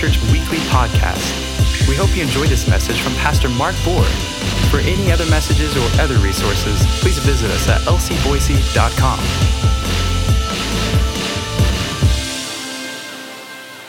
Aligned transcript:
Church 0.00 0.18
Weekly 0.32 0.56
Podcast. 0.72 1.86
We 1.86 1.94
hope 1.94 2.16
you 2.16 2.22
enjoyed 2.22 2.48
this 2.48 2.66
message 2.66 2.98
from 3.02 3.12
Pastor 3.16 3.50
Mark 3.50 3.74
Boer. 3.84 4.02
For 4.70 4.78
any 4.78 5.12
other 5.12 5.26
messages 5.26 5.76
or 5.76 6.00
other 6.00 6.14
resources, 6.24 6.80
please 7.00 7.18
visit 7.18 7.50
us 7.50 7.68
at 7.68 7.82
lcboise.com. 7.82 9.18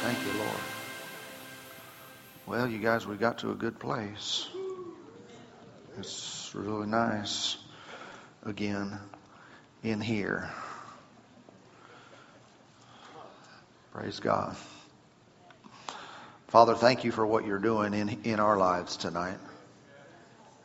Thank 0.01 0.17
you, 0.25 0.37
Lord. 0.37 0.59
Well, 2.45 2.67
you 2.67 2.79
guys, 2.79 3.07
we 3.07 3.15
got 3.15 3.37
to 3.37 3.51
a 3.51 3.55
good 3.55 3.79
place. 3.79 4.49
It's 5.97 6.51
really 6.53 6.87
nice 6.87 7.55
again 8.43 8.99
in 9.81 10.01
here. 10.01 10.51
Praise 13.93 14.19
God. 14.19 14.57
Father, 16.51 16.75
thank 16.75 17.05
you 17.05 17.13
for 17.13 17.25
what 17.25 17.45
you're 17.45 17.59
doing 17.59 17.93
in, 17.93 18.09
in 18.25 18.41
our 18.41 18.57
lives 18.57 18.97
tonight. 18.97 19.37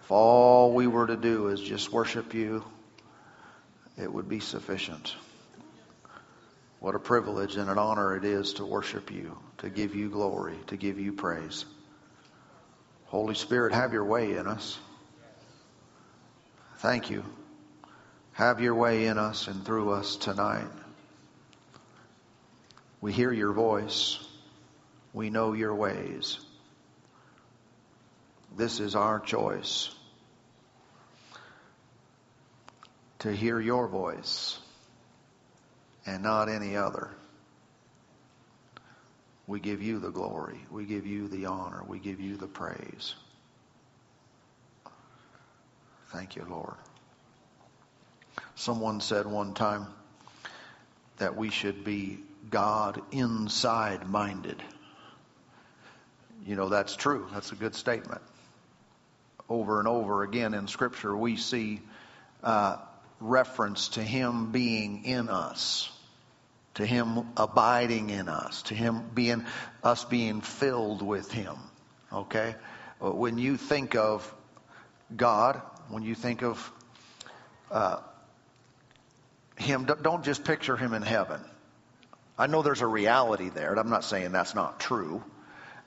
If 0.03 0.11
all 0.11 0.75
we 0.75 0.89
were 0.89 1.07
to 1.07 1.17
do 1.17 1.47
is 1.47 1.61
just 1.61 1.93
worship 1.93 2.35
you, 2.35 2.65
it 3.97 4.13
would 4.13 4.29
be 4.29 4.41
sufficient. 4.41 5.15
What 6.81 6.97
a 6.97 6.99
privilege 6.99 7.55
and 7.55 7.71
an 7.71 7.79
honor 7.79 8.17
it 8.17 8.25
is 8.25 8.55
to 8.55 8.67
worship 8.67 9.13
you, 9.13 9.39
to 9.59 9.71
give 9.71 9.95
you 9.95 10.11
glory, 10.11 10.57
to 10.67 10.77
give 10.77 10.99
you 10.99 11.13
praise. 11.13 11.65
Holy 13.05 13.37
Spirit, 13.37 13.73
have 13.73 13.93
your 13.93 14.07
way 14.07 14.33
in 14.33 14.49
us. 14.49 14.77
Thank 16.79 17.11
you. 17.11 17.23
Have 18.33 18.61
your 18.61 18.75
way 18.75 19.07
in 19.07 19.19
us 19.19 19.47
and 19.47 19.65
through 19.65 19.91
us 19.91 20.17
tonight. 20.17 20.67
We 23.01 23.13
hear 23.13 23.31
your 23.31 23.53
voice. 23.53 24.26
We 25.17 25.31
know 25.31 25.55
your 25.55 25.75
ways. 25.75 26.39
This 28.55 28.81
is 28.81 28.95
our 28.95 29.19
choice 29.19 29.89
to 33.21 33.33
hear 33.33 33.59
your 33.59 33.89
voice 33.89 34.59
and 36.05 36.23
not 36.23 36.51
any 36.51 36.77
other. 36.77 37.09
We 39.47 39.59
give 39.59 39.81
you 39.81 40.01
the 40.01 40.11
glory. 40.11 40.61
We 40.71 40.85
give 40.85 41.07
you 41.07 41.29
the 41.29 41.47
honor. 41.47 41.83
We 41.89 41.99
give 41.99 42.21
you 42.21 42.37
the 42.37 42.47
praise. 42.47 43.15
Thank 46.13 46.37
you, 46.37 46.47
Lord. 46.47 46.77
Someone 48.55 49.01
said 49.01 49.25
one 49.25 49.55
time 49.55 49.87
that 51.17 51.37
we 51.37 51.49
should 51.49 51.85
be 51.85 52.19
God 52.51 53.01
inside 53.13 54.07
minded. 54.07 54.63
You 56.47 56.55
know, 56.55 56.69
that's 56.69 56.95
true. 56.95 57.27
That's 57.33 57.51
a 57.51 57.57
good 57.57 57.75
statement. 57.75 58.23
Over 59.49 59.81
and 59.81 59.89
over 59.89 60.23
again 60.23 60.55
in 60.55 60.69
Scripture, 60.69 61.17
we 61.17 61.37
see 61.37 61.81
uh, 62.43 62.77
reference 63.21 63.89
to 63.89 64.03
Him 64.03 64.53
being 64.53 65.05
in 65.05 65.29
us, 65.29 65.91
to 66.75 66.87
Him 66.87 67.27
abiding 67.37 68.11
in 68.11 68.29
us, 68.29 68.63
to 68.63 68.75
Him 68.75 69.11
being, 69.13 69.45
us 69.83 70.05
being 70.05 70.41
filled 70.41 71.03
with 71.03 71.33
Him. 71.33 71.57
Okay? 72.13 72.55
When 73.01 73.39
you 73.39 73.57
think 73.57 73.97
of 73.97 74.33
God, 75.15 75.61
when 75.89 76.05
you 76.05 76.15
think 76.15 76.43
of 76.43 76.73
uh, 77.73 77.99
Him, 79.57 79.85
don't 79.85 80.25
just 80.25 80.45
picture 80.45 80.77
Him 80.77 80.95
in 80.95 81.03
heaven. 81.03 81.41
I 82.39 82.47
know 82.47 82.63
there's 82.63 82.83
a 82.83 82.87
reality 82.87 83.49
there, 83.49 83.71
and 83.71 83.81
I'm 83.81 83.91
not 83.91 84.05
saying 84.05 84.31
that's 84.31 84.55
not 84.55 84.79
true. 84.79 85.25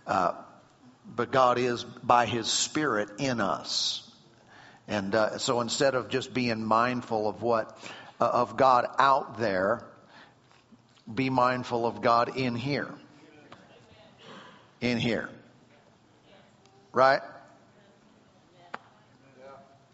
Uh, 0.06 0.34
but 1.16 1.32
God 1.32 1.58
is 1.58 1.84
by 1.84 2.26
His 2.26 2.48
Spirit 2.48 3.10
in 3.20 3.42
us. 3.42 4.10
And 4.88 5.14
uh, 5.14 5.38
so 5.38 5.62
instead 5.62 5.96
of 5.96 6.10
just 6.10 6.34
being 6.34 6.66
mindful 6.66 7.30
of 7.30 7.42
what, 7.42 7.78
uh, 8.20 8.26
of 8.26 8.58
God 8.58 8.88
out 8.98 9.38
there, 9.38 9.84
be 11.14 11.30
mindful 11.30 11.86
of 11.86 12.02
God 12.02 12.36
in 12.38 12.56
here. 12.56 12.90
In 14.82 14.98
here. 14.98 15.30
Right? 16.92 17.22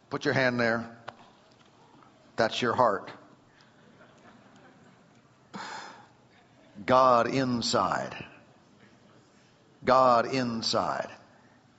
Put 0.09 0.26
your 0.26 0.34
hand 0.34 0.59
there. 0.59 0.90
That's 2.36 2.62
your 2.62 2.74
heart. 2.74 3.12
God 6.86 7.28
inside. 7.28 8.25
God 9.85 10.34
inside. 10.34 11.09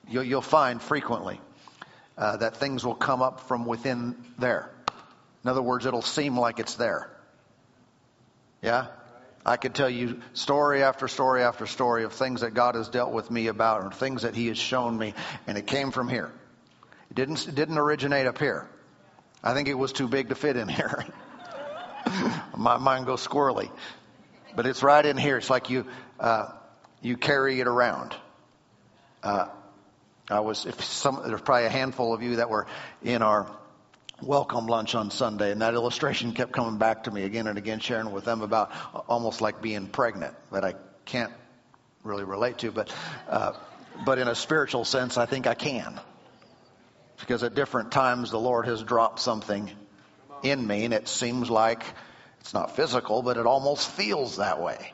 You'll, 0.09 0.25
you'll 0.25 0.43
find 0.43 0.81
frequently 0.81 1.41
uh, 2.17 2.39
that 2.39 2.56
things 2.56 2.84
will 2.84 2.94
come 2.94 3.22
up 3.22 3.41
from 3.41 3.67
within 3.67 4.17
there. 4.39 4.71
In 5.44 5.50
other 5.50 5.62
words, 5.62 5.87
it'll 5.87 6.03
seem 6.03 6.39
like 6.39 6.59
it's 6.59 6.75
there. 6.77 7.11
Yeah? 8.62 8.87
I 9.44 9.56
could 9.56 9.75
tell 9.75 9.91
you 9.91 10.21
story 10.33 10.83
after 10.83 11.06
story 11.06 11.43
after 11.43 11.67
story 11.67 12.05
of 12.05 12.12
things 12.12 12.41
that 12.41 12.55
God 12.55 12.75
has 12.75 12.89
dealt 12.89 13.12
with 13.12 13.31
me 13.31 13.47
about 13.47 13.84
or 13.84 13.91
things 13.91 14.23
that 14.23 14.34
He 14.34 14.49
has 14.49 14.59
shown 14.59 14.97
me, 14.99 15.15
and 15.47 15.56
it 15.56 15.67
came 15.67 15.93
from 15.93 16.09
here. 16.09 16.33
It 17.11 17.15
didn't, 17.15 17.47
it 17.47 17.55
didn't 17.55 17.78
originate 17.78 18.27
up 18.27 18.38
here. 18.38 18.69
I 19.44 19.55
think 19.55 19.69
it 19.69 19.75
was 19.75 19.93
too 19.93 20.09
big 20.09 20.31
to 20.31 20.34
fit 20.34 20.56
in 20.56 20.69
here. 20.81 21.05
My 22.56 22.78
mind 22.78 23.06
goes 23.06 23.27
squirrely 23.27 23.71
but 24.56 24.67
it's 24.67 24.83
right 24.83 25.05
in 25.05 25.17
here. 25.17 25.37
It's 25.37 25.50
like 25.50 25.71
you 25.71 25.87
uh, 26.19 26.49
you 27.03 27.17
carry 27.17 27.61
it 27.61 27.67
around. 27.67 28.15
Uh, 29.23 29.49
I 30.29 30.41
was 30.41 30.67
if 30.67 30.83
some 30.83 31.23
there's 31.25 31.41
probably 31.41 31.67
a 31.67 31.71
handful 31.71 32.12
of 32.12 32.23
you 32.23 32.37
that 32.37 32.51
were 32.51 32.67
in 33.03 33.23
our 33.23 33.47
welcome 34.23 34.67
lunch 34.67 34.95
on 34.95 35.11
Sunday, 35.11 35.53
and 35.53 35.62
that 35.62 35.75
illustration 35.75 36.33
kept 36.33 36.53
coming 36.53 36.79
back 36.79 37.05
to 37.05 37.11
me 37.11 37.23
again 37.23 37.47
and 37.47 37.59
again, 37.59 37.81
sharing 37.81 38.11
with 38.12 38.25
them 38.25 38.43
about 38.43 38.73
almost 39.09 39.41
like 39.41 39.62
being 39.62 39.87
pregnant 39.87 40.35
that 40.51 40.65
I 40.65 40.75
can't 41.05 41.33
really 42.03 42.25
relate 42.25 42.59
to, 42.59 42.73
but 42.73 42.93
uh, 43.29 43.53
but 44.05 44.19
in 44.19 44.29
a 44.29 44.35
spiritual 44.35 44.85
sense, 44.85 45.17
I 45.17 45.27
think 45.27 45.47
I 45.47 45.55
can. 45.55 46.01
Because 47.21 47.43
at 47.43 47.55
different 47.55 47.93
times 47.93 48.31
the 48.31 48.39
Lord 48.39 48.67
has 48.67 48.83
dropped 48.83 49.21
something 49.21 49.71
in 50.43 50.67
me, 50.67 50.85
and 50.85 50.93
it 50.93 51.09
seems 51.09 51.49
like 51.49 51.83
it's 52.41 52.53
not 52.53 52.77
physical, 52.77 53.23
but 53.23 53.37
it 53.37 53.47
almost 53.47 53.89
feels 53.89 54.37
that 54.37 54.61
way. 54.61 54.93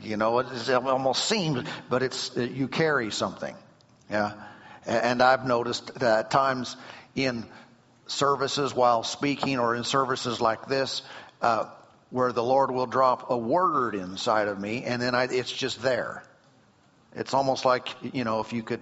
You 0.00 0.16
know, 0.16 0.38
it 0.40 0.68
almost 0.68 1.24
seems, 1.24 1.66
but 1.88 2.02
it's 2.02 2.36
you 2.36 2.68
carry 2.68 3.10
something. 3.10 3.54
Yeah, 4.10 4.32
and 4.86 5.22
I've 5.22 5.46
noticed 5.46 5.94
that 5.94 6.18
at 6.18 6.30
times 6.30 6.76
in 7.14 7.46
services 8.06 8.74
while 8.74 9.02
speaking 9.02 9.58
or 9.58 9.74
in 9.74 9.84
services 9.84 10.40
like 10.40 10.66
this, 10.68 11.02
uh, 11.42 11.66
where 12.10 12.32
the 12.32 12.42
Lord 12.42 12.70
will 12.70 12.86
drop 12.86 13.30
a 13.30 13.36
word 13.36 13.94
inside 13.94 14.48
of 14.48 14.60
me, 14.60 14.84
and 14.84 15.00
then 15.00 15.14
I, 15.14 15.24
it's 15.24 15.50
just 15.50 15.82
there. 15.82 16.22
It's 17.14 17.32
almost 17.32 17.64
like 17.64 17.88
you 18.14 18.24
know, 18.24 18.40
if 18.40 18.52
you 18.52 18.62
could, 18.62 18.80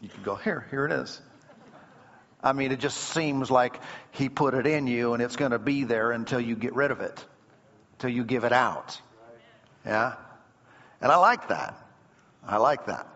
you 0.00 0.08
could 0.08 0.24
go 0.24 0.34
here. 0.34 0.66
Here 0.70 0.86
it 0.86 0.92
is. 0.92 1.20
I 2.42 2.52
mean, 2.52 2.70
it 2.70 2.80
just 2.80 2.96
seems 2.96 3.50
like 3.50 3.80
He 4.12 4.28
put 4.28 4.54
it 4.54 4.66
in 4.66 4.86
you 4.86 5.14
and 5.14 5.22
it's 5.22 5.36
going 5.36 5.50
to 5.50 5.58
be 5.58 5.84
there 5.84 6.12
until 6.12 6.40
you 6.40 6.54
get 6.54 6.74
rid 6.74 6.90
of 6.90 7.00
it, 7.00 7.24
until 7.94 8.10
you 8.10 8.24
give 8.24 8.44
it 8.44 8.52
out. 8.52 9.00
Yeah? 9.86 10.14
And 11.00 11.12
I 11.12 11.16
like 11.16 11.48
that. 11.48 11.78
I 12.46 12.58
like 12.58 12.86
that. 12.86 13.06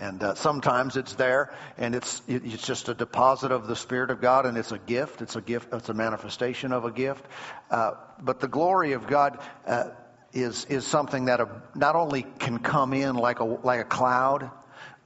And 0.00 0.22
uh, 0.22 0.34
sometimes 0.36 0.96
it's 0.96 1.14
there, 1.14 1.52
and 1.76 1.92
it's 1.92 2.22
it's 2.28 2.64
just 2.64 2.88
a 2.88 2.94
deposit 2.94 3.50
of 3.50 3.66
the 3.66 3.74
Spirit 3.74 4.10
of 4.10 4.20
God, 4.20 4.46
and 4.46 4.56
it's 4.56 4.70
a 4.70 4.78
gift. 4.78 5.22
It's 5.22 5.34
a 5.34 5.40
gift. 5.40 5.74
It's 5.74 5.88
a 5.88 5.94
manifestation 5.94 6.72
of 6.72 6.84
a 6.84 6.92
gift. 6.92 7.24
Uh, 7.68 7.92
but 8.20 8.38
the 8.38 8.46
glory 8.46 8.92
of 8.92 9.08
God 9.08 9.40
uh, 9.66 9.90
is 10.32 10.66
is 10.66 10.86
something 10.86 11.24
that 11.24 11.40
a, 11.40 11.48
not 11.74 11.96
only 11.96 12.22
can 12.38 12.60
come 12.60 12.92
in 12.92 13.16
like 13.16 13.40
a 13.40 13.44
like 13.44 13.80
a 13.80 13.84
cloud, 13.84 14.52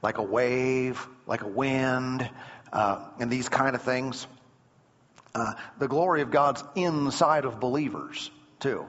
like 0.03 0.19
a 0.19 0.23
wave, 0.23 1.07
like 1.25 1.41
a 1.41 1.47
wind, 1.47 2.29
uh, 2.71 3.03
and 3.19 3.31
these 3.31 3.49
kind 3.49 3.75
of 3.75 3.81
things. 3.81 4.27
Uh, 5.33 5.55
the 5.79 5.87
glory 5.87 6.21
of 6.21 6.29
God's 6.29 6.63
inside 6.75 7.45
of 7.45 7.59
believers 7.59 8.29
too. 8.59 8.85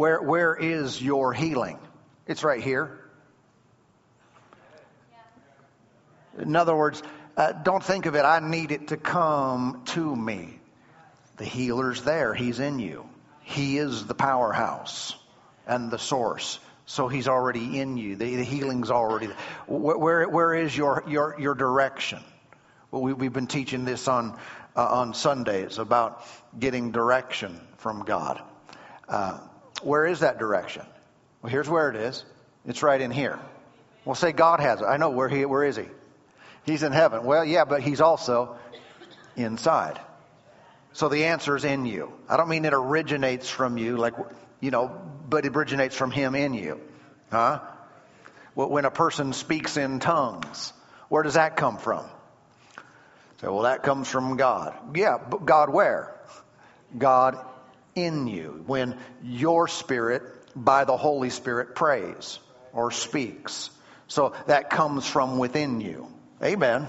Where 0.00 0.22
where 0.22 0.56
is 0.56 1.02
your 1.02 1.34
healing? 1.34 1.78
It's 2.26 2.42
right 2.42 2.62
here. 2.62 2.98
In 6.38 6.56
other 6.56 6.74
words, 6.74 7.02
uh, 7.36 7.52
don't 7.52 7.84
think 7.84 8.06
of 8.06 8.14
it. 8.14 8.24
I 8.24 8.40
need 8.40 8.72
it 8.72 8.88
to 8.88 8.96
come 8.96 9.82
to 9.88 10.16
me. 10.16 10.58
The 11.36 11.44
healer's 11.44 12.00
there. 12.02 12.32
He's 12.32 12.60
in 12.60 12.78
you. 12.78 13.10
He 13.42 13.76
is 13.76 14.06
the 14.06 14.14
powerhouse 14.14 15.14
and 15.66 15.90
the 15.90 15.98
source. 15.98 16.58
So 16.86 17.08
he's 17.08 17.28
already 17.28 17.78
in 17.78 17.98
you. 17.98 18.16
The, 18.16 18.36
the 18.36 18.42
healing's 18.42 18.90
already 18.90 19.26
there. 19.26 19.36
Where, 19.66 20.26
where, 20.26 20.54
is 20.54 20.74
your, 20.74 21.04
your, 21.08 21.36
your 21.38 21.54
direction? 21.54 22.20
Well, 22.90 23.02
we, 23.02 23.26
have 23.26 23.34
been 23.34 23.46
teaching 23.46 23.84
this 23.84 24.08
on, 24.08 24.38
uh, 24.74 24.82
on 24.82 25.12
Sundays 25.12 25.76
about 25.76 26.24
getting 26.58 26.90
direction 26.90 27.60
from 27.76 28.06
God. 28.06 28.40
Uh, 29.06 29.40
where 29.82 30.06
is 30.06 30.20
that 30.20 30.38
direction? 30.38 30.84
Well, 31.42 31.50
here's 31.50 31.68
where 31.68 31.90
it 31.90 31.96
is. 31.96 32.24
It's 32.66 32.82
right 32.82 33.00
in 33.00 33.10
here. 33.10 33.38
Well, 34.04 34.14
say 34.14 34.32
God 34.32 34.60
has 34.60 34.80
it. 34.80 34.84
I 34.84 34.96
know 34.96 35.10
where 35.10 35.28
he 35.28 35.44
where 35.44 35.64
is 35.64 35.76
he? 35.76 35.86
He's 36.64 36.82
in 36.82 36.92
heaven. 36.92 37.24
Well, 37.24 37.44
yeah, 37.44 37.64
but 37.64 37.82
he's 37.82 38.00
also 38.00 38.56
inside. 39.36 39.98
So 40.92 41.08
the 41.08 41.26
answer 41.26 41.56
is 41.56 41.64
in 41.64 41.86
you. 41.86 42.12
I 42.28 42.36
don't 42.36 42.48
mean 42.48 42.64
it 42.64 42.74
originates 42.74 43.48
from 43.48 43.78
you, 43.78 43.96
like 43.96 44.14
you 44.60 44.70
know, 44.70 45.00
but 45.28 45.44
it 45.44 45.56
originates 45.56 45.96
from 45.96 46.10
him 46.10 46.34
in 46.34 46.54
you. 46.54 46.80
Huh? 47.30 47.60
When 48.54 48.84
a 48.84 48.90
person 48.90 49.32
speaks 49.32 49.76
in 49.76 50.00
tongues, 50.00 50.72
where 51.08 51.22
does 51.22 51.34
that 51.34 51.56
come 51.56 51.78
from? 51.78 52.04
Say, 53.40 53.46
well, 53.46 53.62
that 53.62 53.82
comes 53.82 54.08
from 54.08 54.36
God. 54.36 54.74
Yeah, 54.94 55.16
but 55.16 55.46
God 55.46 55.70
where? 55.70 56.14
God 56.96 57.38
in 57.94 58.26
you. 58.26 58.62
When 58.66 58.96
your 59.22 59.68
spirit, 59.68 60.22
by 60.56 60.84
the 60.84 60.96
Holy 60.96 61.30
Spirit, 61.30 61.74
prays 61.74 62.38
or 62.72 62.90
speaks. 62.90 63.70
So 64.08 64.34
that 64.46 64.70
comes 64.70 65.06
from 65.06 65.38
within 65.38 65.80
you. 65.80 66.08
Amen. 66.42 66.88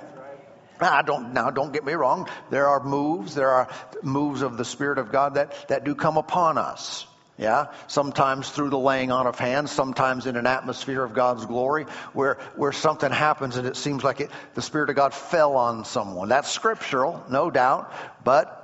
I 0.79 1.03
don't 1.03 1.33
now 1.33 1.51
don't 1.51 1.71
get 1.71 1.85
me 1.85 1.93
wrong. 1.93 2.27
There 2.49 2.67
are 2.67 2.83
moves, 2.83 3.35
there 3.35 3.51
are 3.51 3.69
moves 4.01 4.41
of 4.41 4.57
the 4.57 4.65
Spirit 4.65 4.97
of 4.97 5.11
God 5.11 5.35
that, 5.35 5.67
that 5.67 5.83
do 5.83 5.93
come 5.93 6.17
upon 6.17 6.57
us. 6.57 7.05
Yeah, 7.37 7.67
sometimes 7.87 8.49
through 8.49 8.69
the 8.69 8.77
laying 8.77 9.11
on 9.11 9.25
of 9.25 9.39
hands, 9.39 9.71
sometimes 9.71 10.27
in 10.27 10.35
an 10.35 10.45
atmosphere 10.45 11.03
of 11.03 11.13
God's 11.13 11.45
glory, 11.45 11.85
where 12.13 12.35
where 12.55 12.71
something 12.71 13.11
happens 13.11 13.57
and 13.57 13.65
it 13.65 13.75
seems 13.75 14.03
like 14.03 14.19
it, 14.21 14.29
the 14.53 14.61
Spirit 14.61 14.89
of 14.91 14.95
God 14.95 15.13
fell 15.13 15.55
on 15.55 15.85
someone. 15.85 16.29
That's 16.29 16.51
scriptural, 16.51 17.23
no 17.29 17.49
doubt. 17.49 17.91
But 18.23 18.60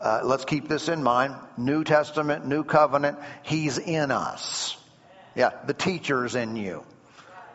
uh, 0.00 0.20
let's 0.24 0.44
keep 0.44 0.68
this 0.68 0.88
in 0.88 1.02
mind: 1.02 1.34
New 1.56 1.84
Testament, 1.84 2.46
New 2.46 2.64
Covenant. 2.64 3.18
He's 3.42 3.78
in 3.78 4.10
us. 4.10 4.76
Yeah, 5.34 5.50
the 5.66 5.74
teacher's 5.74 6.34
in 6.34 6.56
you. 6.56 6.84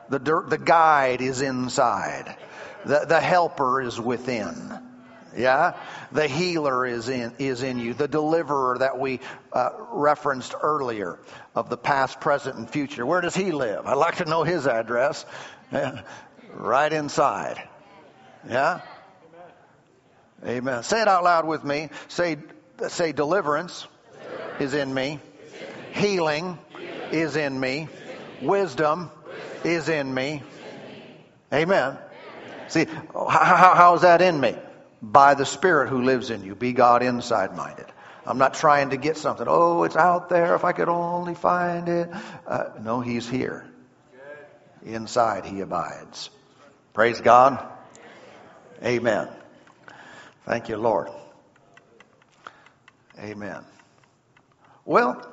The 0.10 0.19
the 0.19 0.57
guide 0.57 1.22
is 1.22 1.42
inside. 1.42 2.36
The 2.86 3.06
the 3.07 3.19
helper 3.19 3.81
is 3.81 4.00
within. 4.00 4.80
Yeah? 5.38 5.74
The 6.12 6.28
healer 6.28 6.86
is 6.86 7.10
in, 7.10 7.34
is 7.40 7.63
in 7.63 7.80
you. 7.80 7.94
The 7.94 8.07
deliverer 8.07 8.78
that 8.80 9.00
we 9.00 9.19
uh, 9.51 9.69
referenced 9.92 10.54
earlier 10.62 11.19
of 11.56 11.69
the 11.69 11.78
past, 11.78 12.19
present, 12.22 12.56
and 12.57 12.69
future. 12.69 13.06
Where 13.06 13.22
does 13.22 13.36
he 13.36 13.51
live? 13.51 13.88
I'd 13.88 13.96
like 13.96 14.18
to 14.18 14.25
know 14.25 14.44
his 14.44 14.68
address. 14.68 15.25
right 16.54 16.94
inside. 16.94 17.68
Yeah? 18.48 18.81
Amen. 20.44 20.57
Amen. 20.57 20.84
Say 20.84 21.01
it 21.01 21.07
out 21.07 21.24
loud 21.24 21.45
with 21.45 21.63
me. 21.63 21.90
Say, 22.07 22.38
say 22.88 23.12
deliverance, 23.12 23.88
deliverance. 24.30 24.62
is 24.62 24.74
in 24.74 24.94
me. 24.94 25.19
Healing, 25.94 26.57
is 27.12 27.36
in 27.36 27.60
me. 27.60 27.88
Wisdom 28.42 29.10
is 29.63 29.90
in 29.90 30.13
me. 30.13 30.42
Amen. 31.51 31.98
See, 32.68 32.86
how, 33.13 33.74
how 33.75 33.95
is 33.95 34.01
that 34.01 34.22
in 34.22 34.40
me? 34.40 34.56
by 35.04 35.34
the 35.34 35.45
Spirit 35.45 35.90
who 35.90 36.01
lives 36.01 36.30
in 36.30 36.44
you. 36.44 36.56
Be 36.56 36.72
God 36.72 37.04
inside 37.04 37.56
minded. 37.56 37.86
I'm 38.25 38.38
not 38.38 38.54
trying 38.54 38.92
to 38.92 38.98
get 38.98 39.18
something. 39.18 39.46
Oh, 39.50 39.84
it's 39.84 39.98
out 39.98 40.30
there. 40.30 40.56
If 40.56 40.63
I 40.63 40.72
could 40.72 40.88
only 40.88 41.36
find 41.36 41.89
it. 41.89 42.10
Uh, 42.48 42.69
no, 42.81 43.01
He's 43.01 43.28
here. 43.28 43.69
Inside 44.86 45.46
He 45.46 45.60
abides. 45.60 46.30
Praise 46.94 47.19
God. 47.19 47.62
Amen. 48.81 49.28
Thank 50.45 50.68
you, 50.68 50.78
Lord. 50.78 51.10
Amen. 53.18 53.63
Well, 54.86 55.25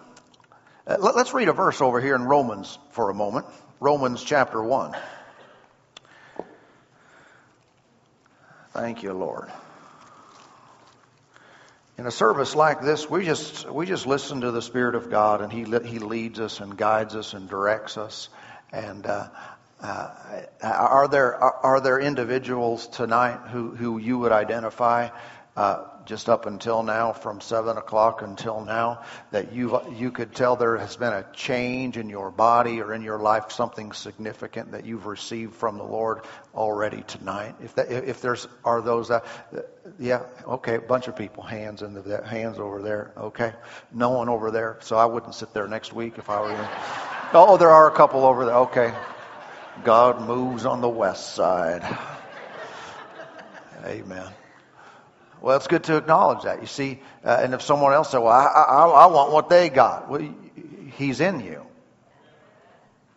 uh, 0.86 0.96
let's 1.00 1.34
read 1.34 1.48
a 1.48 1.52
verse 1.52 1.80
over 1.80 2.00
here 2.00 2.14
in 2.14 2.22
Romans 2.22 2.78
for 2.92 3.10
a 3.10 3.14
moment. 3.14 3.46
Romans 3.80 4.22
chapter 4.22 4.62
1. 4.62 4.96
Thank 8.72 9.02
you, 9.02 9.12
Lord. 9.12 9.50
In 11.98 12.06
a 12.06 12.10
service 12.12 12.54
like 12.54 12.80
this, 12.80 13.10
we 13.10 13.24
just 13.24 13.68
we 13.68 13.86
just 13.86 14.06
listen 14.06 14.42
to 14.42 14.52
the 14.52 14.62
Spirit 14.62 14.94
of 14.94 15.10
God, 15.10 15.42
and 15.42 15.52
He 15.52 15.64
He 15.64 15.98
leads 15.98 16.38
us 16.38 16.60
and 16.60 16.76
guides 16.76 17.16
us 17.16 17.34
and 17.34 17.48
directs 17.48 17.98
us. 17.98 18.28
And 18.72 19.04
uh, 19.04 19.28
uh, 19.82 20.10
are 20.62 21.08
there 21.08 21.36
are, 21.36 21.80
there 21.80 21.98
individuals 22.00 22.86
tonight 22.88 23.48
who 23.48 23.74
who 23.74 23.98
you 23.98 24.18
would 24.18 24.32
identify 24.32 25.08
uh, 25.56 25.84
just 26.06 26.28
up 26.28 26.46
until 26.46 26.82
now, 26.82 27.12
from 27.12 27.40
seven 27.40 27.76
o'clock 27.76 28.22
until 28.22 28.64
now, 28.64 29.02
that 29.30 29.52
you 29.52 29.80
you 29.94 30.10
could 30.10 30.34
tell 30.34 30.56
there 30.56 30.76
has 30.76 30.96
been 30.96 31.12
a 31.12 31.24
change 31.32 31.96
in 31.96 32.08
your 32.08 32.30
body 32.30 32.80
or 32.80 32.94
in 32.94 33.02
your 33.02 33.18
life, 33.18 33.52
something 33.52 33.92
significant 33.92 34.72
that 34.72 34.84
you've 34.84 35.06
received 35.06 35.54
from 35.54 35.76
the 35.76 35.84
Lord 35.84 36.22
already 36.54 37.02
tonight. 37.02 37.54
If 37.62 37.74
that, 37.74 37.90
if 37.90 38.20
there's 38.20 38.48
are 38.64 38.80
those 38.80 39.08
that, 39.08 39.24
yeah, 39.98 40.22
okay, 40.46 40.76
a 40.76 40.80
bunch 40.80 41.08
of 41.08 41.16
people, 41.16 41.42
hands 41.42 41.82
in 41.82 41.94
the 41.94 42.26
hands 42.26 42.58
over 42.58 42.82
there, 42.82 43.12
okay, 43.16 43.52
no 43.92 44.10
one 44.10 44.28
over 44.28 44.50
there, 44.50 44.78
so 44.80 44.96
I 44.96 45.06
wouldn't 45.06 45.34
sit 45.34 45.52
there 45.52 45.68
next 45.68 45.92
week 45.92 46.14
if 46.18 46.30
I 46.30 46.40
were. 46.40 46.68
Oh, 47.32 47.56
there 47.56 47.70
are 47.70 47.88
a 47.88 47.94
couple 47.94 48.24
over 48.24 48.44
there. 48.44 48.56
Okay, 48.56 48.92
God 49.84 50.20
moves 50.26 50.66
on 50.66 50.80
the 50.80 50.88
west 50.88 51.34
side. 51.34 51.82
Amen. 53.84 54.26
Well, 55.40 55.56
it's 55.56 55.66
good 55.66 55.84
to 55.84 55.96
acknowledge 55.96 56.44
that. 56.44 56.60
You 56.60 56.66
see, 56.66 57.00
uh, 57.24 57.40
and 57.42 57.54
if 57.54 57.62
someone 57.62 57.94
else 57.94 58.10
said, 58.10 58.18
"Well, 58.18 58.32
I, 58.32 58.44
I, 58.44 58.86
I 58.86 59.06
want 59.06 59.32
what 59.32 59.48
they 59.48 59.70
got," 59.70 60.10
well, 60.10 60.28
He's 60.96 61.20
in 61.20 61.40
you. 61.40 61.66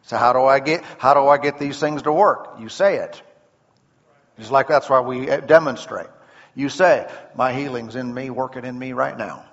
So 0.04 0.18
how 0.18 0.34
do 0.34 0.44
I 0.44 0.60
get 0.60 0.84
how 0.98 1.14
do 1.14 1.28
I 1.28 1.38
get 1.38 1.60
these 1.60 1.80
things 1.80 2.04
to 2.04 2.14
work? 2.14 2.56
You 2.60 2.70
say 2.70 2.98
it. 2.98 3.22
It's 4.38 4.52
like 4.52 4.68
that's 4.68 4.90
why 4.90 5.02
we 5.02 5.30
uh, 5.30 5.42
demonstrate. 5.42 6.08
You 6.56 6.70
say, 6.70 7.10
"My 7.36 7.54
healing's 7.54 7.96
in 7.96 8.14
me, 8.14 8.30
working 8.30 8.64
in 8.64 8.78
me 8.78 8.94
right 8.94 9.18
now." 9.18 9.46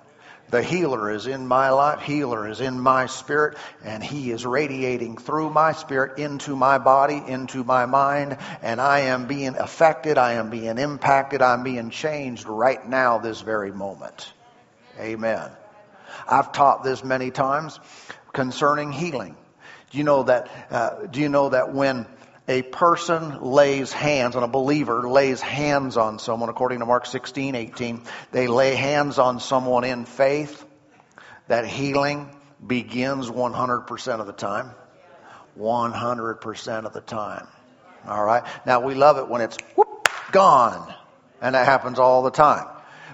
The 0.51 0.61
healer 0.61 1.09
is 1.09 1.27
in 1.27 1.47
my 1.47 1.69
life. 1.69 2.01
Healer 2.01 2.45
is 2.49 2.59
in 2.59 2.77
my 2.77 3.05
spirit, 3.05 3.57
and 3.85 4.03
he 4.03 4.31
is 4.31 4.45
radiating 4.45 5.15
through 5.15 5.49
my 5.49 5.71
spirit 5.71 6.19
into 6.19 6.57
my 6.57 6.77
body, 6.77 7.23
into 7.25 7.63
my 7.63 7.85
mind, 7.85 8.37
and 8.61 8.81
I 8.81 8.99
am 8.99 9.27
being 9.27 9.55
affected. 9.55 10.17
I 10.17 10.33
am 10.33 10.49
being 10.49 10.77
impacted. 10.77 11.41
I'm 11.41 11.63
being 11.63 11.89
changed 11.89 12.47
right 12.47 12.85
now, 12.85 13.17
this 13.17 13.39
very 13.39 13.71
moment. 13.71 14.33
Amen. 14.99 15.49
I've 16.27 16.51
taught 16.51 16.83
this 16.83 17.01
many 17.01 17.31
times 17.31 17.79
concerning 18.33 18.91
healing. 18.91 19.37
Do 19.91 19.97
you 19.97 20.03
know 20.03 20.23
that? 20.23 20.49
Uh, 20.69 21.07
do 21.07 21.21
you 21.21 21.29
know 21.29 21.47
that 21.49 21.73
when 21.73 22.05
a 22.47 22.61
person 22.63 23.41
lays 23.41 23.91
hands 23.93 24.35
on 24.35 24.43
a 24.43 24.47
believer 24.47 25.09
lays 25.09 25.41
hands 25.41 25.95
on 25.97 26.19
someone 26.19 26.49
according 26.49 26.79
to 26.79 26.85
mark 26.85 27.05
16 27.05 27.55
18 27.55 28.01
they 28.31 28.47
lay 28.47 28.75
hands 28.75 29.19
on 29.19 29.39
someone 29.39 29.83
in 29.83 30.05
faith. 30.05 30.65
That 31.47 31.67
healing 31.67 32.29
begins 32.65 33.29
100% 33.29 34.19
of 34.19 34.27
the 34.27 34.33
time. 34.33 34.71
100% 35.59 36.85
of 36.85 36.93
the 36.93 37.01
time. 37.01 37.47
All 38.07 38.23
right? 38.23 38.43
Now 38.65 38.79
we 38.79 38.93
love 38.93 39.17
it 39.17 39.27
when 39.27 39.41
it's 39.41 39.57
whoop, 39.75 40.07
gone. 40.31 40.93
And 41.41 41.55
that 41.55 41.65
happens 41.65 41.99
all 41.99 42.23
the 42.23 42.31
time 42.31 42.67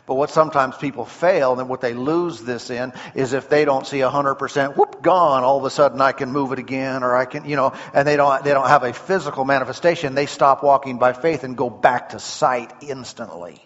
but 0.07 0.15
what 0.15 0.29
sometimes 0.29 0.77
people 0.77 1.03
fail 1.05 1.59
and 1.59 1.67
what 1.67 1.81
they 1.81 1.93
lose 1.93 2.39
this 2.41 2.69
in 2.69 2.93
is 3.13 3.33
if 3.33 3.49
they 3.49 3.65
don't 3.65 3.85
see 3.85 3.97
100% 3.97 4.77
whoop 4.77 5.01
gone, 5.01 5.43
all 5.43 5.57
of 5.57 5.65
a 5.65 5.69
sudden 5.69 5.99
I 5.99 6.13
can 6.13 6.31
move 6.31 6.53
it 6.53 6.59
again 6.59 7.03
or 7.03 7.13
I 7.13 7.25
can, 7.25 7.43
you 7.43 7.57
know, 7.57 7.73
and 7.93 8.07
they 8.07 8.15
don't, 8.15 8.41
they 8.41 8.53
don't 8.53 8.69
have 8.69 8.83
a 8.83 8.93
physical 8.93 9.43
manifestation. 9.43 10.15
They 10.15 10.25
stop 10.25 10.63
walking 10.63 10.97
by 10.97 11.11
faith 11.11 11.43
and 11.43 11.57
go 11.57 11.69
back 11.69 12.09
to 12.09 12.19
sight 12.19 12.71
instantly. 12.83 13.61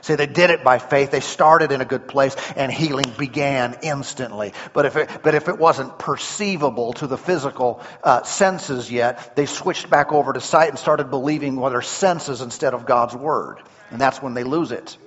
See, 0.00 0.16
they 0.16 0.26
did 0.26 0.50
it 0.50 0.64
by 0.64 0.80
faith. 0.80 1.12
They 1.12 1.20
started 1.20 1.70
in 1.70 1.80
a 1.80 1.84
good 1.84 2.08
place 2.08 2.34
and 2.56 2.72
healing 2.72 3.14
began 3.16 3.78
instantly. 3.82 4.54
But 4.72 4.84
if 4.84 4.96
it, 4.96 5.08
but 5.22 5.36
if 5.36 5.48
it 5.48 5.58
wasn't 5.58 5.96
perceivable 5.96 6.94
to 6.94 7.06
the 7.06 7.18
physical 7.18 7.82
uh, 8.02 8.24
senses 8.24 8.90
yet, 8.90 9.36
they 9.36 9.46
switched 9.46 9.88
back 9.88 10.12
over 10.12 10.32
to 10.32 10.40
sight 10.40 10.70
and 10.70 10.78
started 10.78 11.08
believing 11.10 11.54
what 11.54 11.70
their 11.70 11.82
senses 11.82 12.40
instead 12.40 12.74
of 12.74 12.84
God's 12.84 13.14
word. 13.14 13.58
And 13.92 14.00
that's 14.00 14.20
when 14.20 14.34
they 14.34 14.42
lose 14.42 14.72
it. 14.72 14.98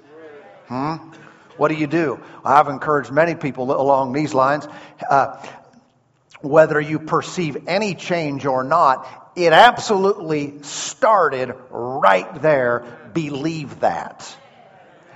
Hmm? 0.72 0.96
What 1.58 1.68
do 1.68 1.76
you 1.76 1.86
do? 1.86 2.22
I've 2.46 2.70
encouraged 2.70 3.12
many 3.12 3.36
people 3.36 3.70
along 3.74 4.14
these 4.14 4.34
lines. 4.34 4.66
Uh, 5.08 5.46
whether 6.40 6.80
you 6.80 6.98
perceive 6.98 7.68
any 7.68 7.94
change 7.94 8.46
or 8.46 8.64
not, 8.64 9.34
it 9.36 9.52
absolutely 9.52 10.64
started 10.64 11.54
right 11.72 12.42
there. 12.42 12.86
Believe 13.12 13.82
that. 13.82 14.34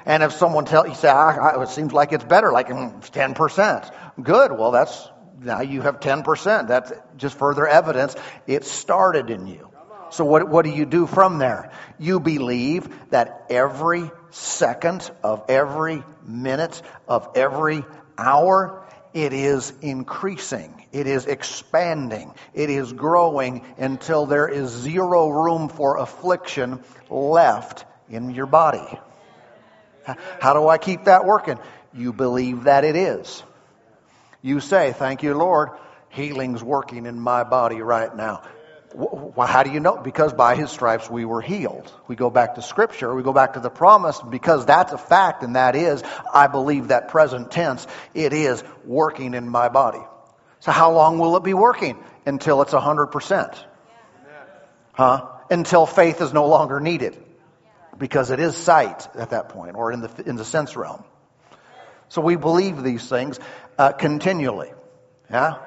And 0.05 0.23
if 0.23 0.33
someone 0.33 0.65
tells 0.65 0.89
you, 0.89 0.95
say, 0.95 1.07
I, 1.07 1.37
I, 1.37 1.63
it 1.63 1.69
seems 1.69 1.93
like 1.93 2.11
it's 2.11 2.25
better, 2.25 2.51
like 2.51 2.67
10%. 2.67 3.93
Good. 4.21 4.51
Well, 4.51 4.71
that's, 4.71 5.07
now 5.39 5.61
you 5.61 5.83
have 5.83 6.01
10%. 6.01 6.67
That's 6.67 6.91
just 7.15 7.37
further 7.37 7.65
evidence. 7.65 8.13
It 8.45 8.65
started 8.65 9.29
in 9.29 9.47
you. 9.47 9.69
So 10.09 10.25
what, 10.25 10.49
what 10.49 10.65
do 10.65 10.71
you 10.71 10.85
do 10.85 11.07
from 11.07 11.37
there? 11.37 11.71
You 11.97 12.19
believe 12.19 13.09
that 13.11 13.45
every 13.49 14.11
second 14.35 15.09
of 15.23 15.45
every 15.47 16.03
minute 16.25 16.81
of 17.07 17.29
every 17.35 17.85
hour 18.17 18.85
it 19.13 19.31
is 19.31 19.71
increasing, 19.81 20.85
it 20.91 21.07
is 21.07 21.25
expanding, 21.25 22.33
it 22.53 22.69
is 22.69 22.91
growing 22.91 23.63
until 23.77 24.25
there 24.25 24.49
is 24.49 24.69
zero 24.69 25.29
room 25.29 25.69
for 25.69 25.97
affliction 25.97 26.83
left 27.09 27.85
in 28.09 28.29
your 28.31 28.45
body. 28.45 28.99
How 30.41 30.53
do 30.53 30.67
I 30.67 30.77
keep 30.79 31.05
that 31.05 31.25
working? 31.25 31.57
You 31.93 32.11
believe 32.11 32.65
that 32.65 32.83
it 32.83 32.97
is. 32.97 33.41
You 34.41 34.59
say, 34.59 34.91
Thank 34.91 35.23
you, 35.23 35.33
Lord, 35.33 35.69
healing's 36.09 36.61
working 36.61 37.05
in 37.05 37.17
my 37.17 37.45
body 37.45 37.81
right 37.81 38.13
now. 38.13 38.43
Well, 38.95 39.47
how 39.47 39.63
do 39.63 39.71
you 39.71 39.81
know? 39.81 39.97
Because 39.97 40.31
by 40.31 40.55
his 40.55 40.71
stripes 40.71 41.09
we 41.09 41.25
were 41.25 41.41
healed. 41.41 41.91
We 42.07 42.15
go 42.15 42.29
back 42.29 42.55
to 42.55 42.61
scripture, 42.61 43.13
we 43.13 43.23
go 43.23 43.33
back 43.33 43.53
to 43.53 43.59
the 43.59 43.69
promise, 43.69 44.21
because 44.21 44.65
that's 44.65 44.93
a 44.93 44.97
fact, 44.97 45.43
and 45.43 45.57
that 45.57 45.75
is, 45.75 46.01
I 46.33 46.47
believe 46.47 46.87
that 46.87 47.09
present 47.09 47.51
tense, 47.51 47.85
it 48.13 48.31
is 48.31 48.63
working 48.85 49.33
in 49.33 49.49
my 49.49 49.67
body. 49.67 49.99
So 50.61 50.71
how 50.71 50.93
long 50.93 51.19
will 51.19 51.35
it 51.35 51.43
be 51.43 51.53
working? 51.53 51.97
Until 52.25 52.61
it's 52.61 52.71
100%. 52.71 53.57
Huh? 54.93 55.27
Until 55.49 55.85
faith 55.85 56.21
is 56.21 56.31
no 56.31 56.47
longer 56.47 56.79
needed. 56.79 57.21
Because 57.97 58.31
it 58.31 58.39
is 58.39 58.55
sight 58.55 59.07
at 59.15 59.31
that 59.31 59.49
point, 59.49 59.75
or 59.75 59.91
in 59.91 60.01
the, 60.01 60.23
in 60.25 60.37
the 60.37 60.45
sense 60.45 60.75
realm. 60.77 61.03
So 62.07 62.21
we 62.21 62.37
believe 62.37 62.81
these 62.81 63.07
things 63.07 63.39
uh, 63.77 63.91
continually. 63.91 64.71
Yeah? 65.29 65.57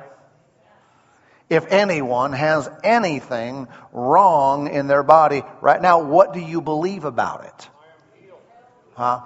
If 1.49 1.67
anyone 1.71 2.33
has 2.33 2.69
anything 2.85 3.69
wrong 3.93 4.69
in 4.69 4.87
their 4.87 5.03
body 5.03 5.43
right 5.61 5.81
now, 5.81 6.03
what 6.03 6.33
do 6.33 6.41
you 6.41 6.61
believe 6.61 7.05
about 7.05 7.45
it? 7.45 7.69
Huh? 8.95 9.21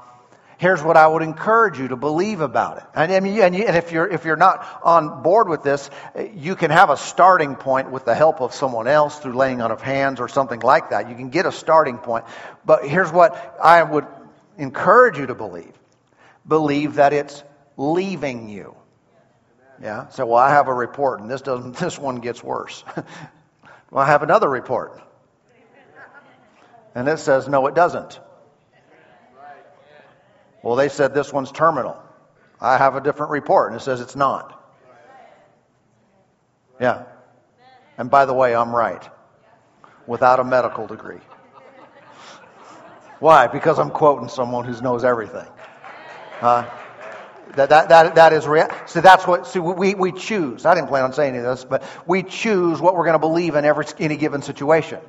Here's 0.59 0.81
what 0.81 0.97
I 0.97 1.09
would 1.09 1.23
encourage 1.23 1.81
you 1.81 1.89
to 1.89 1.97
believe 1.97 2.41
about 2.41 2.77
it. 2.77 2.85
And, 2.95 3.11
and, 3.11 3.27
you, 3.27 3.43
and, 3.43 3.53
you, 3.57 3.65
and 3.65 3.77
if 3.77 3.91
you're 3.91 4.07
if 4.07 4.25
you're 4.25 4.37
not 4.37 4.65
on 4.85 5.25
board 5.25 5.49
with 5.49 5.65
this, 5.65 5.91
you 6.37 6.55
can 6.55 6.71
have 6.71 6.89
a 6.89 6.97
starting 6.97 7.57
point 7.57 7.91
with 7.91 8.05
the 8.05 8.15
help 8.15 8.41
of 8.41 8.55
someone 8.55 8.87
else 8.87 9.19
through 9.19 9.33
laying 9.33 9.61
on 9.61 9.73
of 9.73 9.83
hands 9.83 10.21
or 10.21 10.29
something 10.29 10.61
like 10.61 10.91
that. 10.91 11.09
You 11.09 11.17
can 11.17 11.31
get 11.31 11.47
a 11.47 11.53
starting 11.53 11.99
point. 11.99 12.27
But 12.65 12.87
here's 12.87 13.11
what 13.11 13.59
I 13.61 13.83
would 13.83 14.07
encourage 14.57 15.19
you 15.19 15.27
to 15.27 15.35
believe: 15.35 15.73
believe 16.47 16.95
that 16.95 17.13
it's 17.13 17.43
leaving 17.77 18.49
you. 18.49 18.77
Yeah. 19.81 20.09
So, 20.09 20.27
well, 20.27 20.39
I 20.39 20.51
have 20.51 20.69
a 20.69 20.75
report, 20.75 21.21
and 21.21 21.31
this 21.31 21.43
doesn't. 21.43 21.77
This 21.81 21.99
one 21.99 22.17
gets 22.17 22.43
worse. 22.43 22.85
well, 23.91 24.05
I 24.05 24.07
have 24.07 24.23
another 24.23 24.49
report, 24.49 25.01
and 26.95 27.09
it 27.09 27.19
says 27.19 27.49
no, 27.49 27.67
it 27.67 27.75
doesn't. 27.75 28.21
Well, 30.63 30.77
they 30.77 30.89
said 30.89 31.13
this 31.15 31.33
one's 31.33 31.51
terminal. 31.51 32.01
I 32.61 32.79
have 32.79 32.95
a 32.95 33.01
different 33.01 33.33
report, 33.33 33.73
and 33.73 33.81
it 33.81 33.85
says 33.85 34.01
it's 34.01 34.15
not. 34.15 34.59
Yeah. 36.81 37.05
And 37.99 38.11
by 38.11 38.27
the 38.27 38.35
way, 38.35 38.55
I'm 38.55 38.75
right. 38.75 39.03
Without 40.07 40.41
a 40.41 40.45
medical 40.45 40.87
degree. 40.87 41.21
Why? 43.19 43.47
Because 43.47 43.79
I'm 43.79 43.91
quoting 43.91 44.29
someone 44.29 44.65
who 44.65 44.81
knows 44.81 45.05
everything. 45.05 45.47
Uh, 46.41 46.65
that, 47.57 47.69
that, 47.69 47.89
that, 47.89 48.15
that 48.15 48.33
is 48.33 48.47
real. 48.47 48.69
So 48.87 49.01
that's 49.01 49.27
what, 49.27 49.47
see, 49.47 49.59
we, 49.59 49.95
we 49.95 50.13
choose. 50.13 50.65
I 50.65 50.75
didn't 50.75 50.89
plan 50.89 51.05
on 51.05 51.13
saying 51.13 51.35
any 51.35 51.45
of 51.45 51.57
this, 51.57 51.65
but 51.65 51.83
we 52.07 52.23
choose 52.23 52.81
what 52.81 52.95
we're 52.95 53.05
going 53.05 53.15
to 53.15 53.19
believe 53.19 53.55
in 53.55 53.65
every, 53.65 53.87
any 53.99 54.17
given 54.17 54.43
situation. 54.43 55.01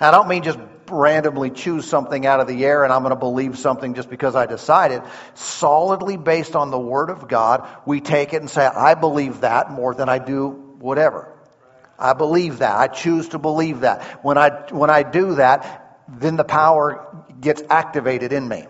I 0.00 0.10
don't 0.10 0.28
mean 0.28 0.42
just 0.42 0.58
randomly 0.90 1.50
choose 1.50 1.86
something 1.86 2.26
out 2.26 2.40
of 2.40 2.48
the 2.48 2.64
air 2.64 2.84
and 2.84 2.92
I'm 2.92 3.02
going 3.02 3.10
to 3.10 3.16
believe 3.16 3.58
something 3.58 3.94
just 3.94 4.10
because 4.10 4.34
I 4.34 4.46
decided. 4.46 5.02
Solidly 5.34 6.16
based 6.16 6.56
on 6.56 6.70
the 6.70 6.78
Word 6.78 7.10
of 7.10 7.28
God, 7.28 7.68
we 7.86 8.00
take 8.00 8.32
it 8.32 8.40
and 8.40 8.50
say, 8.50 8.66
I 8.66 8.94
believe 8.94 9.42
that 9.42 9.70
more 9.70 9.94
than 9.94 10.08
I 10.08 10.18
do 10.18 10.48
whatever. 10.78 11.32
I 11.98 12.14
believe 12.14 12.58
that. 12.58 12.76
I 12.76 12.88
choose 12.88 13.28
to 13.28 13.38
believe 13.38 13.80
that. 13.80 14.24
When 14.24 14.36
I, 14.36 14.50
when 14.70 14.90
I 14.90 15.04
do 15.04 15.36
that, 15.36 16.00
then 16.08 16.36
the 16.36 16.44
power 16.44 17.24
gets 17.40 17.62
activated 17.70 18.32
in 18.32 18.46
me. 18.46 18.66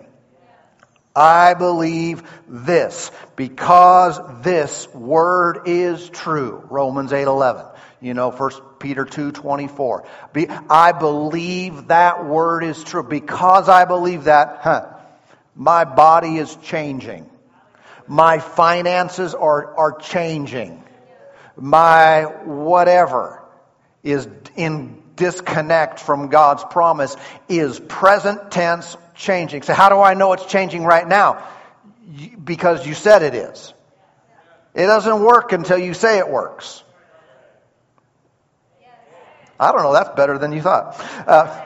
I 1.14 1.54
believe 1.54 2.23
this 2.49 3.11
because 3.37 4.19
this 4.42 4.88
word 4.95 5.62
is 5.66 6.09
true. 6.09 6.64
Romans 6.71 7.12
8:11. 7.12 7.66
You 8.00 8.14
know, 8.14 8.31
1 8.31 8.78
Peter 8.78 9.04
2:24. 9.04 10.04
Be, 10.33 10.49
I 10.71 10.92
believe 10.92 11.88
that 11.88 12.25
word 12.25 12.64
is 12.64 12.83
true 12.83 13.02
because 13.02 13.69
I 13.69 13.85
believe 13.85 14.25
that, 14.25 14.59
huh, 14.62 14.87
my 15.54 15.85
body 15.85 16.38
is 16.38 16.57
changing. 16.62 17.28
My 18.07 18.38
finances 18.38 19.35
are 19.35 19.76
are 19.76 19.92
changing. 19.92 20.83
My 21.57 22.23
whatever 22.45 23.42
is 24.02 24.26
in 24.57 25.02
disconnect 25.14 26.00
from 26.00 26.28
God's 26.28 26.64
promise 26.64 27.16
is 27.49 27.78
present 27.78 28.50
tense 28.50 28.97
changing. 29.23 29.62
So, 29.62 29.73
how 29.73 29.88
do 29.88 30.00
I 30.00 30.14
know 30.14 30.33
it's 30.33 30.45
changing 30.47 30.85
right 30.85 31.07
now? 31.07 31.47
Because 32.45 32.87
you 32.87 32.95
said 32.95 33.23
it 33.23 33.35
is. 33.35 33.73
It 34.75 34.87
doesn't 34.87 35.23
work 35.23 35.52
until 35.52 35.79
you 35.79 35.95
say 35.95 36.19
it 36.19 36.29
works. 36.29 36.83
I 39.59 39.71
don't 39.71 39.83
know, 39.83 39.93
that's 39.93 40.11
better 40.17 40.38
than 40.38 40.52
you 40.52 40.61
thought. 40.61 41.00
Uh, 41.26 41.64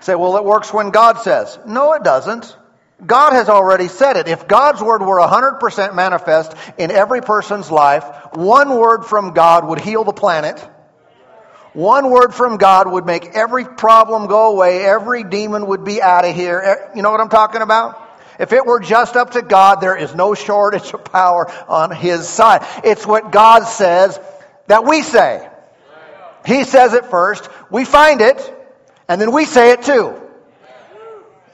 say, 0.00 0.14
well, 0.14 0.36
it 0.36 0.44
works 0.44 0.72
when 0.72 0.90
God 0.90 1.18
says. 1.18 1.58
No, 1.66 1.94
it 1.94 2.04
doesn't. 2.04 2.56
God 3.04 3.32
has 3.32 3.48
already 3.48 3.88
said 3.88 4.16
it. 4.16 4.28
If 4.28 4.46
God's 4.46 4.80
word 4.80 5.02
were 5.02 5.18
100% 5.18 5.94
manifest 5.94 6.54
in 6.78 6.92
every 6.92 7.20
person's 7.20 7.70
life, 7.70 8.04
one 8.34 8.76
word 8.76 9.02
from 9.02 9.32
God 9.32 9.66
would 9.66 9.80
heal 9.80 10.04
the 10.04 10.12
planet 10.12 10.64
one 11.74 12.10
word 12.10 12.34
from 12.34 12.58
God 12.58 12.90
would 12.90 13.06
make 13.06 13.24
every 13.34 13.64
problem 13.64 14.26
go 14.26 14.52
away. 14.52 14.84
Every 14.84 15.24
demon 15.24 15.66
would 15.68 15.84
be 15.84 16.02
out 16.02 16.24
of 16.24 16.34
here. 16.34 16.90
You 16.94 17.02
know 17.02 17.10
what 17.10 17.20
I'm 17.20 17.30
talking 17.30 17.62
about? 17.62 17.98
If 18.38 18.52
it 18.52 18.66
were 18.66 18.80
just 18.80 19.16
up 19.16 19.32
to 19.32 19.42
God, 19.42 19.76
there 19.76 19.96
is 19.96 20.14
no 20.14 20.34
shortage 20.34 20.92
of 20.92 21.04
power 21.04 21.50
on 21.68 21.90
His 21.90 22.28
side. 22.28 22.66
It's 22.84 23.06
what 23.06 23.32
God 23.32 23.64
says 23.64 24.20
that 24.66 24.84
we 24.84 25.02
say. 25.02 25.48
He 26.44 26.64
says 26.64 26.92
it 26.92 27.06
first, 27.06 27.48
we 27.70 27.84
find 27.84 28.20
it, 28.20 28.54
and 29.08 29.20
then 29.20 29.32
we 29.32 29.44
say 29.44 29.70
it 29.70 29.82
too. 29.82 30.20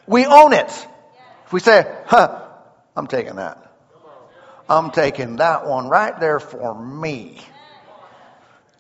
We 0.07 0.25
own 0.25 0.53
it. 0.53 0.71
If 1.47 1.53
we 1.53 1.61
say, 1.61 1.85
huh, 2.07 2.43
I'm 2.97 3.07
taking 3.07 3.37
that. 3.37 3.65
I'm 4.69 4.91
taking 4.91 5.37
that 5.37 5.67
one 5.67 5.89
right 5.89 6.19
there 6.19 6.41
for 6.41 6.75
me 6.75 7.41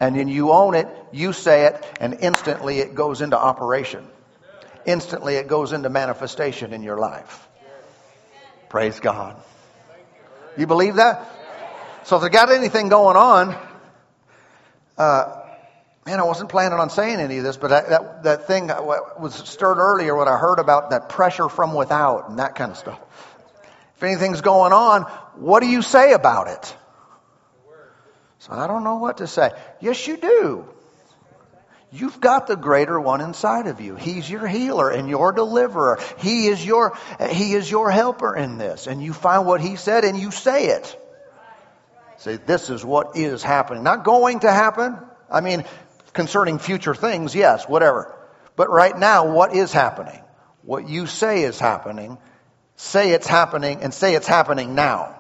and 0.01 0.17
then 0.17 0.29
you 0.29 0.53
own 0.53 0.75
it, 0.75 0.89
you 1.13 1.33
say 1.33 1.67
it, 1.67 1.85
and 2.01 2.19
instantly 2.21 2.79
it 2.79 2.95
goes 2.95 3.21
into 3.21 3.39
operation. 3.39 4.07
Instantly 4.87 5.35
it 5.35 5.49
goes 5.49 5.73
into 5.73 5.89
manifestation 5.91 6.73
in 6.73 6.83
your 6.83 6.99
life. 6.99 7.47
Praise 8.69 9.01
God. 9.01 9.37
You 10.57 10.67
believe 10.67 10.97
that? 10.97 11.27
So 12.05 12.17
if 12.17 12.23
they 12.23 12.29
got 12.29 12.51
anything 12.51 12.89
going 12.89 13.17
on, 13.17 13.57
uh, 14.97 15.43
man, 16.07 16.21
I 16.21 16.23
wasn't 16.23 16.49
planning 16.49 16.79
on 16.79 16.91
saying 16.91 17.21
any 17.21 17.39
of 17.39 17.45
this, 17.45 17.57
but 17.57 17.69
that, 17.69 17.89
that, 17.91 18.23
that 18.23 18.47
thing 18.47 18.69
was 18.69 19.35
stirred 19.35 19.79
earlier 19.79 20.17
when 20.17 20.29
I 20.29 20.39
heard 20.39 20.59
about 20.59 20.91
that 20.91 21.09
pressure 21.09 21.49
from 21.49 21.75
without 21.75 22.31
and 22.31 22.39
that 22.39 22.55
kind 22.55 22.71
of 22.71 22.79
stuff. 22.79 22.99
If 23.97 24.03
anything's 24.03 24.41
going 24.41 24.73
on, 24.73 25.03
what 25.35 25.61
do 25.61 25.67
you 25.67 25.83
say 25.83 26.13
about 26.13 26.49
it? 26.49 26.77
I 28.49 28.67
don't 28.67 28.85
know 28.85 28.97
what 28.97 29.19
to 29.19 29.27
say. 29.27 29.51
Yes, 29.81 30.07
you 30.07 30.17
do. 30.17 30.69
You've 31.91 32.21
got 32.21 32.47
the 32.47 32.57
greater 32.57 33.01
one 33.01 33.21
inside 33.21 33.67
of 33.67 33.81
you. 33.81 33.95
He's 33.97 34.29
your 34.29 34.47
healer 34.47 34.91
and 34.91 35.09
your 35.09 35.33
deliverer. 35.33 35.99
He 36.19 36.47
is 36.47 36.65
your, 36.65 36.99
he 37.31 37.55
is 37.55 37.71
your 37.71 37.91
helper 37.91 38.37
in 38.37 38.59
this. 38.59 38.87
And 38.87 39.03
you 39.03 39.15
find 39.15 39.47
what 39.47 39.61
he 39.61 39.77
said 39.77 40.05
and 40.05 40.19
you 40.19 40.31
say 40.31 40.67
it. 40.67 41.05
Say, 42.19 42.37
this 42.37 42.69
is 42.69 42.85
what 42.85 43.17
is 43.17 43.43
happening. 43.43 43.85
Not 43.85 44.05
going 44.05 44.41
to 44.41 44.51
happen. 44.51 44.99
I 45.31 45.41
mean, 45.41 45.65
concerning 46.13 46.59
future 46.59 46.95
things, 46.95 47.35
yes, 47.35 47.67
whatever. 47.69 48.15
But 48.57 48.71
right 48.71 48.97
now, 48.97 49.33
what 49.33 49.55
is 49.55 49.73
happening? 49.73 50.21
What 50.63 50.89
you 50.89 51.07
say 51.07 51.43
is 51.43 51.59
happening. 51.59 52.19
Say 52.77 53.13
it's 53.13 53.27
happening 53.27 53.83
and 53.83 53.95
say 53.95 54.15
it's 54.15 54.27
happening 54.27 54.75
now. 54.75 55.18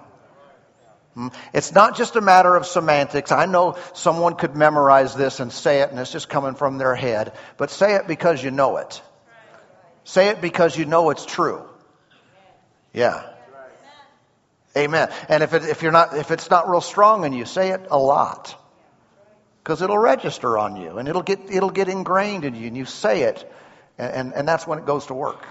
It's 1.52 1.72
not 1.72 1.96
just 1.96 2.16
a 2.16 2.20
matter 2.20 2.54
of 2.54 2.66
semantics. 2.66 3.32
I 3.32 3.46
know 3.46 3.76
someone 3.94 4.34
could 4.34 4.54
memorize 4.54 5.14
this 5.14 5.40
and 5.40 5.52
say 5.52 5.80
it 5.80 5.90
and 5.90 5.98
it's 5.98 6.12
just 6.12 6.28
coming 6.28 6.54
from 6.54 6.78
their 6.78 6.94
head, 6.94 7.32
but 7.56 7.70
say 7.70 7.94
it 7.96 8.06
because 8.06 8.42
you 8.42 8.50
know 8.50 8.76
it. 8.76 9.02
Say 10.04 10.28
it 10.28 10.40
because 10.40 10.76
you 10.76 10.84
know 10.84 11.10
it's 11.10 11.26
true. 11.26 11.62
Yeah. 12.92 13.22
Amen. 14.76 15.10
And 15.28 15.42
if, 15.42 15.54
it, 15.54 15.64
if 15.64 15.82
you're 15.82 15.92
not, 15.92 16.16
if 16.16 16.30
it's 16.30 16.50
not 16.50 16.68
real 16.68 16.80
strong 16.80 17.24
in 17.24 17.32
you, 17.32 17.44
say 17.44 17.70
it 17.70 17.86
a 17.90 17.98
lot. 17.98 18.54
Because 19.62 19.82
it'll 19.82 19.98
register 19.98 20.56
on 20.56 20.76
you 20.76 20.98
and 20.98 21.08
it'll 21.08 21.22
get, 21.22 21.40
it'll 21.50 21.70
get 21.70 21.88
ingrained 21.88 22.44
in 22.44 22.54
you 22.54 22.68
and 22.68 22.76
you 22.76 22.84
say 22.84 23.22
it 23.22 23.50
and, 23.98 24.12
and, 24.12 24.34
and 24.34 24.48
that's 24.48 24.66
when 24.66 24.78
it 24.78 24.86
goes 24.86 25.06
to 25.06 25.14
work. 25.14 25.44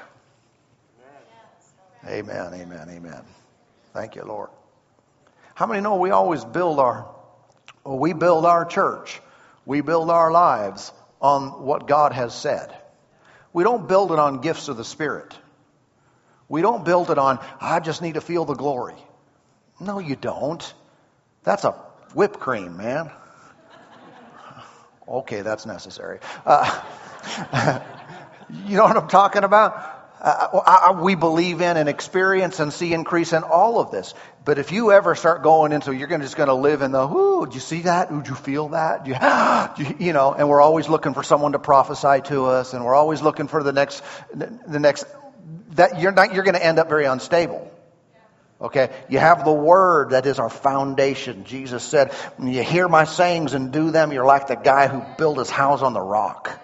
Amen, 2.05 2.53
amen, 2.53 2.87
amen. 2.89 3.21
Thank 3.93 4.15
you, 4.15 4.23
Lord. 4.23 4.49
How 5.57 5.65
many 5.65 5.81
know 5.81 5.95
we 5.95 6.11
always 6.11 6.45
build 6.45 6.79
our, 6.79 7.09
we 7.83 8.13
build 8.13 8.45
our 8.45 8.63
church, 8.63 9.19
we 9.65 9.81
build 9.81 10.11
our 10.11 10.29
lives 10.29 10.91
on 11.19 11.63
what 11.63 11.87
God 11.87 12.13
has 12.13 12.39
said. 12.39 12.77
We 13.53 13.63
don't 13.63 13.87
build 13.87 14.11
it 14.11 14.19
on 14.19 14.41
gifts 14.41 14.67
of 14.67 14.77
the 14.77 14.85
Spirit. 14.85 15.35
We 16.47 16.61
don't 16.61 16.85
build 16.85 17.09
it 17.09 17.17
on, 17.17 17.39
I 17.59 17.79
just 17.79 18.03
need 18.03 18.13
to 18.13 18.21
feel 18.21 18.45
the 18.45 18.53
glory. 18.53 18.93
No, 19.79 19.97
you 19.97 20.15
don't. 20.15 20.61
That's 21.41 21.63
a 21.63 21.71
whipped 22.13 22.39
cream, 22.39 22.77
man. 22.77 23.09
Okay, 25.07 25.41
that's 25.41 25.65
necessary. 25.65 26.19
Uh, 26.45 27.79
you 28.65 28.75
know 28.75 28.83
what 28.83 28.97
I'm 28.97 29.07
talking 29.07 29.43
about? 29.45 29.96
Uh, 30.19 30.61
I, 30.65 30.91
we 30.99 31.13
believe 31.15 31.61
in 31.61 31.77
and 31.77 31.87
experience 31.87 32.59
and 32.59 32.73
see 32.73 32.93
increase 32.93 33.33
in 33.33 33.43
all 33.43 33.79
of 33.79 33.91
this. 33.91 34.13
But 34.45 34.57
if 34.57 34.71
you 34.71 34.91
ever 34.91 35.13
start 35.13 35.43
going 35.43 35.73
into, 35.73 35.93
you're 35.93 36.07
gonna, 36.07 36.23
just 36.23 36.37
going 36.37 36.47
to 36.47 36.55
live 36.55 36.81
in 36.81 36.91
the, 36.91 37.07
ooh, 37.07 37.45
did 37.45 37.53
you 37.53 37.59
see 37.59 37.81
that? 37.81 38.09
Do 38.09 38.23
you 38.27 38.35
feel 38.35 38.69
that? 38.69 39.05
You, 39.05 39.15
you, 39.85 39.95
you 40.07 40.13
know, 40.13 40.33
and 40.33 40.49
we're 40.49 40.61
always 40.61 40.89
looking 40.89 41.13
for 41.13 41.21
someone 41.21 41.51
to 41.51 41.59
prophesy 41.59 42.21
to 42.29 42.45
us, 42.45 42.73
and 42.73 42.83
we're 42.83 42.95
always 42.95 43.21
looking 43.21 43.47
for 43.47 43.61
the 43.61 43.71
next, 43.71 44.03
the 44.33 44.79
next. 44.79 45.05
That 45.71 46.01
you're 46.01 46.11
not, 46.11 46.33
you're 46.33 46.43
going 46.43 46.55
to 46.55 46.65
end 46.65 46.79
up 46.79 46.89
very 46.89 47.05
unstable. 47.05 47.71
Okay, 48.59 48.89
you 49.07 49.19
have 49.19 49.45
the 49.45 49.53
word 49.53 50.11
that 50.11 50.25
is 50.25 50.39
our 50.39 50.49
foundation. 50.49 51.43
Jesus 51.43 51.83
said, 51.83 52.11
"When 52.37 52.51
you 52.51 52.63
hear 52.63 52.87
my 52.87 53.03
sayings 53.03 53.53
and 53.53 53.71
do 53.71 53.91
them, 53.91 54.11
you're 54.11 54.25
like 54.25 54.47
the 54.47 54.55
guy 54.55 54.87
who 54.87 55.03
built 55.17 55.37
his 55.37 55.51
house 55.51 55.83
on 55.83 55.93
the 55.93 56.01
rock." 56.01 56.59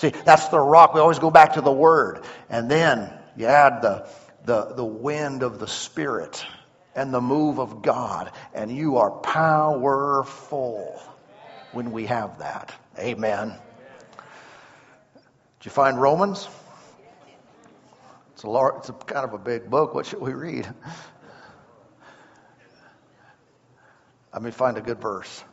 See, 0.00 0.08
that's 0.24 0.48
the 0.48 0.58
rock. 0.58 0.94
We 0.94 1.00
always 1.00 1.18
go 1.18 1.30
back 1.30 1.52
to 1.54 1.60
the 1.60 1.70
Word. 1.70 2.24
And 2.48 2.70
then 2.70 3.12
you 3.36 3.44
add 3.44 3.82
the, 3.82 4.08
the, 4.46 4.72
the 4.72 4.84
wind 4.84 5.42
of 5.42 5.58
the 5.58 5.68
Spirit 5.68 6.42
and 6.94 7.12
the 7.12 7.20
move 7.20 7.60
of 7.60 7.82
God, 7.82 8.32
and 8.54 8.74
you 8.74 8.96
are 8.96 9.10
powerful 9.10 11.02
when 11.72 11.92
we 11.92 12.06
have 12.06 12.38
that. 12.38 12.72
Amen. 12.98 13.48
Did 15.58 15.66
you 15.66 15.70
find 15.70 16.00
Romans? 16.00 16.48
It's 18.32 18.44
a, 18.44 18.48
large, 18.48 18.76
it's 18.78 18.88
a 18.88 18.94
kind 18.94 19.26
of 19.26 19.34
a 19.34 19.38
big 19.38 19.68
book. 19.68 19.92
What 19.94 20.06
should 20.06 20.22
we 20.22 20.32
read? 20.32 20.66
Let 24.32 24.42
me 24.42 24.50
find 24.50 24.78
a 24.78 24.80
good 24.80 25.02
verse. 25.02 25.44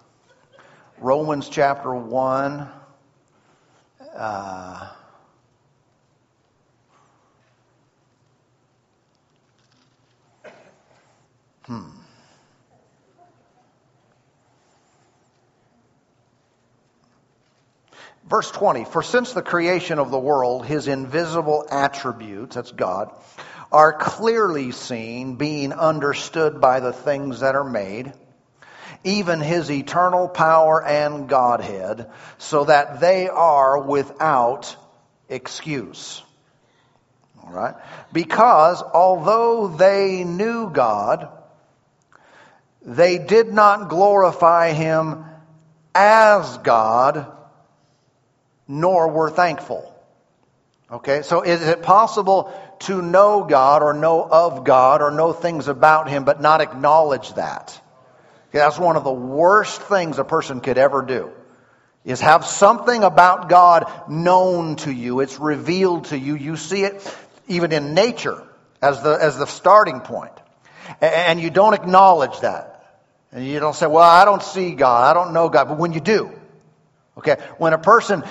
Romans 1.00 1.50
chapter 1.50 1.94
1 1.94 2.70
uh, 4.18 4.88
hmm. 11.66 11.82
Verse 18.28 18.52
20, 18.52 18.84
for 18.86 19.02
since 19.02 19.32
the 19.32 19.42
creation 19.42 20.00
of 20.00 20.12
the 20.12 20.20
world, 20.20 20.66
his 20.66 20.88
invisible 20.88 21.66
attributes, 21.72 22.56
that's 22.56 22.72
God, 22.72 23.14
are 23.72 23.94
clearly 23.94 24.72
seen, 24.72 25.36
being 25.36 25.72
understood 25.72 26.60
by 26.60 26.82
the 26.82 26.92
things 26.92 27.40
that 27.40 27.56
are 27.56 27.64
made 27.64 28.12
even 29.08 29.42
his 29.42 29.72
eternal 29.72 30.28
power 30.28 30.84
and 30.84 31.28
Godhead, 31.28 32.10
so 32.38 32.66
that 32.66 33.00
they 33.00 33.30
are 33.30 33.80
without 33.80 34.76
excuse. 35.30 36.24
All 37.44 37.52
right? 37.52 37.76
Because 38.12 38.82
although 38.82 39.68
they 39.68 40.24
knew 40.24 40.70
God, 40.70 41.30
they 42.82 43.18
did 43.18 43.54
not 43.54 43.90
glorify 43.90 44.74
him 44.74 45.26
as 45.94 46.58
God, 46.60 47.26
nor 48.68 49.10
were 49.10 49.30
thankful. 49.30 49.94
Okay, 50.90 51.22
so 51.22 51.42
is 51.42 51.62
it 51.62 51.82
possible 51.82 52.54
to 52.80 53.02
know 53.02 53.44
God 53.44 53.84
or 53.84 53.94
know 53.94 54.24
of 54.24 54.64
God 54.64 55.02
or 55.02 55.12
know 55.12 55.34
things 55.34 55.68
about 55.68 56.08
Him 56.08 56.24
but 56.24 56.42
not 56.42 56.62
acknowledge 56.62 57.34
that? 57.34 57.82
That's 58.58 58.80
one 58.80 58.96
of 58.96 59.04
the 59.04 59.12
worst 59.12 59.82
things 59.84 60.20
a 60.20 60.24
person 60.24 60.62
could 60.62 60.78
ever 60.78 61.02
do. 61.02 61.32
Is 62.06 62.22
have 62.22 62.46
something 62.46 63.04
about 63.04 63.50
God 63.50 63.92
known 64.10 64.78
to 64.78 64.92
you. 64.92 65.20
It's 65.20 65.40
revealed 65.40 66.06
to 66.06 66.18
you. 66.18 66.36
You 66.36 66.56
see 66.56 66.84
it 66.84 67.18
even 67.48 67.72
in 67.72 67.94
nature 67.94 68.42
as 68.82 69.02
the, 69.04 69.12
as 69.14 69.38
the 69.38 69.46
starting 69.46 70.00
point. 70.02 70.32
And 71.02 71.40
you 71.40 71.50
don't 71.50 71.74
acknowledge 71.74 72.40
that. 72.40 73.02
And 73.32 73.46
you 73.46 73.60
don't 73.60 73.76
say, 73.76 73.88
well, 73.88 74.04
I 74.04 74.26
don't 74.26 74.42
see 74.42 74.72
God. 74.74 75.04
I 75.04 75.14
don't 75.14 75.34
know 75.34 75.50
God. 75.50 75.68
But 75.68 75.78
when 75.78 75.92
you 75.92 76.00
do, 76.00 76.32
okay, 77.18 77.38
when 77.58 77.74
a 77.74 77.78
person 77.78 78.24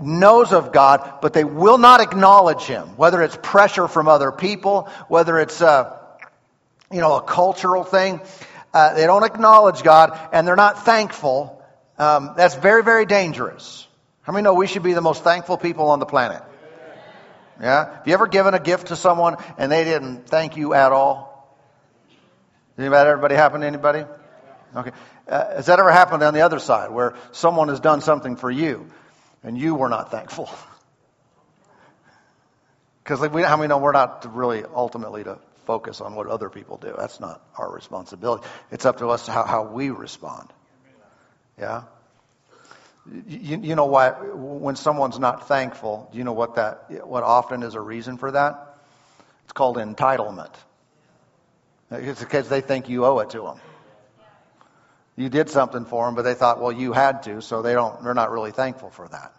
knows 0.00 0.52
of 0.52 0.72
God, 0.72 1.18
but 1.20 1.32
they 1.32 1.44
will 1.44 1.78
not 1.78 2.00
acknowledge 2.00 2.62
Him, 2.62 2.96
whether 2.96 3.22
it's 3.22 3.36
pressure 3.42 3.88
from 3.88 4.06
other 4.08 4.30
people, 4.30 4.88
whether 5.08 5.38
it's, 5.38 5.60
uh, 5.60 5.98
you 6.92 7.00
know, 7.00 7.16
a 7.16 7.22
cultural 7.22 7.82
thing, 7.82 8.20
uh, 8.72 8.94
they 8.94 9.06
don't 9.06 9.24
acknowledge 9.24 9.82
God, 9.82 10.18
and 10.32 10.46
they're 10.46 10.56
not 10.56 10.84
thankful, 10.84 11.62
um, 11.98 12.34
that's 12.36 12.54
very, 12.54 12.82
very 12.82 13.06
dangerous. 13.06 13.86
How 14.22 14.32
many 14.32 14.42
know 14.42 14.54
we 14.54 14.66
should 14.66 14.82
be 14.82 14.92
the 14.92 15.00
most 15.00 15.22
thankful 15.22 15.56
people 15.56 15.90
on 15.90 15.98
the 15.98 16.06
planet? 16.06 16.42
Yeah? 17.60 17.96
Have 17.96 18.06
you 18.06 18.12
ever 18.12 18.26
given 18.26 18.54
a 18.54 18.60
gift 18.60 18.88
to 18.88 18.96
someone 18.96 19.36
and 19.56 19.72
they 19.72 19.84
didn't 19.84 20.26
thank 20.26 20.56
you 20.56 20.74
at 20.74 20.92
all? 20.92 21.56
Anybody, 22.78 23.08
everybody 23.08 23.34
happen 23.34 23.62
to 23.62 23.66
anybody? 23.66 24.04
Okay. 24.74 24.90
Uh, 25.26 25.56
has 25.56 25.66
that 25.66 25.78
ever 25.78 25.90
happened 25.90 26.22
on 26.22 26.34
the 26.34 26.42
other 26.42 26.58
side 26.58 26.90
where 26.90 27.14
someone 27.32 27.68
has 27.68 27.80
done 27.80 28.00
something 28.02 28.36
for 28.36 28.50
you 28.50 28.90
and 29.42 29.56
you 29.56 29.74
were 29.74 29.88
not 29.88 30.10
thankful? 30.10 30.50
Because 33.02 33.20
like, 33.20 33.30
how 33.44 33.56
many 33.56 33.68
know 33.68 33.78
we're 33.78 33.92
not 33.92 34.34
really 34.34 34.64
ultimately 34.64 35.22
to 35.22 35.38
focus 35.66 36.00
on 36.00 36.14
what 36.14 36.28
other 36.28 36.48
people 36.48 36.78
do. 36.78 36.94
That's 36.96 37.20
not 37.20 37.42
our 37.58 37.70
responsibility. 37.70 38.46
It's 38.70 38.86
up 38.86 38.98
to 38.98 39.08
us 39.10 39.26
how, 39.26 39.44
how 39.44 39.64
we 39.64 39.90
respond. 39.90 40.52
Yeah? 41.58 41.82
You, 43.28 43.60
you 43.62 43.74
know 43.74 43.86
why, 43.86 44.10
when 44.10 44.76
someone's 44.76 45.18
not 45.18 45.48
thankful, 45.48 46.08
do 46.10 46.18
you 46.18 46.24
know 46.24 46.32
what 46.32 46.56
that, 46.56 47.06
what 47.06 47.22
often 47.22 47.62
is 47.62 47.74
a 47.74 47.80
reason 47.80 48.16
for 48.16 48.30
that? 48.30 48.76
It's 49.44 49.52
called 49.52 49.76
entitlement. 49.76 50.52
It's 51.90 52.20
because 52.20 52.48
they 52.48 52.60
think 52.60 52.88
you 52.88 53.04
owe 53.04 53.18
it 53.20 53.30
to 53.30 53.42
them. 53.42 53.60
You 55.14 55.28
did 55.28 55.48
something 55.48 55.84
for 55.84 56.06
them, 56.06 56.14
but 56.14 56.22
they 56.22 56.34
thought, 56.34 56.60
well, 56.60 56.72
you 56.72 56.92
had 56.92 57.22
to, 57.24 57.40
so 57.40 57.62
they 57.62 57.72
don't, 57.72 58.02
they're 58.02 58.12
not 58.12 58.30
really 58.30 58.50
thankful 58.50 58.90
for 58.90 59.08
that. 59.08 59.32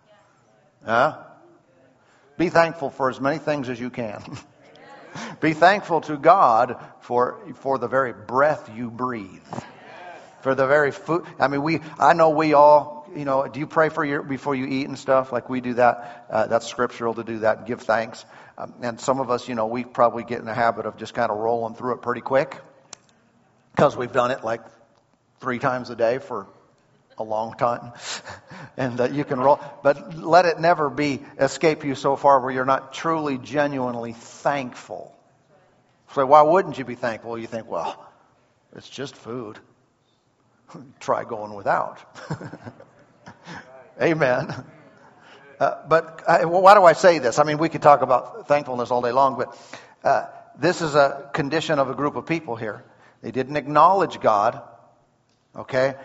Yeah? 0.85 1.15
Be 2.37 2.49
thankful 2.49 2.89
for 2.89 3.09
as 3.09 3.19
many 3.19 3.37
things 3.37 3.69
as 3.69 3.79
you 3.79 3.89
can. 3.89 4.23
Be 5.39 5.53
thankful 5.53 6.01
to 6.01 6.17
God 6.17 6.83
for, 7.01 7.39
for 7.55 7.77
the 7.77 7.87
very 7.87 8.13
breath 8.13 8.69
you 8.75 8.89
breathe. 8.89 9.41
For 10.41 10.55
the 10.55 10.67
very 10.67 10.91
food. 10.91 11.25
I 11.39 11.47
mean, 11.47 11.63
we, 11.63 11.79
I 11.99 12.13
know 12.13 12.29
we 12.29 12.53
all, 12.53 13.09
you 13.15 13.25
know, 13.25 13.47
do 13.47 13.59
you 13.59 13.67
pray 13.67 13.89
for 13.89 14.05
your, 14.05 14.21
before 14.21 14.55
you 14.55 14.65
eat 14.65 14.87
and 14.87 14.97
stuff? 14.97 15.31
Like 15.31 15.49
we 15.49 15.61
do 15.61 15.73
that. 15.73 16.27
Uh, 16.29 16.47
that's 16.47 16.67
scriptural 16.67 17.15
to 17.15 17.23
do 17.23 17.39
that. 17.39 17.65
Give 17.65 17.81
thanks. 17.81 18.23
Um, 18.57 18.73
and 18.81 18.99
some 18.99 19.19
of 19.19 19.29
us, 19.29 19.47
you 19.47 19.55
know, 19.55 19.67
we 19.67 19.83
probably 19.83 20.23
get 20.23 20.39
in 20.39 20.45
the 20.45 20.53
habit 20.53 20.85
of 20.85 20.97
just 20.97 21.13
kind 21.13 21.31
of 21.31 21.37
rolling 21.37 21.75
through 21.75 21.95
it 21.95 22.01
pretty 22.01 22.21
quick. 22.21 22.55
Because 23.75 23.97
we've 23.97 24.11
done 24.11 24.31
it 24.31 24.43
like 24.43 24.61
three 25.39 25.59
times 25.59 25.89
a 25.89 25.95
day 25.95 26.19
for 26.19 26.47
a 27.17 27.23
long 27.23 27.55
time. 27.57 27.93
and 28.77 28.99
that 28.99 29.13
you 29.13 29.23
can 29.23 29.39
roll, 29.39 29.59
but 29.83 30.17
let 30.17 30.45
it 30.45 30.59
never 30.59 30.89
be 30.89 31.21
escape 31.39 31.83
you 31.83 31.95
so 31.95 32.15
far 32.15 32.39
where 32.39 32.51
you're 32.51 32.65
not 32.65 32.93
truly, 32.93 33.37
genuinely 33.37 34.13
thankful. 34.13 35.15
So 36.13 36.25
why 36.25 36.41
wouldn't 36.43 36.77
you 36.77 36.85
be 36.85 36.95
thankful? 36.95 37.37
You 37.37 37.47
think, 37.47 37.67
well, 37.67 38.07
it's 38.75 38.87
just 38.87 39.15
food. 39.15 39.59
Try 40.99 41.23
going 41.23 41.53
without. 41.53 41.99
Amen. 44.01 44.53
Uh, 45.59 45.75
but 45.87 46.23
I, 46.27 46.45
well, 46.45 46.61
why 46.61 46.75
do 46.75 46.83
I 46.83 46.93
say 46.93 47.17
this? 47.17 47.39
I 47.39 47.43
mean, 47.43 47.57
we 47.57 47.67
could 47.67 47.81
talk 47.81 48.03
about 48.03 48.47
thankfulness 48.47 48.91
all 48.91 49.01
day 49.01 49.11
long, 49.11 49.37
but 49.37 49.57
uh, 50.03 50.27
this 50.59 50.81
is 50.81 50.93
a 50.93 51.29
condition 51.33 51.79
of 51.79 51.89
a 51.89 51.95
group 51.95 52.15
of 52.15 52.27
people 52.27 52.55
here. 52.55 52.83
They 53.21 53.31
didn't 53.31 53.57
acknowledge 53.57 54.19
God, 54.19 54.61
okay? 55.55 55.95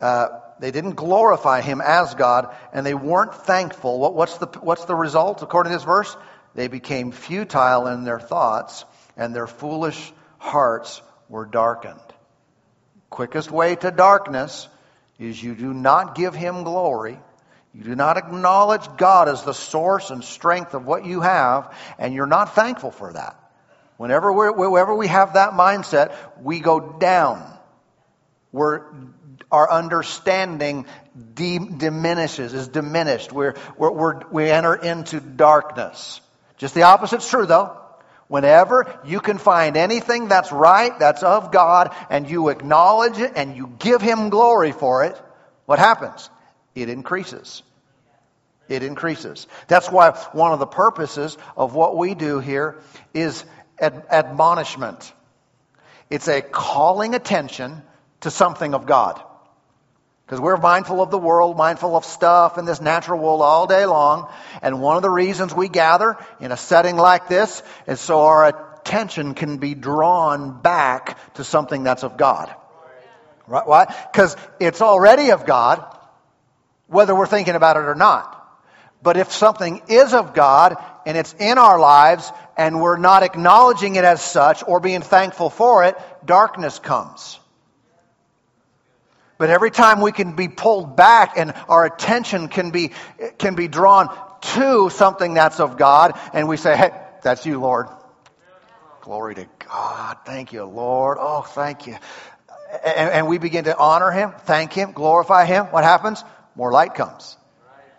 Uh, 0.00 0.28
they 0.62 0.70
didn't 0.70 0.94
glorify 0.94 1.60
him 1.60 1.80
as 1.80 2.14
God, 2.14 2.54
and 2.72 2.86
they 2.86 2.94
weren't 2.94 3.34
thankful. 3.34 3.98
What, 3.98 4.14
what's, 4.14 4.38
the, 4.38 4.46
what's 4.60 4.84
the 4.84 4.94
result, 4.94 5.42
according 5.42 5.72
to 5.72 5.76
this 5.76 5.84
verse? 5.84 6.16
They 6.54 6.68
became 6.68 7.10
futile 7.10 7.88
in 7.88 8.04
their 8.04 8.20
thoughts, 8.20 8.84
and 9.16 9.34
their 9.34 9.48
foolish 9.48 10.12
hearts 10.38 11.02
were 11.28 11.46
darkened. 11.46 11.98
Quickest 13.10 13.50
way 13.50 13.74
to 13.74 13.90
darkness 13.90 14.68
is 15.18 15.42
you 15.42 15.56
do 15.56 15.74
not 15.74 16.14
give 16.14 16.32
him 16.32 16.62
glory. 16.62 17.18
You 17.74 17.82
do 17.82 17.96
not 17.96 18.16
acknowledge 18.16 18.86
God 18.96 19.28
as 19.28 19.42
the 19.42 19.54
source 19.54 20.10
and 20.10 20.22
strength 20.22 20.74
of 20.74 20.86
what 20.86 21.04
you 21.04 21.22
have, 21.22 21.74
and 21.98 22.14
you're 22.14 22.26
not 22.26 22.54
thankful 22.54 22.92
for 22.92 23.12
that. 23.12 23.36
Whenever, 23.96 24.32
whenever 24.32 24.94
we 24.94 25.08
have 25.08 25.34
that 25.34 25.54
mindset, 25.54 26.14
we 26.40 26.60
go 26.60 26.78
down 26.78 27.58
We're, 28.52 28.82
our 29.50 29.70
understanding 29.70 30.86
de- 31.34 31.58
diminishes, 31.58 32.54
is 32.54 32.68
diminished. 32.68 33.32
We're, 33.32 33.54
we're, 33.76 33.90
we're, 33.90 34.20
we 34.30 34.50
enter 34.50 34.74
into 34.74 35.20
darkness. 35.20 36.20
Just 36.56 36.74
the 36.74 36.82
opposite's 36.82 37.28
true, 37.28 37.46
though. 37.46 37.78
Whenever 38.28 38.98
you 39.04 39.20
can 39.20 39.36
find 39.36 39.76
anything 39.76 40.28
that's 40.28 40.52
right, 40.52 40.98
that's 40.98 41.22
of 41.22 41.52
God, 41.52 41.94
and 42.08 42.30
you 42.30 42.48
acknowledge 42.48 43.18
it 43.18 43.32
and 43.36 43.56
you 43.56 43.70
give 43.78 44.00
Him 44.00 44.30
glory 44.30 44.72
for 44.72 45.04
it, 45.04 45.20
what 45.66 45.78
happens? 45.78 46.30
It 46.74 46.88
increases. 46.88 47.62
It 48.68 48.82
increases. 48.82 49.46
That's 49.68 49.90
why 49.90 50.12
one 50.32 50.52
of 50.52 50.60
the 50.60 50.66
purposes 50.66 51.36
of 51.56 51.74
what 51.74 51.96
we 51.96 52.14
do 52.14 52.38
here 52.38 52.80
is 53.12 53.44
ad- 53.78 54.06
admonishment. 54.10 55.12
It's 56.08 56.28
a 56.28 56.40
calling 56.40 57.14
attention 57.14 57.82
to 58.20 58.30
something 58.30 58.74
of 58.74 58.86
God. 58.86 59.22
Because 60.26 60.40
we're 60.40 60.56
mindful 60.56 61.02
of 61.02 61.10
the 61.10 61.18
world, 61.18 61.56
mindful 61.56 61.96
of 61.96 62.04
stuff 62.04 62.56
in 62.56 62.64
this 62.64 62.80
natural 62.80 63.20
world 63.20 63.42
all 63.42 63.66
day 63.66 63.84
long. 63.84 64.30
And 64.62 64.80
one 64.80 64.96
of 64.96 65.02
the 65.02 65.10
reasons 65.10 65.54
we 65.54 65.68
gather 65.68 66.16
in 66.40 66.52
a 66.52 66.56
setting 66.56 66.96
like 66.96 67.28
this 67.28 67.62
is 67.86 68.00
so 68.00 68.22
our 68.22 68.46
attention 68.46 69.34
can 69.34 69.58
be 69.58 69.74
drawn 69.74 70.60
back 70.60 71.18
to 71.34 71.44
something 71.44 71.82
that's 71.82 72.02
of 72.02 72.16
God. 72.16 72.54
Right? 73.46 73.66
Why? 73.66 73.94
Because 74.12 74.36
it's 74.60 74.80
already 74.80 75.32
of 75.32 75.44
God, 75.44 75.84
whether 76.86 77.14
we're 77.14 77.26
thinking 77.26 77.54
about 77.54 77.76
it 77.76 77.84
or 77.84 77.94
not. 77.94 78.38
But 79.02 79.16
if 79.16 79.32
something 79.32 79.82
is 79.88 80.14
of 80.14 80.32
God 80.32 80.76
and 81.04 81.16
it's 81.16 81.34
in 81.34 81.58
our 81.58 81.78
lives 81.78 82.30
and 82.56 82.80
we're 82.80 82.98
not 82.98 83.24
acknowledging 83.24 83.96
it 83.96 84.04
as 84.04 84.22
such 84.22 84.62
or 84.66 84.78
being 84.78 85.02
thankful 85.02 85.50
for 85.50 85.84
it, 85.84 85.96
darkness 86.24 86.78
comes. 86.78 87.40
But 89.42 89.50
every 89.50 89.72
time 89.72 90.00
we 90.00 90.12
can 90.12 90.36
be 90.36 90.46
pulled 90.46 90.94
back 90.94 91.36
and 91.36 91.52
our 91.68 91.84
attention 91.84 92.46
can 92.46 92.70
be, 92.70 92.92
can 93.38 93.56
be 93.56 93.66
drawn 93.66 94.08
to 94.54 94.88
something 94.88 95.34
that's 95.34 95.58
of 95.58 95.76
God, 95.76 96.16
and 96.32 96.46
we 96.46 96.56
say, 96.56 96.76
hey, 96.76 96.92
that's 97.24 97.44
you, 97.44 97.58
Lord. 97.58 97.88
Glory 99.00 99.34
to 99.34 99.48
God. 99.68 100.18
Thank 100.24 100.52
you, 100.52 100.62
Lord. 100.62 101.18
Oh, 101.20 101.42
thank 101.42 101.88
you. 101.88 101.96
And, 102.84 103.10
and 103.10 103.26
we 103.26 103.38
begin 103.38 103.64
to 103.64 103.76
honor 103.76 104.12
Him, 104.12 104.30
thank 104.44 104.74
Him, 104.74 104.92
glorify 104.92 105.44
Him. 105.44 105.64
What 105.72 105.82
happens? 105.82 106.22
More 106.54 106.70
light 106.70 106.94
comes. 106.94 107.36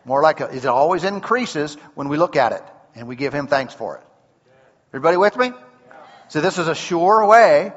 More 0.05 0.21
light 0.21 0.37
comes. 0.37 0.55
It 0.55 0.65
always 0.65 1.03
increases 1.03 1.75
when 1.93 2.07
we 2.07 2.15
look 2.15 2.37
at 2.37 2.53
it 2.53 2.63
and 2.95 3.05
we 3.05 3.17
give 3.17 3.33
Him 3.33 3.47
thanks 3.47 3.73
for 3.73 3.97
it. 3.97 4.03
Everybody 4.91 5.17
with 5.17 5.35
me? 5.35 5.51
So 6.29 6.39
this 6.39 6.57
is 6.57 6.69
a 6.69 6.75
sure 6.75 7.25
way, 7.27 7.73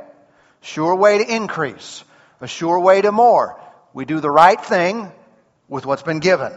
sure 0.61 0.95
way 0.95 1.19
to 1.19 1.35
increase 1.35 2.05
a 2.41 2.47
sure 2.47 2.79
way 2.79 3.01
to 3.01 3.13
more. 3.13 3.61
We 3.93 4.05
do 4.05 4.21
the 4.21 4.31
right 4.31 4.61
thing 4.61 5.11
with 5.69 5.87
what's 5.87 6.03
been 6.03 6.21
given. 6.21 6.53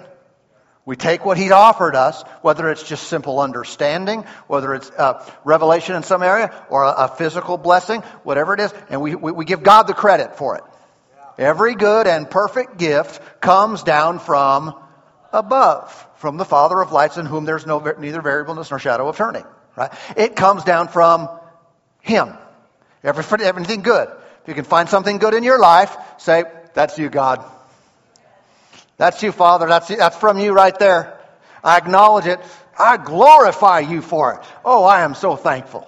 We 0.86 0.96
take 0.96 1.24
what 1.24 1.38
He's 1.38 1.52
offered 1.52 1.96
us, 1.96 2.24
whether 2.42 2.70
it's 2.70 2.82
just 2.82 3.08
simple 3.08 3.40
understanding, 3.40 4.24
whether 4.48 4.74
it's 4.74 4.90
uh, 4.90 5.24
revelation 5.44 5.96
in 5.96 6.04
some 6.04 6.24
area, 6.24 6.52
or 6.70 6.84
a, 6.84 7.08
physical 7.08 7.58
blessing, 7.58 8.02
whatever 8.24 8.54
it 8.56 8.60
is, 8.60 8.74
and 8.90 9.00
we, 9.00 9.14
we, 9.16 9.32
we 9.32 9.46
give 9.46 9.62
God 9.62 9.84
the 9.84 9.94
credit 9.94 10.38
for 10.38 10.58
it. 10.58 10.64
Every 11.38 11.76
good 11.76 12.08
and 12.08 12.30
perfect 12.30 12.78
gift 12.78 13.22
comes 13.40 13.84
down 13.84 14.20
from 14.20 14.74
above, 15.32 16.08
from 16.18 16.38
the 16.38 16.46
Father 16.46 16.82
of 16.82 16.92
lights, 16.92 17.18
in 17.18 17.26
whom 17.26 17.46
there's 17.46 17.66
no 17.66 17.80
neither 17.80 18.22
variableness 18.22 18.72
nor 18.72 18.80
shadow 18.80 19.08
of 19.08 19.16
turning. 19.16 19.46
Right? 19.78 19.92
It 20.18 20.36
comes 20.36 20.64
down 20.64 20.88
from 20.88 21.30
Him. 22.02 22.34
Every, 23.04 23.46
everything 23.46 23.82
good. 23.82 24.10
You 24.50 24.56
can 24.56 24.66
find 24.66 24.90
something 24.90 25.20
good 25.20 25.36
in 25.36 25.44
your 25.44 25.60
life, 25.60 25.96
say, 26.18 26.44
That's 26.74 26.98
you, 26.98 27.12
God. 27.12 27.46
That's 28.98 29.22
you, 29.22 29.32
Father. 29.32 29.68
That's, 29.68 29.92
you. 29.92 29.98
that's 29.98 30.18
from 30.18 30.40
you 30.40 30.54
right 30.54 30.78
there. 30.80 31.20
I 31.64 31.78
acknowledge 31.78 32.26
it. 32.26 32.40
I 32.78 32.98
glorify 32.98 33.82
you 33.82 34.02
for 34.02 34.34
it. 34.34 34.40
Oh, 34.66 34.84
I 34.86 35.02
am 35.02 35.14
so 35.14 35.36
thankful. 35.36 35.88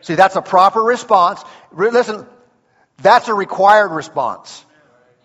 See, 0.00 0.14
that's 0.14 0.36
a 0.36 0.42
proper 0.42 0.80
response. 0.80 1.42
Listen, 1.72 2.24
that's 2.98 3.26
a 3.26 3.34
required 3.34 3.90
response. 3.90 4.64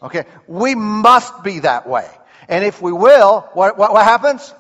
Okay? 0.02 0.26
We 0.48 0.74
must 0.74 1.44
be 1.44 1.60
that 1.60 1.88
way. 1.88 2.10
And 2.50 2.66
if 2.66 2.82
we 2.82 2.92
will, 2.92 3.48
what, 3.54 3.78
what, 3.78 3.94
what 3.94 4.04
happens? 4.04 4.52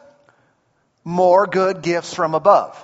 More 1.04 1.47
good 1.47 1.82
gifts 1.82 2.13
from 2.13 2.36
above 2.36 2.80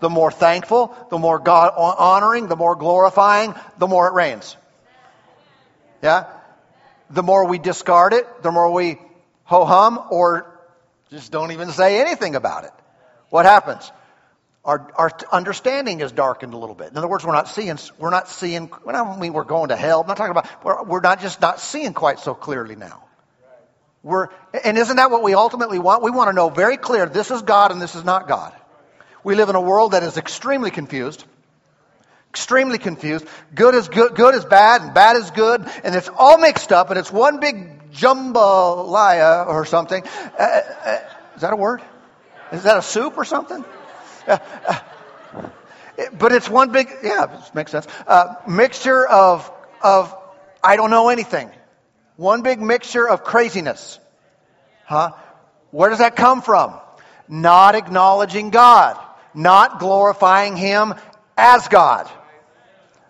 the 0.00 0.10
more 0.10 0.30
thankful, 0.30 0.94
the 1.10 1.18
more 1.18 1.38
God 1.38 1.72
honoring, 1.76 2.48
the 2.48 2.56
more 2.56 2.76
glorifying, 2.76 3.54
the 3.78 3.86
more 3.86 4.08
it 4.08 4.12
rains. 4.12 4.56
Yeah? 6.02 6.26
The 7.10 7.22
more 7.22 7.46
we 7.46 7.58
discard 7.58 8.12
it, 8.12 8.42
the 8.42 8.52
more 8.52 8.72
we 8.72 8.98
ho 9.44 9.64
hum 9.64 10.00
or 10.10 10.50
just 11.10 11.30
don't 11.30 11.52
even 11.52 11.70
say 11.70 12.00
anything 12.00 12.34
about 12.34 12.64
it. 12.64 12.72
What 13.30 13.46
happens? 13.46 13.90
Our, 14.64 14.90
our 14.96 15.10
understanding 15.30 16.00
is 16.00 16.12
darkened 16.12 16.54
a 16.54 16.56
little 16.56 16.74
bit. 16.74 16.90
In 16.90 16.96
other 16.96 17.08
words, 17.08 17.24
we're 17.24 17.34
not 17.34 17.48
seeing, 17.48 17.78
we're 17.98 18.10
not 18.10 18.28
seeing, 18.28 18.70
I 18.86 19.18
mean 19.18 19.32
we're 19.32 19.44
going 19.44 19.68
to 19.68 19.76
hell. 19.76 20.00
I'm 20.00 20.06
not 20.06 20.16
talking 20.16 20.30
about, 20.30 20.64
we're, 20.64 20.82
we're 20.84 21.00
not 21.00 21.20
just 21.20 21.40
not 21.40 21.60
seeing 21.60 21.92
quite 21.92 22.18
so 22.18 22.34
clearly 22.34 22.74
now. 22.74 23.04
We're, 24.02 24.28
and 24.64 24.76
isn't 24.76 24.96
that 24.96 25.10
what 25.10 25.22
we 25.22 25.34
ultimately 25.34 25.78
want? 25.78 26.02
We 26.02 26.10
want 26.10 26.28
to 26.28 26.34
know 26.34 26.50
very 26.50 26.76
clear, 26.76 27.06
this 27.06 27.30
is 27.30 27.42
God 27.42 27.72
and 27.72 27.80
this 27.80 27.94
is 27.94 28.04
not 28.04 28.28
God. 28.28 28.54
We 29.24 29.34
live 29.34 29.48
in 29.48 29.56
a 29.56 29.60
world 29.60 29.92
that 29.92 30.02
is 30.02 30.18
extremely 30.18 30.70
confused. 30.70 31.24
Extremely 32.28 32.78
confused. 32.78 33.26
Good 33.54 33.74
is 33.74 33.88
good, 33.88 34.14
good 34.14 34.34
is 34.34 34.44
bad, 34.44 34.82
and 34.82 34.92
bad 34.92 35.16
is 35.16 35.30
good, 35.30 35.66
and 35.82 35.94
it's 35.94 36.10
all 36.16 36.36
mixed 36.36 36.72
up, 36.72 36.90
and 36.90 36.98
it's 36.98 37.10
one 37.10 37.40
big 37.40 37.92
jambalaya 37.92 39.46
or 39.46 39.64
something. 39.64 40.04
Uh, 40.38 40.42
uh, 40.42 40.98
is 41.36 41.40
that 41.40 41.52
a 41.52 41.56
word? 41.56 41.80
Is 42.52 42.64
that 42.64 42.76
a 42.76 42.82
soup 42.82 43.16
or 43.16 43.24
something? 43.24 43.64
Uh, 44.26 44.38
uh 44.66 44.80
but 46.12 46.32
it's 46.32 46.48
one 46.48 46.72
big, 46.72 46.88
yeah, 47.04 47.46
it 47.46 47.54
makes 47.54 47.70
sense. 47.70 47.86
Uh, 48.06 48.34
mixture 48.48 49.06
of, 49.06 49.50
of, 49.80 50.14
I 50.62 50.74
don't 50.74 50.90
know 50.90 51.08
anything. 51.08 51.50
One 52.16 52.42
big 52.42 52.60
mixture 52.60 53.08
of 53.08 53.22
craziness. 53.22 54.00
Huh? 54.86 55.12
Where 55.70 55.90
does 55.90 56.00
that 56.00 56.16
come 56.16 56.42
from? 56.42 56.74
Not 57.28 57.76
acknowledging 57.76 58.50
God 58.50 58.98
not 59.34 59.80
glorifying 59.80 60.56
Him 60.56 60.94
as 61.36 61.68
God, 61.68 62.08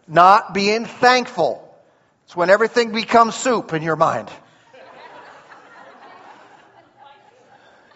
not 0.09 0.55
being 0.55 0.87
thankful. 0.87 1.61
It's 2.25 2.35
when 2.35 2.51
everything 2.51 2.93
becomes 2.93 3.35
soup 3.35 3.73
in 3.73 3.83
your 3.83 3.97
mind. 3.97 4.31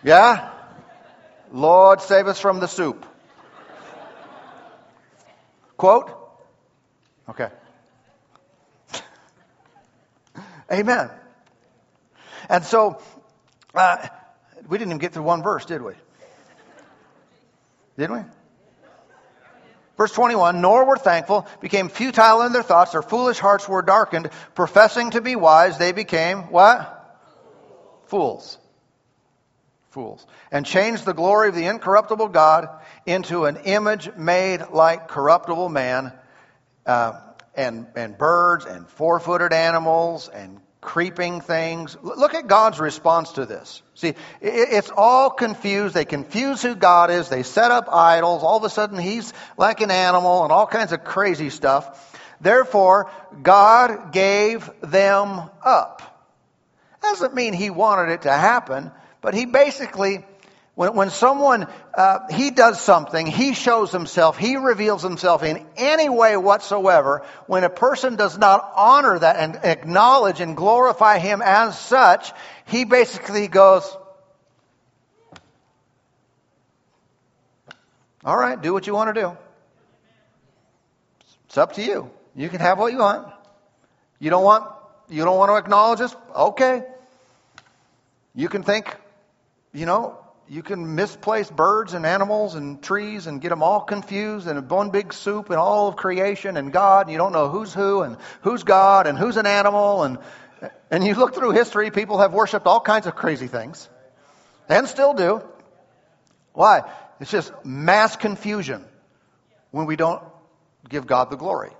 Yeah? 0.02 0.50
Lord, 1.50 2.00
save 2.02 2.26
us 2.26 2.38
from 2.38 2.60
the 2.60 2.68
soup. 2.68 3.04
Quote? 5.76 6.10
Okay. 7.28 7.48
Amen. 10.72 11.10
And 12.48 12.64
so, 12.64 13.00
uh, 13.74 14.08
we 14.68 14.78
didn't 14.78 14.92
even 14.92 14.98
get 14.98 15.12
through 15.12 15.22
one 15.22 15.42
verse, 15.42 15.64
did 15.64 15.82
we? 15.82 15.94
Didn't 17.98 18.16
we? 18.16 18.22
Verse 19.98 20.12
21 20.12 20.60
Nor 20.60 20.86
were 20.86 20.96
thankful, 20.96 21.46
became 21.60 21.88
futile 21.88 22.42
in 22.42 22.52
their 22.52 22.62
thoughts, 22.62 22.92
their 22.92 23.02
foolish 23.02 23.38
hearts 23.38 23.68
were 23.68 23.82
darkened. 23.82 24.30
Professing 24.54 25.10
to 25.10 25.20
be 25.20 25.36
wise, 25.36 25.76
they 25.76 25.92
became 25.92 26.44
what? 26.44 26.94
Fools. 28.06 28.56
Fools. 29.90 30.24
And 30.52 30.64
changed 30.64 31.04
the 31.04 31.12
glory 31.12 31.48
of 31.48 31.56
the 31.56 31.66
incorruptible 31.66 32.28
God 32.28 32.68
into 33.04 33.46
an 33.46 33.56
image 33.64 34.08
made 34.16 34.62
like 34.70 35.08
corruptible 35.08 35.68
man, 35.68 36.12
uh, 36.86 37.20
and, 37.54 37.88
and 37.96 38.16
birds, 38.16 38.64
and 38.64 38.88
four 38.88 39.18
footed 39.18 39.52
animals, 39.52 40.28
and 40.28 40.60
creeping 40.80 41.40
things. 41.40 41.96
Look 42.02 42.34
at 42.34 42.46
God's 42.46 42.78
response 42.78 43.32
to 43.32 43.46
this. 43.46 43.82
See, 43.94 44.14
it's 44.40 44.90
all 44.96 45.30
confused. 45.30 45.94
They 45.94 46.04
confuse 46.04 46.62
who 46.62 46.74
God 46.74 47.10
is. 47.10 47.28
They 47.28 47.42
set 47.42 47.70
up 47.70 47.92
idols. 47.92 48.42
All 48.42 48.56
of 48.56 48.64
a 48.64 48.70
sudden, 48.70 48.98
He's 48.98 49.32
like 49.56 49.80
an 49.80 49.90
animal 49.90 50.44
and 50.44 50.52
all 50.52 50.66
kinds 50.66 50.92
of 50.92 51.04
crazy 51.04 51.50
stuff. 51.50 52.16
Therefore, 52.40 53.10
God 53.42 54.12
gave 54.12 54.70
them 54.80 55.50
up. 55.64 56.02
Doesn't 57.02 57.34
mean 57.34 57.52
He 57.54 57.70
wanted 57.70 58.12
it 58.12 58.22
to 58.22 58.32
happen, 58.32 58.92
but 59.20 59.34
He 59.34 59.46
basically 59.46 60.24
when, 60.78 60.94
when 60.94 61.10
someone, 61.10 61.66
uh, 61.92 62.20
he 62.30 62.52
does 62.52 62.80
something, 62.80 63.26
he 63.26 63.52
shows 63.52 63.90
himself, 63.90 64.38
he 64.38 64.54
reveals 64.54 65.02
himself 65.02 65.42
in 65.42 65.66
any 65.76 66.08
way 66.08 66.36
whatsoever, 66.36 67.26
when 67.48 67.64
a 67.64 67.68
person 67.68 68.14
does 68.14 68.38
not 68.38 68.74
honor 68.76 69.18
that 69.18 69.34
and 69.34 69.56
acknowledge 69.64 70.40
and 70.40 70.56
glorify 70.56 71.18
him 71.18 71.42
as 71.42 71.76
such, 71.76 72.30
he 72.66 72.84
basically 72.84 73.48
goes, 73.48 73.82
all 78.24 78.36
right, 78.36 78.62
do 78.62 78.72
what 78.72 78.86
you 78.86 78.94
want 78.94 79.12
to 79.12 79.20
do. 79.20 79.36
It's 81.46 81.58
up 81.58 81.72
to 81.72 81.82
you. 81.82 82.08
You 82.36 82.48
can 82.48 82.60
have 82.60 82.78
what 82.78 82.92
you 82.92 82.98
want. 82.98 83.26
You 84.20 84.30
don't 84.30 84.44
want, 84.44 84.64
You 85.08 85.24
don't 85.24 85.38
want 85.38 85.50
to 85.50 85.56
acknowledge 85.56 85.98
this? 85.98 86.14
Okay. 86.36 86.84
You 88.36 88.48
can 88.48 88.62
think, 88.62 88.94
you 89.72 89.84
know, 89.84 90.17
you 90.50 90.62
can 90.62 90.94
misplace 90.94 91.50
birds 91.50 91.92
and 91.92 92.06
animals 92.06 92.54
and 92.54 92.82
trees 92.82 93.26
and 93.26 93.40
get 93.40 93.50
them 93.50 93.62
all 93.62 93.80
confused 93.80 94.46
and 94.46 94.68
one 94.70 94.90
big 94.90 95.12
soup 95.12 95.50
and 95.50 95.58
all 95.58 95.88
of 95.88 95.96
creation 95.96 96.56
and 96.56 96.72
God, 96.72 97.06
and 97.06 97.12
you 97.12 97.18
don't 97.18 97.32
know 97.32 97.48
who's 97.48 97.74
who 97.74 98.02
and 98.02 98.16
who's 98.40 98.64
God 98.64 99.06
and 99.06 99.18
who's 99.18 99.36
an 99.36 99.46
animal. 99.46 100.04
And, 100.04 100.18
and 100.90 101.04
you 101.04 101.14
look 101.14 101.34
through 101.34 101.50
history, 101.50 101.90
people 101.90 102.18
have 102.18 102.32
worshiped 102.32 102.66
all 102.66 102.80
kinds 102.80 103.06
of 103.06 103.14
crazy 103.14 103.46
things 103.46 103.88
and 104.68 104.88
still 104.88 105.12
do. 105.12 105.42
Why? 106.54 106.90
It's 107.20 107.30
just 107.30 107.52
mass 107.64 108.16
confusion 108.16 108.84
when 109.70 109.86
we 109.86 109.96
don't 109.96 110.22
give 110.88 111.06
God 111.06 111.30
the 111.30 111.36
glory. 111.36 111.72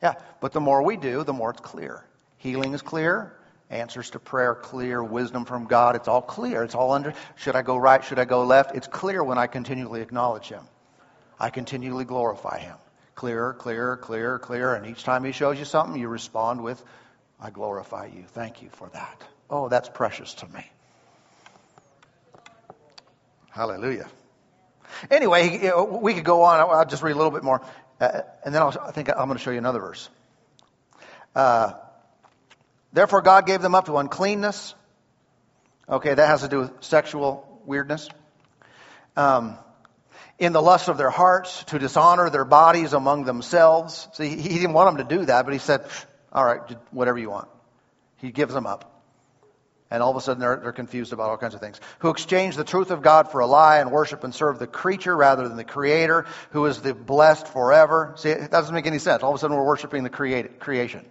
Yeah, 0.00 0.14
but 0.40 0.52
the 0.52 0.60
more 0.60 0.82
we 0.82 0.96
do, 0.96 1.24
the 1.24 1.32
more 1.32 1.50
it's 1.50 1.60
clear. 1.60 2.04
Healing 2.38 2.74
is 2.74 2.82
clear, 2.82 3.32
answers 3.72 4.10
to 4.10 4.18
prayer 4.18 4.54
clear, 4.54 5.02
wisdom 5.02 5.44
from 5.44 5.64
God, 5.64 5.96
it's 5.96 6.08
all 6.08 6.22
clear. 6.22 6.62
It's 6.62 6.74
all 6.74 6.92
under 6.92 7.14
should 7.36 7.56
I 7.56 7.62
go 7.62 7.76
right, 7.76 8.04
should 8.04 8.18
I 8.18 8.24
go 8.24 8.44
left? 8.44 8.76
It's 8.76 8.86
clear 8.86 9.24
when 9.24 9.38
I 9.38 9.46
continually 9.46 10.02
acknowledge 10.02 10.48
him. 10.48 10.62
I 11.40 11.50
continually 11.50 12.04
glorify 12.04 12.58
him. 12.58 12.76
Clearer, 13.14 13.54
clearer, 13.54 13.96
clearer, 13.96 14.38
clearer, 14.38 14.74
and 14.74 14.86
each 14.86 15.04
time 15.04 15.24
he 15.24 15.32
shows 15.32 15.58
you 15.58 15.64
something, 15.64 16.00
you 16.00 16.08
respond 16.08 16.62
with 16.62 16.82
I 17.42 17.50
glorify 17.50 18.06
you. 18.06 18.22
Thank 18.28 18.62
you 18.62 18.68
for 18.70 18.88
that. 18.90 19.22
Oh, 19.50 19.68
that's 19.68 19.88
precious 19.88 20.34
to 20.34 20.48
me. 20.48 20.64
Hallelujah. 23.50 24.08
Anyway, 25.10 25.72
we 26.00 26.14
could 26.14 26.24
go 26.24 26.42
on. 26.42 26.60
I'll 26.60 26.86
just 26.86 27.02
read 27.02 27.12
a 27.12 27.16
little 27.16 27.32
bit 27.32 27.42
more. 27.42 27.60
Uh, 28.00 28.20
and 28.44 28.54
then 28.54 28.62
I'll, 28.62 28.74
i 28.80 28.92
think 28.92 29.08
I'm 29.10 29.26
going 29.26 29.36
to 29.36 29.42
show 29.42 29.50
you 29.50 29.58
another 29.58 29.80
verse. 29.80 30.08
Uh, 31.34 31.72
Therefore, 32.92 33.22
God 33.22 33.46
gave 33.46 33.62
them 33.62 33.74
up 33.74 33.86
to 33.86 33.96
uncleanness. 33.96 34.74
Okay, 35.88 36.14
that 36.14 36.26
has 36.26 36.42
to 36.42 36.48
do 36.48 36.60
with 36.60 36.84
sexual 36.84 37.60
weirdness. 37.64 38.08
Um, 39.16 39.56
in 40.38 40.52
the 40.52 40.62
lust 40.62 40.88
of 40.88 40.98
their 40.98 41.10
hearts, 41.10 41.64
to 41.64 41.78
dishonor 41.78 42.30
their 42.30 42.44
bodies 42.44 42.92
among 42.92 43.24
themselves. 43.24 44.08
See, 44.14 44.28
he 44.28 44.48
didn't 44.48 44.72
want 44.72 44.96
them 44.96 45.08
to 45.08 45.16
do 45.16 45.24
that, 45.26 45.44
but 45.44 45.52
he 45.52 45.58
said, 45.58 45.86
all 46.32 46.44
right, 46.44 46.60
whatever 46.90 47.18
you 47.18 47.30
want. 47.30 47.48
He 48.16 48.32
gives 48.32 48.54
them 48.54 48.66
up. 48.66 48.88
And 49.90 50.02
all 50.02 50.10
of 50.10 50.16
a 50.16 50.22
sudden 50.22 50.40
they're, 50.40 50.56
they're 50.56 50.72
confused 50.72 51.12
about 51.12 51.28
all 51.28 51.36
kinds 51.36 51.54
of 51.54 51.60
things. 51.60 51.78
Who 51.98 52.08
exchange 52.08 52.56
the 52.56 52.64
truth 52.64 52.90
of 52.90 53.02
God 53.02 53.30
for 53.30 53.40
a 53.40 53.46
lie 53.46 53.78
and 53.78 53.92
worship 53.92 54.24
and 54.24 54.34
serve 54.34 54.58
the 54.58 54.66
creature 54.66 55.14
rather 55.14 55.46
than 55.46 55.58
the 55.58 55.64
creator, 55.64 56.24
who 56.50 56.64
is 56.64 56.80
the 56.80 56.94
blessed 56.94 57.46
forever. 57.48 58.14
See, 58.16 58.30
it 58.30 58.50
doesn't 58.50 58.74
make 58.74 58.86
any 58.86 58.98
sense. 58.98 59.22
All 59.22 59.30
of 59.30 59.36
a 59.36 59.38
sudden 59.38 59.54
we're 59.54 59.66
worshiping 59.66 60.02
the 60.02 60.08
create, 60.08 60.60
creation. 60.60 61.04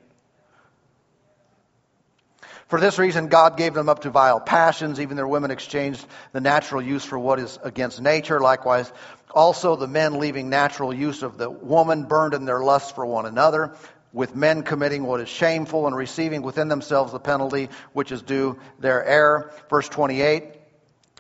For 2.72 2.80
this 2.80 2.98
reason, 2.98 3.28
God 3.28 3.58
gave 3.58 3.74
them 3.74 3.90
up 3.90 4.04
to 4.04 4.12
vile 4.12 4.40
passions. 4.40 5.02
Even 5.02 5.18
their 5.18 5.28
women 5.28 5.52
exchanged 5.52 6.06
the 6.32 6.40
natural 6.40 6.82
use 6.82 7.04
for 7.04 7.20
what 7.20 7.38
is 7.38 7.60
against 7.66 8.00
nature. 8.00 8.40
Likewise, 8.40 8.90
also 9.36 9.76
the 9.76 9.90
men 9.90 10.20
leaving 10.20 10.50
natural 10.50 10.94
use 10.94 11.22
of 11.22 11.38
the 11.38 11.50
woman 11.50 12.06
burned 12.06 12.34
in 12.34 12.46
their 12.46 12.62
lust 12.62 12.96
for 12.96 13.06
one 13.06 13.26
another 13.26 13.76
with 14.14 14.38
men 14.38 14.64
committing 14.64 15.04
what 15.04 15.20
is 15.20 15.28
shameful 15.28 15.86
and 15.86 15.94
receiving 15.94 16.44
within 16.44 16.70
themselves 16.70 17.12
the 17.12 17.20
penalty 17.20 17.68
which 17.92 18.14
is 18.14 18.22
due 18.22 18.58
their 18.80 19.04
error. 19.04 19.52
Verse 19.70 19.90
28. 19.90 20.46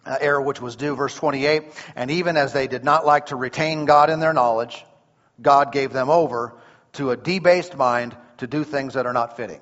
Uh, 0.05 0.17
error 0.21 0.41
which 0.41 0.61
was 0.61 0.77
due, 0.77 0.95
verse 0.95 1.15
28. 1.15 1.63
And 1.97 2.09
even 2.11 2.37
as 2.37 2.53
they 2.53 2.67
did 2.67 2.85
not 2.85 3.05
like 3.05 3.25
to 3.25 3.35
retain 3.35 3.83
God 3.83 4.09
in 4.09 4.21
their 4.21 4.31
knowledge, 4.31 4.85
God 5.41 5.73
gave 5.73 5.91
them 5.91 6.09
over 6.09 6.53
to 6.93 7.11
a 7.11 7.17
debased 7.17 7.75
mind 7.75 8.15
to 8.37 8.47
do 8.47 8.63
things 8.63 8.93
that 8.93 9.05
are 9.05 9.11
not 9.11 9.35
fitting. 9.35 9.59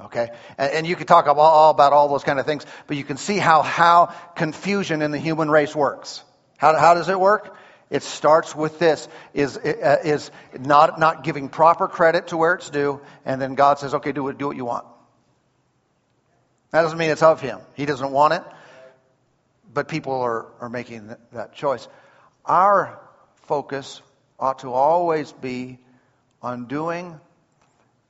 Okay? 0.00 0.30
And, 0.56 0.72
and 0.72 0.86
you 0.86 0.96
could 0.96 1.08
talk 1.08 1.26
about 1.26 1.38
all, 1.38 1.70
about 1.70 1.92
all 1.92 2.08
those 2.08 2.24
kind 2.24 2.38
of 2.38 2.46
things, 2.46 2.64
but 2.86 2.96
you 2.96 3.04
can 3.04 3.16
see 3.16 3.38
how, 3.38 3.62
how 3.62 4.06
confusion 4.36 5.02
in 5.02 5.10
the 5.10 5.18
human 5.18 5.50
race 5.50 5.74
works. 5.74 6.22
How, 6.56 6.76
how 6.76 6.94
does 6.94 7.08
it 7.08 7.18
work? 7.18 7.56
It 7.90 8.02
starts 8.02 8.54
with 8.54 8.78
this, 8.78 9.08
is, 9.32 9.56
uh, 9.56 9.96
is 10.04 10.30
not, 10.58 10.98
not 11.00 11.24
giving 11.24 11.48
proper 11.48 11.88
credit 11.88 12.28
to 12.28 12.36
where 12.36 12.54
it's 12.54 12.68
due, 12.68 13.00
and 13.24 13.40
then 13.40 13.54
God 13.54 13.78
says, 13.78 13.94
okay, 13.94 14.12
do, 14.12 14.32
do 14.32 14.46
what 14.46 14.56
you 14.56 14.66
want. 14.66 14.84
That 16.70 16.82
doesn't 16.82 16.98
mean 16.98 17.10
it's 17.10 17.22
of 17.22 17.40
Him. 17.40 17.60
He 17.74 17.86
doesn't 17.86 18.10
want 18.10 18.34
it, 18.34 18.42
but 19.72 19.88
people 19.88 20.20
are, 20.20 20.46
are 20.60 20.68
making 20.68 21.14
that 21.32 21.54
choice. 21.54 21.88
Our 22.44 23.00
focus 23.46 24.02
ought 24.38 24.58
to 24.60 24.72
always 24.72 25.32
be 25.32 25.78
on 26.42 26.66
doing 26.66 27.18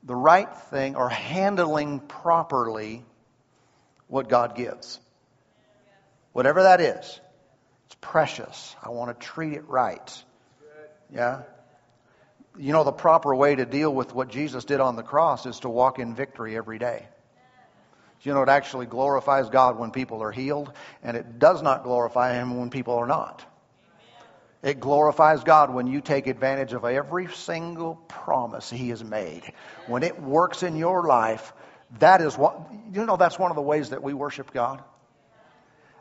the 0.03 0.15
right 0.15 0.53
thing 0.71 0.97
or 0.97 1.09
handling 1.09 2.01
properly 2.01 3.05
what 4.07 4.29
God 4.29 4.57
gives. 4.57 5.01
Whatever 6.33 6.63
that 6.63 6.81
is. 6.81 7.21
It's 7.87 7.97
precious. 8.01 8.77
I 8.83 8.91
want 8.91 9.19
to 9.19 9.27
treat 9.27 9.53
it 9.55 9.67
right. 9.69 10.25
Yeah? 11.13 11.43
You 12.59 12.73
know, 12.73 12.85
the 12.85 12.93
proper 12.93 13.35
way 13.35 13.55
to 13.55 13.65
deal 13.65 13.95
with 13.95 14.15
what 14.15 14.29
Jesus 14.29 14.65
did 14.65 14.81
on 14.81 14.97
the 14.97 15.03
cross 15.03 15.47
is 15.47 15.61
to 15.61 15.69
walk 15.69 15.99
in 15.99 16.15
victory 16.15 16.57
every 16.57 16.79
day. 16.79 17.07
You 18.23 18.35
know, 18.35 18.43
it 18.43 18.49
actually 18.49 18.87
glorifies 18.87 19.49
God 19.49 19.79
when 19.79 19.93
people 19.93 20.23
are 20.23 20.33
healed, 20.33 20.73
and 21.03 21.17
it 21.17 21.39
does 21.39 21.63
not 21.63 21.85
glorify 21.85 22.35
Him 22.35 22.59
when 22.59 22.69
people 22.69 22.95
are 22.95 23.07
not. 23.07 23.45
It 24.63 24.81
glorifies 24.81 25.45
God 25.45 25.73
when 25.73 25.87
you 25.87 26.01
take 26.01 26.27
advantage 26.27 26.73
of 26.73 26.85
every 26.85 27.29
single 27.29 27.95
promise 28.09 28.69
He 28.69 28.89
has 28.89 29.05
made. 29.05 29.53
When 29.87 30.03
it 30.03 30.21
works 30.21 30.63
in 30.63 30.77
your 30.77 31.07
life, 31.07 31.53
that 32.01 32.21
is 32.21 32.37
what, 32.37 32.61
you 32.93 33.07
know, 33.07 33.17
that's 33.17 33.39
one 33.39 33.51
of 33.51 33.57
the 33.57 33.63
ways 33.63 33.91
that 33.91 34.03
we 34.03 34.15
worship 34.15 34.53
God. 34.53 34.83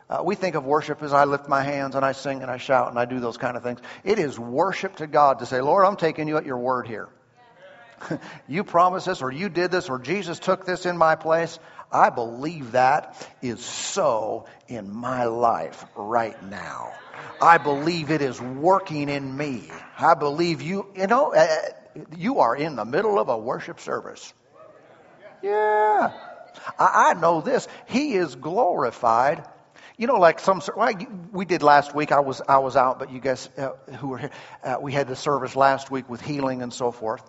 Uh, 0.10 0.22
we 0.24 0.36
think 0.36 0.56
of 0.56 0.66
worship 0.66 1.04
as 1.04 1.14
I 1.14 1.26
lift 1.26 1.50
my 1.50 1.62
hands 1.62 1.96
and 1.96 2.04
I 2.04 2.14
sing 2.14 2.42
and 2.42 2.50
I 2.50 2.58
shout 2.58 2.90
and 2.90 2.98
I 2.98 3.06
do 3.06 3.20
those 3.20 3.38
kind 3.38 3.58
of 3.58 3.64
things. 3.64 3.80
It 4.04 4.20
is 4.20 4.40
worship 4.40 4.96
to 4.98 5.08
God 5.08 5.40
to 5.40 5.46
say, 5.46 5.62
Lord, 5.62 5.86
I'm 5.86 5.98
taking 5.98 6.28
you 6.28 6.38
at 6.38 6.46
your 6.46 6.58
word 6.58 6.88
here. 6.88 7.10
you 8.48 8.64
promised 8.64 9.06
this 9.06 9.22
or 9.22 9.32
you 9.32 9.50
did 9.50 9.72
this 9.72 9.90
or 9.90 10.00
Jesus 10.00 10.40
took 10.40 10.66
this 10.66 10.86
in 10.86 10.98
my 10.98 11.16
place. 11.16 11.60
I 11.92 12.10
believe 12.10 12.74
that 12.74 13.16
is 13.42 13.64
so 13.64 14.46
in 14.68 14.94
my 14.94 15.26
life 15.26 15.86
right 15.96 16.42
now. 16.44 16.94
I 17.42 17.58
believe 17.58 18.12
it 18.12 18.22
is 18.22 18.42
working 18.42 19.10
in 19.10 19.36
me. 19.36 19.70
I 19.98 20.16
believe 20.16 20.62
you, 20.62 20.88
you 20.96 21.08
know, 21.08 21.34
uh, 21.34 21.48
you 22.16 22.40
are 22.40 22.56
in 22.56 22.76
the 22.76 22.86
middle 22.86 23.20
of 23.20 23.30
a 23.30 23.38
worship 23.38 23.80
service. 23.80 24.34
Yeah. 25.42 26.12
I, 26.78 27.12
I 27.12 27.14
know 27.14 27.42
this. 27.42 27.68
He 27.88 28.16
is 28.16 28.36
glorified 28.36 29.44
you 29.98 30.06
know, 30.06 30.18
like 30.18 30.40
some 30.40 30.62
like 30.76 31.10
we 31.32 31.46
did 31.46 31.64
last 31.64 31.96
week. 31.96 32.12
I 32.12 32.20
was 32.20 32.40
I 32.48 32.60
was 32.60 32.76
out, 32.76 33.00
but 33.00 33.12
you 33.12 33.20
guys 33.20 33.50
uh, 33.58 33.70
who 33.98 34.10
were 34.10 34.18
here, 34.20 34.32
uh, 34.64 34.78
we 34.80 34.94
had 34.94 35.08
the 35.08 35.16
service 35.16 35.56
last 35.56 35.90
week 35.90 36.08
with 36.08 36.22
healing 36.22 36.62
and 36.62 36.72
so 36.72 36.92
forth. 36.92 37.24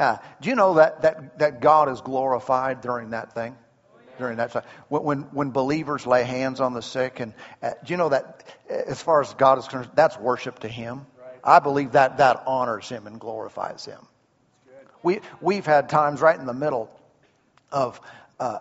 Uh, 0.00 0.16
do 0.40 0.48
you 0.48 0.56
know 0.56 0.74
that 0.74 1.02
that 1.02 1.38
that 1.38 1.60
God 1.60 1.90
is 1.90 2.00
glorified 2.00 2.80
during 2.80 3.10
that 3.10 3.34
thing? 3.34 3.54
During 4.18 4.38
that 4.38 4.50
time, 4.50 4.64
when, 4.88 5.02
when, 5.02 5.18
when 5.32 5.50
believers 5.50 6.06
lay 6.06 6.24
hands 6.24 6.60
on 6.60 6.74
the 6.74 6.82
sick, 6.82 7.20
and 7.20 7.32
uh, 7.62 7.70
do 7.84 7.92
you 7.92 7.96
know 7.96 8.08
that 8.08 8.44
uh, 8.70 8.74
as 8.74 9.00
far 9.00 9.20
as 9.20 9.32
God 9.34 9.58
is 9.58 9.68
concerned, 9.68 9.90
that's 9.94 10.18
worship 10.18 10.58
to 10.60 10.68
Him. 10.68 11.06
I 11.44 11.58
believe 11.58 11.92
that 11.92 12.18
that 12.18 12.42
honors 12.46 12.88
Him 12.88 13.06
and 13.06 13.20
glorifies 13.20 13.84
Him. 13.84 14.00
We 15.02 15.20
we've 15.40 15.66
had 15.66 15.90
times 15.90 16.20
right 16.22 16.38
in 16.38 16.46
the 16.46 16.54
middle 16.54 16.90
of 17.70 18.00
uh, 18.38 18.58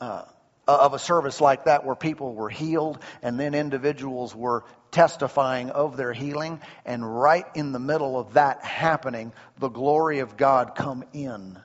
uh, 0.00 0.24
uh, 0.68 0.76
of 0.78 0.94
a 0.94 0.98
service 0.98 1.40
like 1.40 1.66
that 1.66 1.84
where 1.84 1.94
people 1.94 2.34
were 2.34 2.50
healed 2.50 2.98
and 3.22 3.38
then 3.38 3.54
individuals 3.54 4.34
were 4.34 4.64
testifying 4.96 5.68
of 5.68 5.98
their 5.98 6.14
healing 6.14 6.58
and 6.86 7.04
right 7.20 7.44
in 7.54 7.72
the 7.72 7.78
middle 7.78 8.18
of 8.18 8.32
that 8.32 8.64
happening 8.64 9.30
the 9.58 9.68
glory 9.68 10.20
of 10.20 10.38
god 10.38 10.74
come 10.74 11.04
in. 11.12 11.58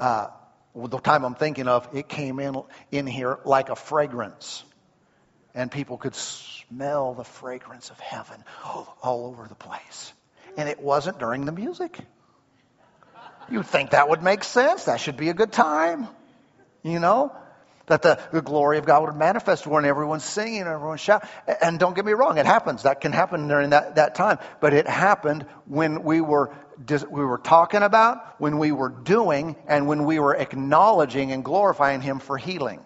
Uh, 0.00 0.26
the 0.74 0.98
time 0.98 1.24
i'm 1.24 1.36
thinking 1.36 1.68
of 1.68 1.88
it 1.94 2.08
came 2.08 2.40
in 2.40 2.60
in 2.90 3.06
here 3.06 3.38
like 3.44 3.68
a 3.68 3.76
fragrance. 3.76 4.64
And 5.54 5.70
people 5.70 5.96
could 5.96 6.16
smell 6.16 7.14
the 7.14 7.22
fragrance 7.22 7.90
of 7.90 8.00
heaven 8.00 8.42
all 8.64 9.26
over 9.26 9.46
the 9.48 9.54
place. 9.54 10.12
And 10.56 10.68
it 10.68 10.80
wasn't 10.80 11.20
during 11.20 11.44
the 11.44 11.52
music. 11.52 12.00
You'd 13.48 13.66
think 13.66 13.90
that 13.90 14.08
would 14.08 14.24
make 14.24 14.42
sense. 14.42 14.84
That 14.84 14.98
should 14.98 15.16
be 15.16 15.28
a 15.28 15.34
good 15.34 15.52
time 15.52 16.08
you 16.82 16.98
know 16.98 17.32
that 17.90 18.02
the, 18.02 18.18
the 18.32 18.42
glory 18.42 18.78
of 18.78 18.86
God 18.86 19.02
would 19.02 19.16
manifest 19.16 19.66
when 19.66 19.84
everyone's 19.84 20.24
singing 20.24 20.60
and 20.60 20.68
everyone's 20.68 21.00
shouting. 21.00 21.28
And 21.60 21.78
don't 21.78 21.94
get 21.94 22.04
me 22.04 22.12
wrong, 22.12 22.38
it 22.38 22.46
happens. 22.46 22.84
That 22.84 23.00
can 23.00 23.12
happen 23.12 23.48
during 23.48 23.70
that, 23.70 23.96
that 23.96 24.14
time. 24.14 24.38
But 24.60 24.72
it 24.72 24.88
happened 24.88 25.46
when 25.66 26.02
we 26.02 26.20
were, 26.20 26.54
we 26.88 27.24
were 27.24 27.38
talking 27.38 27.82
about, 27.82 28.40
when 28.40 28.58
we 28.58 28.72
were 28.72 28.88
doing, 28.88 29.56
and 29.68 29.86
when 29.86 30.04
we 30.04 30.18
were 30.18 30.34
acknowledging 30.34 31.32
and 31.32 31.44
glorifying 31.44 32.00
Him 32.00 32.18
for 32.18 32.38
healing. 32.38 32.80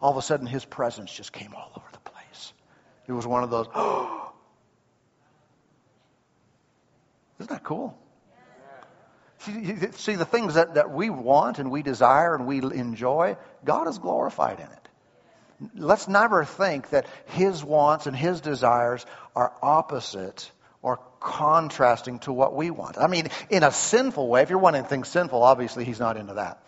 All 0.00 0.12
of 0.12 0.16
a 0.16 0.22
sudden, 0.22 0.46
His 0.46 0.64
presence 0.64 1.12
just 1.12 1.32
came 1.32 1.54
all 1.54 1.72
over 1.76 1.86
the 1.92 1.98
place. 1.98 2.52
It 3.08 3.12
was 3.12 3.26
one 3.26 3.42
of 3.42 3.50
those, 3.50 3.66
oh. 3.74 4.14
Isn't 7.38 7.50
that 7.50 7.62
cool? 7.62 7.96
See, 9.40 10.16
the 10.16 10.24
things 10.24 10.54
that, 10.54 10.74
that 10.74 10.90
we 10.90 11.10
want 11.10 11.58
and 11.58 11.70
we 11.70 11.82
desire 11.82 12.34
and 12.34 12.46
we 12.46 12.58
enjoy, 12.58 13.36
God 13.64 13.86
is 13.86 13.98
glorified 13.98 14.58
in 14.58 14.66
it. 14.66 14.88
Let's 15.74 16.08
never 16.08 16.44
think 16.44 16.90
that 16.90 17.06
His 17.26 17.64
wants 17.64 18.06
and 18.06 18.16
His 18.16 18.40
desires 18.40 19.04
are 19.36 19.52
opposite 19.62 20.50
or 20.82 21.00
contrasting 21.20 22.20
to 22.20 22.32
what 22.32 22.54
we 22.54 22.70
want. 22.70 22.98
I 22.98 23.06
mean, 23.06 23.28
in 23.50 23.62
a 23.62 23.72
sinful 23.72 24.28
way, 24.28 24.42
if 24.42 24.50
you're 24.50 24.58
wanting 24.58 24.84
things 24.84 25.08
sinful, 25.08 25.42
obviously 25.42 25.84
He's 25.84 26.00
not 26.00 26.16
into 26.16 26.34
that. 26.34 26.62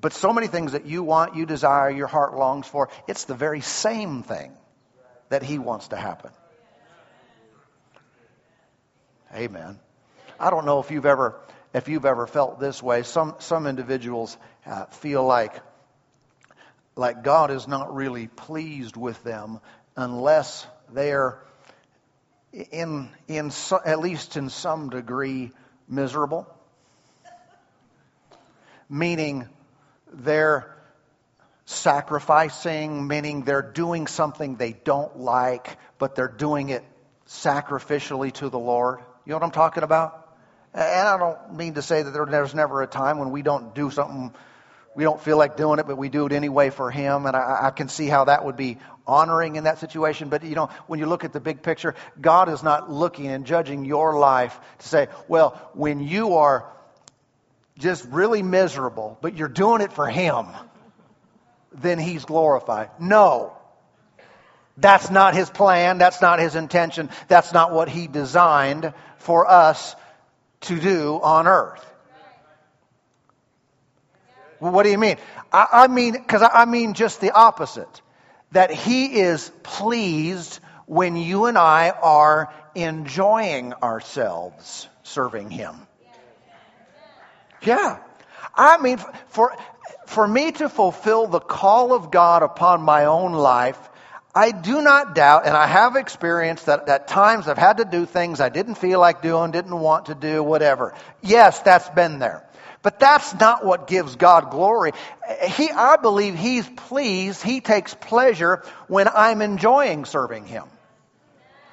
But 0.00 0.12
so 0.12 0.32
many 0.32 0.46
things 0.46 0.72
that 0.72 0.84
you 0.84 1.02
want, 1.02 1.36
you 1.36 1.46
desire, 1.46 1.90
your 1.90 2.06
heart 2.06 2.34
longs 2.34 2.66
for, 2.66 2.90
it's 3.06 3.24
the 3.24 3.34
very 3.34 3.62
same 3.62 4.22
thing 4.22 4.52
that 5.30 5.42
He 5.42 5.58
wants 5.58 5.88
to 5.88 5.96
happen. 5.96 6.30
Amen. 9.34 9.78
I 10.40 10.50
don't 10.50 10.66
know 10.66 10.80
if 10.80 10.90
you've 10.90 11.06
ever 11.06 11.38
if 11.74 11.88
you've 11.88 12.06
ever 12.06 12.26
felt 12.26 12.60
this 12.60 12.82
way. 12.82 13.02
Some 13.02 13.34
some 13.38 13.66
individuals 13.66 14.36
uh, 14.66 14.86
feel 14.86 15.24
like 15.24 15.54
like 16.96 17.22
God 17.22 17.50
is 17.50 17.68
not 17.68 17.94
really 17.94 18.26
pleased 18.26 18.96
with 18.96 19.22
them 19.24 19.60
unless 19.96 20.66
they're 20.92 21.38
in 22.52 23.10
in 23.26 23.50
so, 23.50 23.80
at 23.84 24.00
least 24.00 24.36
in 24.36 24.48
some 24.50 24.90
degree 24.90 25.52
miserable. 25.88 26.46
Meaning 28.88 29.48
they're 30.12 30.74
sacrificing, 31.66 33.06
meaning 33.06 33.42
they're 33.42 33.60
doing 33.60 34.06
something 34.06 34.56
they 34.56 34.72
don't 34.72 35.18
like, 35.18 35.76
but 35.98 36.14
they're 36.14 36.26
doing 36.26 36.70
it 36.70 36.82
sacrificially 37.26 38.32
to 38.32 38.48
the 38.48 38.58
Lord. 38.58 39.00
You 39.26 39.32
know 39.32 39.36
what 39.36 39.44
I'm 39.44 39.50
talking 39.50 39.82
about? 39.82 40.27
And 40.78 41.08
I 41.08 41.18
don't 41.18 41.56
mean 41.56 41.74
to 41.74 41.82
say 41.82 42.02
that 42.02 42.12
there's 42.12 42.54
never 42.54 42.82
a 42.82 42.86
time 42.86 43.18
when 43.18 43.32
we 43.32 43.42
don't 43.42 43.74
do 43.74 43.90
something, 43.90 44.32
we 44.94 45.02
don't 45.02 45.20
feel 45.20 45.36
like 45.36 45.56
doing 45.56 45.80
it, 45.80 45.88
but 45.88 45.98
we 45.98 46.08
do 46.08 46.24
it 46.26 46.32
anyway 46.32 46.70
for 46.70 46.88
Him. 46.88 47.26
And 47.26 47.34
I, 47.36 47.66
I 47.66 47.70
can 47.70 47.88
see 47.88 48.06
how 48.06 48.26
that 48.26 48.44
would 48.44 48.56
be 48.56 48.78
honoring 49.04 49.56
in 49.56 49.64
that 49.64 49.80
situation. 49.80 50.28
But, 50.28 50.44
you 50.44 50.54
know, 50.54 50.70
when 50.86 51.00
you 51.00 51.06
look 51.06 51.24
at 51.24 51.32
the 51.32 51.40
big 51.40 51.62
picture, 51.62 51.96
God 52.20 52.48
is 52.48 52.62
not 52.62 52.88
looking 52.88 53.26
and 53.26 53.44
judging 53.44 53.84
your 53.86 54.16
life 54.16 54.56
to 54.78 54.88
say, 54.88 55.08
well, 55.26 55.60
when 55.74 55.98
you 55.98 56.34
are 56.34 56.70
just 57.76 58.04
really 58.04 58.44
miserable, 58.44 59.18
but 59.20 59.36
you're 59.36 59.48
doing 59.48 59.80
it 59.80 59.92
for 59.92 60.06
Him, 60.06 60.46
then 61.72 61.98
He's 61.98 62.24
glorified. 62.24 62.90
No. 63.00 63.52
That's 64.76 65.10
not 65.10 65.34
His 65.34 65.50
plan. 65.50 65.98
That's 65.98 66.22
not 66.22 66.38
His 66.38 66.54
intention. 66.54 67.10
That's 67.26 67.52
not 67.52 67.72
what 67.72 67.88
He 67.88 68.06
designed 68.06 68.94
for 69.16 69.50
us 69.50 69.96
to 70.62 70.78
do 70.78 71.20
on 71.22 71.46
earth. 71.46 71.84
Well, 74.60 74.72
what 74.72 74.82
do 74.82 74.90
you 74.90 74.98
mean? 74.98 75.16
I, 75.52 75.66
I 75.72 75.86
mean, 75.88 76.12
because 76.12 76.42
I, 76.42 76.48
I 76.48 76.64
mean 76.64 76.94
just 76.94 77.20
the 77.20 77.30
opposite. 77.30 78.02
That 78.52 78.70
He 78.70 79.20
is 79.20 79.50
pleased 79.62 80.60
when 80.86 81.16
you 81.16 81.44
and 81.44 81.58
I 81.58 81.90
are 81.90 82.52
enjoying 82.74 83.74
ourselves 83.74 84.88
serving 85.02 85.50
Him. 85.50 85.74
Yeah. 87.62 87.98
I 88.54 88.78
mean, 88.78 88.98
for, 89.28 89.56
for 90.06 90.26
me 90.26 90.52
to 90.52 90.68
fulfill 90.68 91.26
the 91.26 91.40
call 91.40 91.92
of 91.92 92.10
God 92.10 92.42
upon 92.42 92.82
my 92.82 93.04
own 93.04 93.32
life, 93.32 93.78
I 94.38 94.52
do 94.52 94.80
not 94.82 95.16
doubt, 95.16 95.46
and 95.46 95.56
I 95.56 95.66
have 95.66 95.96
experienced 95.96 96.66
that 96.66 96.88
at 96.88 97.08
times 97.08 97.48
I've 97.48 97.58
had 97.58 97.78
to 97.78 97.84
do 97.84 98.06
things 98.06 98.38
I 98.38 98.50
didn't 98.50 98.76
feel 98.76 99.00
like 99.00 99.20
doing, 99.20 99.50
didn't 99.50 99.76
want 99.76 100.06
to 100.06 100.14
do, 100.14 100.44
whatever. 100.44 100.94
Yes, 101.20 101.58
that's 101.62 101.88
been 101.88 102.20
there. 102.20 102.44
But 102.84 103.00
that's 103.00 103.34
not 103.34 103.64
what 103.64 103.88
gives 103.88 104.14
God 104.14 104.52
glory. 104.52 104.92
He, 105.42 105.68
I 105.72 105.96
believe 105.96 106.36
He's 106.36 106.68
pleased, 106.68 107.42
He 107.42 107.60
takes 107.60 107.94
pleasure 107.94 108.62
when 108.86 109.08
I'm 109.08 109.42
enjoying 109.42 110.04
serving 110.04 110.46
Him. 110.46 110.66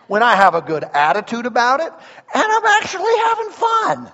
When 0.07 0.23
I 0.23 0.35
have 0.35 0.55
a 0.55 0.61
good 0.63 0.83
attitude 0.83 1.45
about 1.45 1.81
it, 1.81 1.93
and 2.33 2.43
I'm 2.51 2.65
actually 2.65 3.15
having 3.25 3.49
fun 3.51 4.11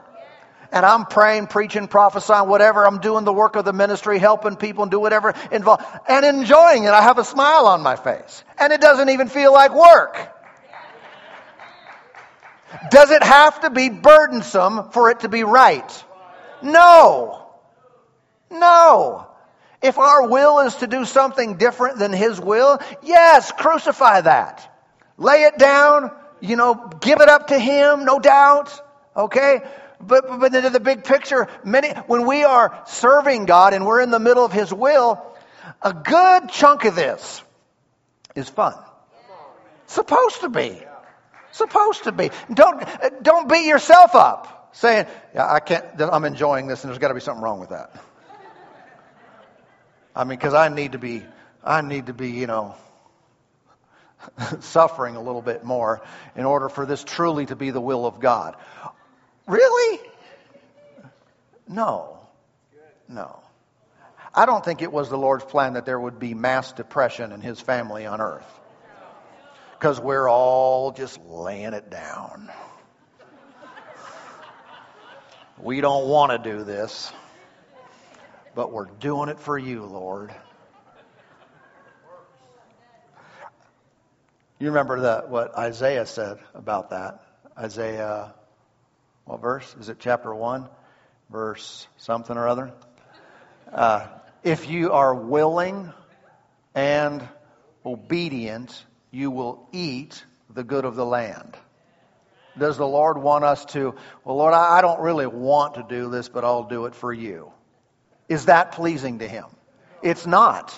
and 0.71 0.85
I'm 0.85 1.05
praying, 1.05 1.47
preaching, 1.47 1.87
prophesying, 1.87 2.47
whatever. 2.47 2.85
I'm 2.85 2.99
doing 2.99 3.25
the 3.25 3.33
work 3.33 3.55
of 3.55 3.65
the 3.65 3.73
ministry, 3.73 4.19
helping 4.19 4.55
people 4.55 4.83
and 4.83 4.91
do 4.91 4.99
whatever 4.99 5.33
involved 5.51 5.83
and 6.07 6.25
enjoying 6.25 6.85
it. 6.85 6.91
I 6.91 7.01
have 7.01 7.17
a 7.17 7.25
smile 7.25 7.67
on 7.67 7.81
my 7.81 7.95
face 7.95 8.43
and 8.57 8.71
it 8.71 8.81
doesn't 8.81 9.09
even 9.09 9.27
feel 9.27 9.51
like 9.51 9.73
work. 9.73 10.37
Does 12.89 13.11
it 13.11 13.21
have 13.21 13.61
to 13.61 13.69
be 13.69 13.89
burdensome 13.89 14.91
for 14.91 15.09
it 15.09 15.21
to 15.21 15.29
be 15.29 15.43
right? 15.43 16.03
No. 16.61 17.49
No. 18.49 19.27
If 19.81 19.97
our 19.97 20.27
will 20.27 20.59
is 20.59 20.75
to 20.75 20.87
do 20.87 21.05
something 21.05 21.57
different 21.57 21.97
than 21.97 22.13
His 22.13 22.39
will, 22.39 22.79
yes, 23.01 23.51
crucify 23.51 24.21
that. 24.21 24.67
Lay 25.17 25.43
it 25.43 25.57
down, 25.57 26.11
you 26.39 26.55
know, 26.55 26.91
give 27.01 27.19
it 27.19 27.29
up 27.29 27.47
to 27.47 27.59
Him, 27.59 28.05
no 28.05 28.19
doubt. 28.19 28.79
Okay? 29.15 29.61
But, 30.07 30.39
but 30.39 30.53
into 30.53 30.69
the 30.69 30.79
big 30.79 31.03
picture, 31.03 31.47
many, 31.63 31.89
when 32.07 32.25
we 32.25 32.43
are 32.43 32.83
serving 32.87 33.45
God 33.45 33.73
and 33.73 33.85
we're 33.85 34.01
in 34.01 34.11
the 34.11 34.19
middle 34.19 34.45
of 34.45 34.51
His 34.51 34.73
will, 34.73 35.23
a 35.81 35.93
good 35.93 36.49
chunk 36.49 36.85
of 36.85 36.95
this 36.95 37.43
is 38.35 38.49
fun. 38.49 38.73
Supposed 39.87 40.41
to 40.41 40.49
be. 40.49 40.81
Supposed 41.51 42.05
to 42.05 42.11
be. 42.11 42.31
Don't, 42.53 42.83
don't 43.21 43.49
beat 43.49 43.65
yourself 43.65 44.15
up 44.15 44.69
saying, 44.73 45.05
yeah, 45.35 45.51
I 45.51 45.59
can't, 45.59 45.85
I'm 45.99 46.25
enjoying 46.25 46.67
this 46.67 46.83
and 46.83 46.89
there's 46.89 46.99
got 46.99 47.09
to 47.09 47.13
be 47.13 47.19
something 47.19 47.43
wrong 47.43 47.59
with 47.59 47.69
that. 47.69 47.93
I 50.15 50.23
mean, 50.23 50.37
because 50.37 50.53
I 50.53 50.69
need 50.69 50.93
to 50.93 50.97
be, 50.97 51.23
I 51.63 51.81
need 51.81 52.07
to 52.07 52.13
be, 52.13 52.31
you 52.31 52.47
know, 52.47 52.75
suffering 54.59 55.15
a 55.15 55.21
little 55.21 55.41
bit 55.41 55.63
more 55.63 56.01
in 56.35 56.45
order 56.45 56.69
for 56.69 56.85
this 56.85 57.03
truly 57.03 57.45
to 57.45 57.55
be 57.55 57.71
the 57.71 57.81
will 57.81 58.05
of 58.05 58.19
God. 58.19 58.55
Really? 59.47 59.99
No. 61.67 62.19
No. 63.07 63.39
I 64.33 64.45
don't 64.45 64.63
think 64.63 64.81
it 64.81 64.91
was 64.91 65.09
the 65.09 65.17
Lord's 65.17 65.43
plan 65.43 65.73
that 65.73 65.85
there 65.85 65.99
would 65.99 66.19
be 66.19 66.33
mass 66.33 66.71
depression 66.71 67.31
in 67.31 67.41
his 67.41 67.59
family 67.59 68.05
on 68.05 68.21
earth. 68.21 68.45
Because 69.77 69.99
we're 69.99 70.29
all 70.29 70.91
just 70.91 71.19
laying 71.25 71.73
it 71.73 71.89
down. 71.89 72.49
We 75.57 75.81
don't 75.81 76.07
want 76.07 76.31
to 76.31 76.51
do 76.51 76.63
this, 76.63 77.11
but 78.55 78.71
we're 78.71 78.85
doing 78.85 79.29
it 79.29 79.39
for 79.39 79.57
you, 79.57 79.83
Lord. 79.83 80.33
You 84.59 84.67
remember 84.67 85.01
that 85.01 85.29
what 85.29 85.57
Isaiah 85.57 86.05
said 86.05 86.37
about 86.53 86.91
that? 86.91 87.23
Isaiah 87.57 88.33
what 89.25 89.41
verse? 89.41 89.75
Is 89.79 89.89
it 89.89 89.97
chapter 89.99 90.33
1? 90.33 90.67
Verse 91.29 91.87
something 91.97 92.35
or 92.35 92.47
other? 92.47 92.73
Uh, 93.71 94.07
if 94.43 94.69
you 94.69 94.91
are 94.91 95.13
willing 95.15 95.93
and 96.75 97.27
obedient, 97.85 98.85
you 99.11 99.31
will 99.31 99.67
eat 99.71 100.23
the 100.49 100.63
good 100.63 100.85
of 100.85 100.95
the 100.95 101.05
land. 101.05 101.55
Does 102.57 102.77
the 102.77 102.87
Lord 102.87 103.17
want 103.17 103.45
us 103.45 103.63
to, 103.65 103.95
well, 104.25 104.35
Lord, 104.35 104.53
I 104.53 104.81
don't 104.81 104.99
really 104.99 105.27
want 105.27 105.75
to 105.75 105.85
do 105.87 106.09
this, 106.09 106.27
but 106.27 106.43
I'll 106.43 106.67
do 106.67 106.85
it 106.85 106.95
for 106.95 107.13
you? 107.13 107.51
Is 108.27 108.45
that 108.45 108.73
pleasing 108.73 109.19
to 109.19 109.27
Him? 109.27 109.45
It's 110.01 110.25
not. 110.25 110.77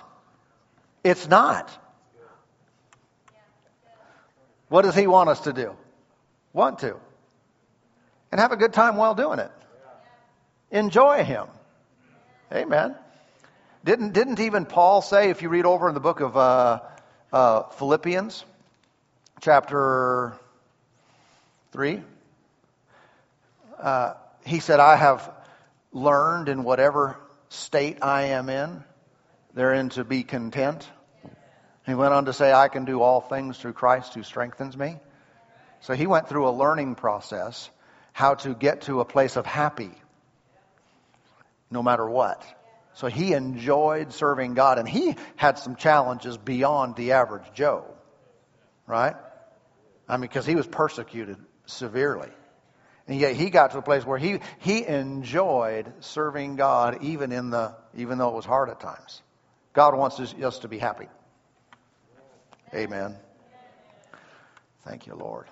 It's 1.03 1.27
not. 1.27 1.71
What 4.69 4.83
does 4.83 4.95
He 4.95 5.07
want 5.07 5.29
us 5.29 5.41
to 5.41 5.53
do? 5.53 5.75
Want 6.53 6.79
to 6.79 6.97
and 8.33 8.39
have 8.39 8.51
a 8.51 8.57
good 8.57 8.73
time 8.73 8.95
while 8.95 9.13
doing 9.13 9.37
it. 9.37 9.51
Enjoy 10.71 11.23
Him. 11.23 11.45
Amen. 12.51 12.95
Didn't, 13.85 14.13
didn't 14.13 14.39
even 14.39 14.65
Paul 14.65 15.03
say, 15.03 15.29
if 15.29 15.43
you 15.43 15.49
read 15.49 15.65
over 15.65 15.87
in 15.87 15.93
the 15.93 15.99
book 15.99 16.19
of 16.19 16.35
uh, 16.35 16.79
uh, 17.31 17.69
Philippians, 17.77 18.43
chapter 19.39 20.33
3, 21.73 22.01
uh, 23.79 24.13
he 24.47 24.59
said, 24.59 24.79
I 24.79 24.95
have 24.95 25.31
learned 25.91 26.49
in 26.49 26.63
whatever 26.63 27.15
state 27.49 27.99
I 28.01 28.23
am 28.29 28.49
in, 28.49 28.83
therein 29.53 29.89
to 29.89 30.03
be 30.03 30.23
content. 30.23 30.89
He 31.85 31.93
went 31.93 32.15
on 32.15 32.25
to 32.25 32.33
say, 32.33 32.51
I 32.51 32.67
can 32.67 32.85
do 32.85 32.99
all 32.99 33.21
things 33.21 33.59
through 33.59 33.73
Christ 33.73 34.15
who 34.15 34.23
strengthens 34.23 34.75
me. 34.75 34.97
So 35.81 35.93
he 35.93 36.07
went 36.07 36.29
through 36.29 36.49
a 36.49 36.53
learning 36.57 36.95
process 36.95 37.69
how 38.13 38.35
to 38.35 38.53
get 38.53 38.81
to 38.81 39.01
a 39.01 39.05
place 39.05 39.35
of 39.35 39.45
happy 39.45 39.91
no 41.69 41.83
matter 41.83 42.07
what. 42.07 42.41
So 42.93 43.07
he 43.07 43.33
enjoyed 43.33 44.13
serving 44.13 44.53
God 44.53 44.77
and 44.77 44.87
he 44.87 45.15
had 45.35 45.57
some 45.57 45.75
challenges 45.75 46.37
beyond 46.37 46.95
the 46.95 47.13
average 47.13 47.43
Joe. 47.53 47.85
Right? 48.85 49.15
I 50.07 50.17
mean, 50.17 50.21
because 50.21 50.45
he 50.45 50.55
was 50.55 50.67
persecuted 50.67 51.37
severely. 51.65 52.29
And 53.07 53.19
yet 53.19 53.35
he 53.35 53.49
got 53.49 53.71
to 53.71 53.79
a 53.79 53.81
place 53.81 54.05
where 54.05 54.19
he, 54.19 54.39
he 54.59 54.85
enjoyed 54.85 55.91
serving 56.01 56.55
God 56.55 57.03
even 57.03 57.31
in 57.31 57.49
the 57.49 57.75
even 57.95 58.17
though 58.17 58.29
it 58.29 58.35
was 58.35 58.45
hard 58.45 58.69
at 58.69 58.79
times. 58.79 59.21
God 59.73 59.97
wants 59.97 60.19
us 60.19 60.59
to 60.59 60.67
be 60.67 60.77
happy. 60.77 61.07
Amen. 62.73 63.15
Thank 64.85 65.07
you, 65.07 65.15
Lord. 65.15 65.47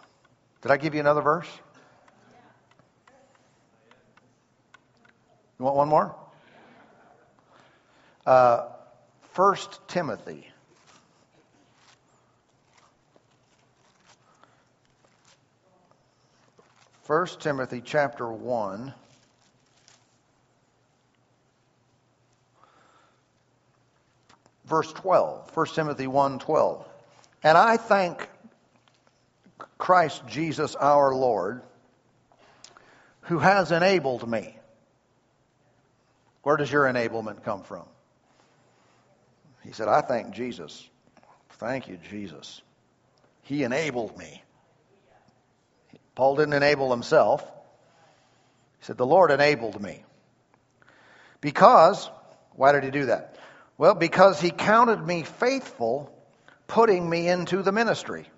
Did 0.61 0.71
I 0.71 0.77
give 0.77 0.93
you 0.93 0.99
another 0.99 1.21
verse? 1.21 1.47
You 5.61 5.65
want 5.65 5.77
one 5.77 5.89
more? 5.89 6.15
Uh, 8.25 8.65
1 9.35 9.57
Timothy. 9.87 10.47
First 17.03 17.41
Timothy 17.41 17.83
chapter 17.85 18.27
1. 18.27 18.91
Verse 24.65 24.91
12. 24.93 25.55
1 25.55 25.65
Timothy 25.75 26.07
1 26.07 26.39
12. 26.39 26.87
And 27.43 27.55
I 27.55 27.77
thank 27.77 28.27
Christ 29.77 30.23
Jesus 30.25 30.73
our 30.73 31.13
Lord, 31.13 31.61
who 33.25 33.37
has 33.37 33.71
enabled 33.71 34.27
me. 34.27 34.55
Where 36.43 36.57
does 36.57 36.71
your 36.71 36.85
enablement 36.85 37.43
come 37.43 37.63
from? 37.63 37.85
He 39.63 39.73
said, 39.73 39.87
I 39.87 40.01
thank 40.01 40.33
Jesus. 40.33 40.89
Thank 41.51 41.87
you, 41.87 41.99
Jesus. 42.09 42.61
He 43.43 43.63
enabled 43.63 44.17
me. 44.17 44.41
Paul 46.15 46.35
didn't 46.35 46.53
enable 46.53 46.89
himself. 46.91 47.43
He 48.79 48.85
said, 48.85 48.97
The 48.97 49.05
Lord 49.05 49.31
enabled 49.31 49.81
me. 49.81 50.03
Because, 51.39 52.09
why 52.55 52.71
did 52.71 52.83
he 52.83 52.91
do 52.91 53.05
that? 53.07 53.35
Well, 53.77 53.95
because 53.95 54.39
he 54.39 54.51
counted 54.51 55.05
me 55.05 55.23
faithful, 55.23 56.15
putting 56.67 57.09
me 57.09 57.27
into 57.27 57.63
the 57.63 57.71
ministry. 57.71 58.29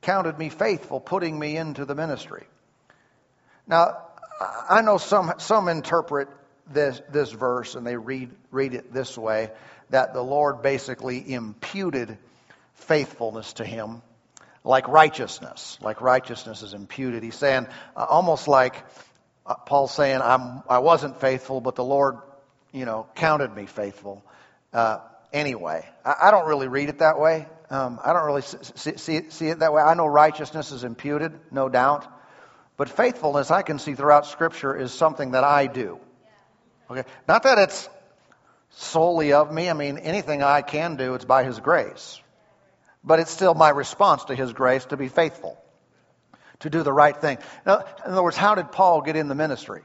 Counted 0.00 0.38
me 0.38 0.48
faithful, 0.48 1.00
putting 1.00 1.38
me 1.38 1.56
into 1.56 1.84
the 1.84 1.94
ministry. 1.94 2.46
Now, 3.66 4.03
I 4.40 4.82
know 4.82 4.98
some, 4.98 5.34
some 5.38 5.68
interpret 5.68 6.28
this, 6.72 7.00
this 7.10 7.30
verse 7.30 7.74
and 7.74 7.86
they 7.86 7.96
read, 7.96 8.30
read 8.50 8.74
it 8.74 8.92
this 8.92 9.16
way 9.16 9.50
that 9.90 10.14
the 10.14 10.22
Lord 10.22 10.62
basically 10.62 11.32
imputed 11.32 12.18
faithfulness 12.74 13.54
to 13.54 13.64
him 13.64 14.02
like 14.64 14.88
righteousness. 14.88 15.78
Like 15.80 16.00
righteousness 16.00 16.62
is 16.62 16.74
imputed. 16.74 17.22
He's 17.22 17.36
saying, 17.36 17.66
uh, 17.96 18.06
almost 18.08 18.48
like 18.48 18.82
uh, 19.46 19.54
Paul's 19.54 19.94
saying, 19.94 20.20
I'm, 20.22 20.62
I 20.68 20.78
wasn't 20.78 21.20
faithful, 21.20 21.60
but 21.60 21.76
the 21.76 21.84
Lord, 21.84 22.16
you 22.72 22.86
know, 22.86 23.06
counted 23.14 23.54
me 23.54 23.66
faithful. 23.66 24.24
Uh, 24.72 24.98
anyway, 25.32 25.86
I, 26.04 26.14
I, 26.22 26.30
don't 26.30 26.46
really 26.46 26.66
read 26.66 26.88
it 26.88 26.98
that 26.98 27.20
way. 27.20 27.46
Um, 27.70 28.00
I 28.02 28.12
don't 28.12 28.24
really 28.24 28.42
see, 28.42 28.96
see, 28.96 29.30
see 29.30 29.48
it 29.48 29.58
that 29.60 29.72
way. 29.72 29.82
I 29.82 29.94
know 29.94 30.06
righteousness 30.06 30.72
is 30.72 30.82
imputed, 30.82 31.38
no 31.52 31.68
doubt. 31.68 32.06
But 32.76 32.88
faithfulness, 32.88 33.50
I 33.50 33.62
can 33.62 33.78
see 33.78 33.94
throughout 33.94 34.26
Scripture, 34.26 34.76
is 34.76 34.92
something 34.92 35.32
that 35.32 35.44
I 35.44 35.66
do. 35.66 36.00
Okay? 36.90 37.08
Not 37.28 37.44
that 37.44 37.58
it's 37.58 37.88
solely 38.70 39.32
of 39.32 39.52
me. 39.52 39.70
I 39.70 39.72
mean, 39.72 39.98
anything 39.98 40.42
I 40.42 40.62
can 40.62 40.96
do, 40.96 41.14
it's 41.14 41.24
by 41.24 41.44
His 41.44 41.60
grace. 41.60 42.20
But 43.04 43.20
it's 43.20 43.30
still 43.30 43.54
my 43.54 43.70
response 43.70 44.24
to 44.24 44.34
His 44.34 44.52
grace 44.52 44.84
to 44.86 44.96
be 44.96 45.08
faithful, 45.08 45.56
to 46.60 46.70
do 46.70 46.82
the 46.82 46.92
right 46.92 47.16
thing. 47.16 47.38
Now, 47.64 47.84
in 48.04 48.12
other 48.12 48.22
words, 48.22 48.36
how 48.36 48.54
did 48.54 48.72
Paul 48.72 49.02
get 49.02 49.14
in 49.14 49.28
the 49.28 49.34
ministry? 49.34 49.82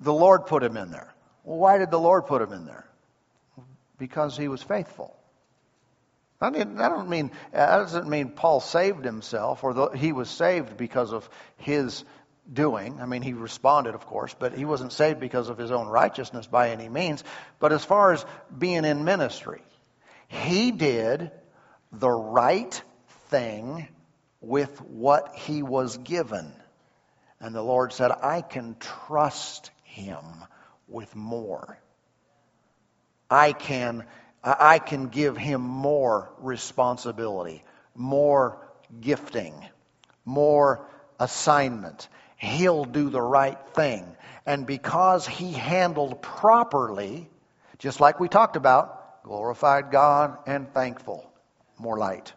The 0.00 0.12
Lord 0.12 0.46
put 0.46 0.64
him 0.64 0.76
in 0.76 0.90
there. 0.90 1.14
Well, 1.44 1.58
why 1.58 1.78
did 1.78 1.92
the 1.92 1.98
Lord 1.98 2.26
put 2.26 2.42
him 2.42 2.52
in 2.52 2.66
there? 2.66 2.86
Because 3.98 4.36
he 4.36 4.48
was 4.48 4.60
faithful. 4.62 5.16
I 6.42 6.50
mean, 6.50 6.74
don't 6.76 7.08
mean 7.08 7.30
that 7.52 7.76
doesn't 7.76 8.08
mean 8.08 8.30
Paul 8.30 8.60
saved 8.60 9.04
himself 9.04 9.62
or 9.64 9.74
the, 9.74 9.88
he 9.90 10.12
was 10.12 10.28
saved 10.28 10.76
because 10.76 11.12
of 11.12 11.28
his 11.56 12.04
doing. 12.52 13.00
I 13.00 13.06
mean, 13.06 13.22
he 13.22 13.32
responded, 13.32 13.94
of 13.94 14.06
course, 14.06 14.34
but 14.38 14.52
he 14.52 14.64
wasn't 14.64 14.92
saved 14.92 15.20
because 15.20 15.48
of 15.48 15.58
his 15.58 15.70
own 15.70 15.86
righteousness 15.86 16.46
by 16.46 16.70
any 16.70 16.88
means. 16.88 17.22
But 17.60 17.72
as 17.72 17.84
far 17.84 18.12
as 18.12 18.24
being 18.56 18.84
in 18.84 19.04
ministry, 19.04 19.62
he 20.28 20.72
did 20.72 21.30
the 21.92 22.10
right 22.10 22.82
thing 23.28 23.88
with 24.40 24.80
what 24.80 25.34
he 25.36 25.62
was 25.62 25.96
given. 25.98 26.52
And 27.40 27.54
the 27.54 27.62
Lord 27.62 27.92
said, 27.92 28.10
I 28.10 28.40
can 28.40 28.76
trust 28.80 29.70
him 29.84 30.24
with 30.88 31.14
more. 31.14 31.78
I 33.30 33.52
can 33.52 34.04
I 34.44 34.78
can 34.78 35.08
give 35.08 35.36
him 35.36 35.60
more 35.60 36.30
responsibility, 36.38 37.62
more 37.94 38.58
gifting, 39.00 39.54
more 40.24 40.86
assignment. 41.20 42.08
He'll 42.36 42.84
do 42.84 43.10
the 43.10 43.22
right 43.22 43.58
thing. 43.74 44.04
And 44.44 44.66
because 44.66 45.26
he 45.26 45.52
handled 45.52 46.22
properly, 46.22 47.30
just 47.78 48.00
like 48.00 48.18
we 48.18 48.28
talked 48.28 48.56
about, 48.56 49.22
glorified 49.22 49.92
God 49.92 50.38
and 50.46 50.72
thankful, 50.74 51.30
more 51.78 51.96
light. 51.96 52.32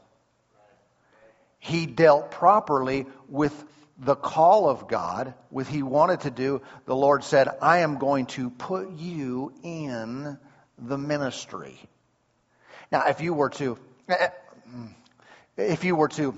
He 1.57 1.87
dealt 1.87 2.29
properly 2.29 3.07
with 3.27 3.53
the 3.97 4.15
call 4.15 4.69
of 4.69 4.87
God, 4.87 5.33
with 5.49 5.67
he 5.67 5.81
wanted 5.81 6.21
to 6.21 6.29
do. 6.29 6.61
The 6.85 6.95
Lord 6.95 7.23
said, 7.23 7.49
I 7.61 7.79
am 7.79 7.97
going 7.97 8.27
to 8.27 8.51
put 8.51 8.91
you 8.91 9.53
in 9.63 10.37
the 10.77 10.97
ministry. 10.97 11.79
Now, 12.91 13.07
if 13.07 13.21
you 13.21 13.33
were 13.33 13.49
to, 13.51 13.77
eh, 14.09 14.15
eh, 14.19 14.29
mm, 14.69 14.89
if 15.57 15.83
you 15.83 15.95
were 15.95 16.09
to 16.09 16.35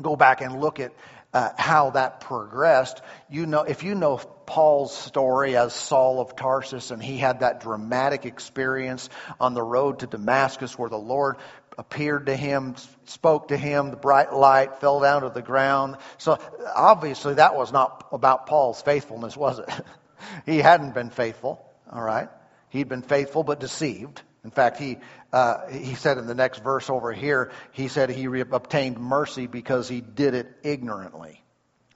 go 0.00 0.16
back 0.16 0.40
and 0.40 0.60
look 0.60 0.80
at 0.80 0.92
uh, 1.32 1.50
how 1.56 1.90
that 1.90 2.20
progressed, 2.20 3.00
you 3.28 3.46
know, 3.46 3.62
if 3.62 3.82
you 3.84 3.94
know 3.94 4.16
Paul's 4.46 4.96
story 4.96 5.56
as 5.56 5.72
Saul 5.72 6.20
of 6.20 6.34
Tarsus, 6.34 6.90
and 6.90 7.02
he 7.02 7.18
had 7.18 7.40
that 7.40 7.60
dramatic 7.60 8.26
experience 8.26 9.08
on 9.38 9.54
the 9.54 9.62
road 9.62 10.00
to 10.00 10.06
Damascus 10.06 10.76
where 10.76 10.90
the 10.90 10.98
Lord 10.98 11.36
appeared 11.78 12.26
to 12.26 12.36
him, 12.36 12.74
spoke 13.04 13.48
to 13.48 13.56
him, 13.56 13.90
the 13.90 13.96
bright 13.96 14.32
light 14.32 14.80
fell 14.80 15.00
down 15.00 15.22
to 15.22 15.30
the 15.30 15.42
ground. 15.42 15.96
So 16.18 16.38
obviously 16.74 17.34
that 17.34 17.56
was 17.56 17.72
not 17.72 18.08
about 18.12 18.46
Paul's 18.46 18.82
faithfulness, 18.82 19.36
was 19.36 19.60
it? 19.60 19.70
he 20.46 20.58
hadn't 20.58 20.94
been 20.94 21.10
faithful, 21.10 21.64
all 21.90 22.02
right? 22.02 22.28
He'd 22.70 22.88
been 22.88 23.02
faithful 23.02 23.44
but 23.44 23.60
deceived. 23.60 24.20
In 24.44 24.50
fact, 24.50 24.78
he, 24.78 24.98
uh, 25.32 25.68
he 25.68 25.94
said 25.94 26.18
in 26.18 26.26
the 26.26 26.34
next 26.34 26.62
verse 26.62 26.88
over 26.88 27.12
here, 27.12 27.50
he 27.72 27.88
said 27.88 28.10
he 28.10 28.26
re- 28.26 28.40
obtained 28.40 28.98
mercy 28.98 29.46
because 29.46 29.88
he 29.88 30.00
did 30.00 30.34
it 30.34 30.48
ignorantly. 30.62 31.42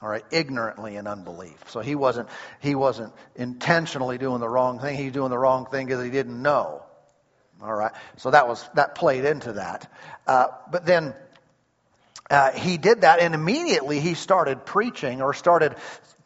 All 0.03 0.09
right, 0.09 0.24
ignorantly 0.30 0.97
in 0.97 1.07
unbelief. 1.07 1.57
So 1.68 1.80
he 1.80 1.95
wasn't, 1.95 2.28
he 2.61 2.74
wasn't 2.74 3.14
intentionally 3.36 4.18
doing 4.18 4.40
the 4.40 4.49
wrong 4.49 4.78
thing. 4.78 4.99
He's 4.99 5.12
doing 5.12 5.30
the 5.30 5.38
wrong 5.38 5.64
thing 5.66 5.86
because 5.86 6.05
he 6.05 6.11
didn't 6.11 6.42
know. 6.42 6.82
All 7.62 7.72
right, 7.72 7.92
so 8.18 8.30
that 8.30 8.47
was, 8.47 8.68
that 8.74 8.95
played 8.95 9.24
into 9.24 9.55
that. 9.55 9.90
Uh, 10.26 10.49
but 10.70 10.84
then, 10.84 11.14
uh, 12.30 12.53
he 12.53 12.78
did 12.78 13.03
that 13.03 13.20
and 13.20 13.34
immediately 13.34 14.01
he 14.01 14.14
started 14.14 14.64
preaching 14.64 15.22
or 15.22 15.34
started 15.34 15.76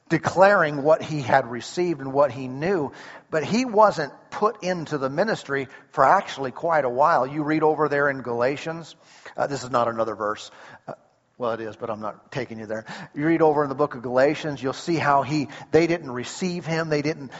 declaring 0.09 0.83
what 0.83 1.03
he 1.03 1.21
had 1.21 1.47
received 1.51 2.01
and 2.01 2.13
what 2.13 2.31
he 2.31 2.49
knew. 2.49 2.93
But 3.31 3.45
he 3.45 3.65
wasn't 3.65 4.13
put 4.31 4.63
into 4.63 4.99
the 4.99 5.11
ministry 5.11 5.69
for 5.91 6.05
actually 6.05 6.51
quite 6.51 6.85
a 6.85 6.91
while. 6.91 7.27
You 7.27 7.43
read 7.43 7.63
over 7.63 7.89
there 7.89 8.09
in 8.09 8.23
Galatians. 8.23 8.97
Uh, 9.37 9.47
this 9.47 9.65
is 9.65 9.71
not 9.71 9.89
another 9.89 10.15
verse. 10.15 10.51
Uh, 10.87 10.95
well, 11.39 11.53
it 11.53 11.61
is, 11.61 11.77
but 11.77 11.89
I'm 11.89 12.01
not 12.01 12.33
taking 12.33 12.59
you 12.59 12.67
there. 12.67 12.85
You 13.15 13.25
read 13.25 13.43
over 13.43 13.63
in 13.63 13.69
the 13.69 13.77
book 13.77 13.95
of 13.95 14.03
Galatians, 14.03 14.61
you'll 14.61 14.73
see 14.73 14.97
how 14.97 15.23
he, 15.23 15.47
they 15.71 15.87
didn't 15.87 16.11
receive 16.11 16.67
him, 16.67 16.89
they 16.89 17.01
didn't, 17.01 17.31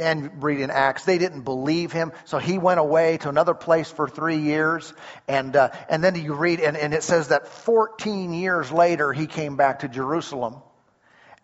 and 0.00 0.42
read 0.42 0.60
in 0.60 0.70
Acts, 0.70 1.04
they 1.04 1.18
didn't 1.18 1.42
believe 1.42 1.92
him, 1.92 2.12
so 2.24 2.38
he 2.38 2.56
went 2.56 2.80
away 2.80 3.18
to 3.18 3.28
another 3.28 3.52
place 3.52 3.90
for 3.90 4.08
three 4.08 4.38
years, 4.38 4.94
and, 5.28 5.54
uh, 5.56 5.68
and 5.90 6.02
then 6.02 6.14
you 6.14 6.32
read, 6.32 6.60
and, 6.60 6.74
and 6.74 6.94
it 6.94 7.02
says 7.02 7.28
that 7.28 7.48
14 7.48 8.32
years 8.32 8.72
later 8.72 9.12
he 9.12 9.26
came 9.26 9.56
back 9.56 9.80
to 9.80 9.88
Jerusalem, 9.88 10.62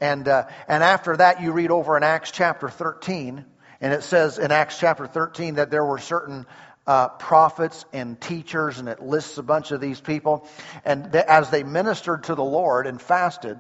and, 0.05 0.29
uh, 0.29 0.45
and 0.69 0.85
after 0.85 1.17
that, 1.17 1.41
you 1.41 1.53
read 1.53 1.71
over 1.71 1.97
in 1.97 2.03
Acts 2.03 2.31
chapter 2.31 2.69
13, 2.69 3.43
and 3.81 3.93
it 3.95 4.03
says 4.03 4.39
in 4.39 4.53
Acts 4.53 4.79
chapter 4.79 5.07
13 5.07 5.55
that 5.55 5.71
there 5.71 5.85
were 5.85 5.97
certain 5.97 6.45
uh, 6.87 7.09
prophets 7.09 7.87
and 7.91 8.21
teachers, 8.21 8.79
and 8.79 8.91
it 8.91 9.01
lists 9.01 9.39
a 9.39 9.43
bunch 9.43 9.71
of 9.71 9.81
these 9.81 9.99
people. 10.03 10.47
And 10.85 11.11
th- 11.11 11.25
as 11.25 11.49
they 11.49 11.63
ministered 11.63 12.25
to 12.25 12.35
the 12.35 12.45
Lord 12.45 12.87
and 12.87 13.01
fasted, 13.01 13.57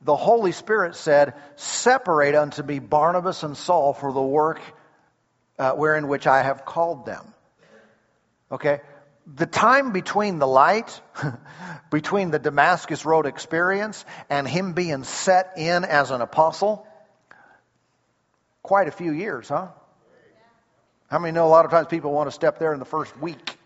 the 0.00 0.14
Holy 0.14 0.52
Spirit 0.52 0.94
said, 0.94 1.34
Separate 1.56 2.36
unto 2.36 2.62
me 2.62 2.78
Barnabas 2.78 3.42
and 3.42 3.56
Saul 3.56 3.92
for 3.92 4.12
the 4.12 4.22
work 4.22 4.60
uh, 5.58 5.72
wherein 5.72 6.06
which 6.06 6.28
I 6.28 6.44
have 6.44 6.64
called 6.64 7.06
them. 7.06 7.34
Okay? 8.52 8.80
The 9.26 9.46
time 9.46 9.92
between 9.92 10.38
the 10.38 10.46
light, 10.46 11.00
between 11.90 12.30
the 12.30 12.38
Damascus 12.38 13.04
Road 13.04 13.26
experience 13.26 14.04
and 14.28 14.48
him 14.48 14.72
being 14.72 15.04
set 15.04 15.52
in 15.56 15.84
as 15.84 16.10
an 16.10 16.20
apostle, 16.20 16.86
quite 18.62 18.88
a 18.88 18.92
few 18.92 19.12
years, 19.12 19.48
huh? 19.48 19.68
How 21.08 21.18
many 21.18 21.32
know 21.32 21.46
a 21.46 21.48
lot 21.48 21.64
of 21.64 21.70
times 21.70 21.88
people 21.88 22.12
want 22.12 22.28
to 22.28 22.32
step 22.32 22.58
there 22.58 22.72
in 22.72 22.78
the 22.78 22.86
first 22.86 23.16
week? 23.18 23.58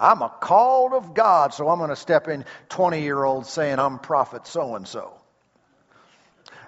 I'm 0.00 0.22
a 0.22 0.28
called 0.28 0.92
of 0.92 1.12
God, 1.12 1.52
so 1.52 1.68
I'm 1.68 1.78
going 1.78 1.90
to 1.90 1.96
step 1.96 2.28
in 2.28 2.44
20 2.68 3.02
year 3.02 3.22
old 3.22 3.46
saying 3.46 3.78
I'm 3.78 3.98
prophet 3.98 4.46
so 4.46 4.76
and 4.76 4.86
so. 4.86 5.12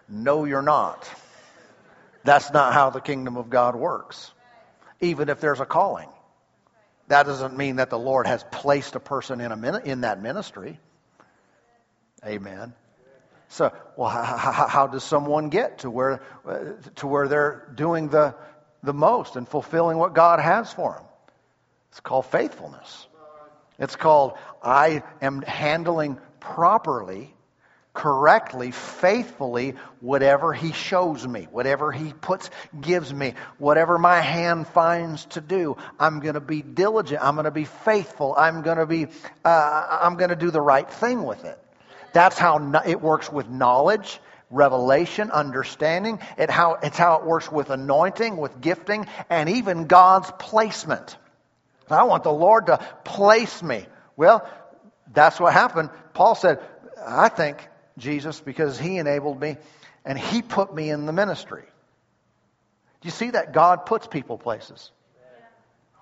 No, 0.09 0.45
you're 0.45 0.63
not. 0.63 1.09
That's 2.25 2.53
not 2.53 2.75
how 2.75 2.91
the 2.91 3.01
kingdom 3.01 3.37
of 3.37 3.49
God 3.49 3.77
works, 3.77 4.33
even 5.01 5.29
if 5.29 5.41
there's 5.41 5.61
a 5.61 5.67
calling. 5.67 6.09
That 7.11 7.27
doesn't 7.27 7.57
mean 7.57 7.77
that 7.77 7.91
the 7.91 7.99
Lord 7.99 8.29
has 8.29 8.45
placed 8.53 8.95
a 8.95 9.01
person 9.01 9.41
in, 9.41 9.51
a, 9.51 9.79
in 9.79 10.03
that 10.03 10.23
ministry. 10.23 10.79
Amen. 12.25 12.73
So, 13.49 13.73
well, 13.97 14.09
how, 14.25 14.69
how, 14.69 14.87
does 14.87 15.03
someone 15.03 15.49
get 15.49 15.81
to 15.81 15.91
where, 15.91 16.23
to 16.95 17.07
where 17.09 17.27
they're 17.27 17.69
doing 17.75 18.11
the, 18.11 18.37
the 18.85 18.93
most 18.93 19.35
and 19.35 19.49
fulfilling 19.49 19.99
what 19.99 20.15
God 20.15 20.39
has 20.39 20.73
for 20.73 20.93
them? 20.95 21.05
It's 21.91 21.99
called 21.99 22.27
faithfulness. 22.27 23.09
It's 23.81 23.97
called 23.97 24.35
I 24.63 25.03
am 25.21 25.43
handling 25.43 26.17
properly 26.39 27.35
correctly, 28.01 28.71
faithfully, 28.71 29.75
whatever 30.01 30.55
He 30.55 30.73
shows 30.73 31.27
me, 31.29 31.49
whatever 31.51 31.93
He 31.93 32.15
puts, 32.15 32.49
gives 32.81 33.13
me, 33.13 33.35
whatever 33.59 33.99
my 33.99 34.23
hand 34.23 34.67
finds 34.69 35.27
to 35.27 35.43
do. 35.43 35.77
I'm 35.99 36.21
going 36.21 36.33
to 36.33 36.41
be 36.41 36.63
diligent. 36.63 37.23
I'm 37.23 37.35
going 37.35 37.45
to 37.45 37.51
be 37.51 37.67
faithful. 37.67 38.35
I'm 38.39 38.63
going 38.63 38.79
to 38.79 38.87
be, 38.87 39.09
uh, 39.45 39.99
I'm 40.01 40.17
going 40.17 40.31
to 40.31 40.37
do 40.37 40.51
the 40.51 40.63
right 40.63 40.91
thing 40.91 41.25
with 41.25 41.45
it. 41.45 41.59
That's 42.15 42.39
how 42.39 42.81
it 42.87 43.03
works 43.03 43.31
with 43.31 43.51
knowledge, 43.51 44.19
revelation, 44.49 45.31
understanding. 45.31 46.21
It 46.39 46.49
how, 46.49 46.79
it's 46.83 46.97
how 46.97 47.17
it 47.17 47.27
works 47.27 47.53
with 47.53 47.69
anointing, 47.69 48.39
with 48.39 48.63
gifting, 48.63 49.09
and 49.29 49.51
even 49.51 49.89
God's 49.89 50.33
placement. 50.39 51.19
I 51.91 52.05
want 52.05 52.25
the 52.25 52.33
Lord 52.33 52.67
to 52.69 52.79
place 53.05 53.63
me. 53.63 53.85
Well, 54.17 54.49
that's 55.13 55.39
what 55.39 55.53
happened. 55.53 55.91
Paul 56.15 56.35
said, 56.35 56.61
I 57.07 57.29
think 57.29 57.69
Jesus 58.01 58.41
because 58.41 58.79
he 58.79 58.99
enabled 58.99 59.41
me 59.41 59.57
and 60.05 60.19
he 60.19 60.43
put 60.43 60.75
me 60.75 60.91
in 60.91 61.07
the 61.07 61.13
ministry. 61.13 61.63
Do 63.01 63.07
you 63.07 63.13
see 63.13 63.31
that 63.31 63.53
God 63.53 63.87
puts 63.87 64.07
people 64.07 64.39
places? 64.39 64.91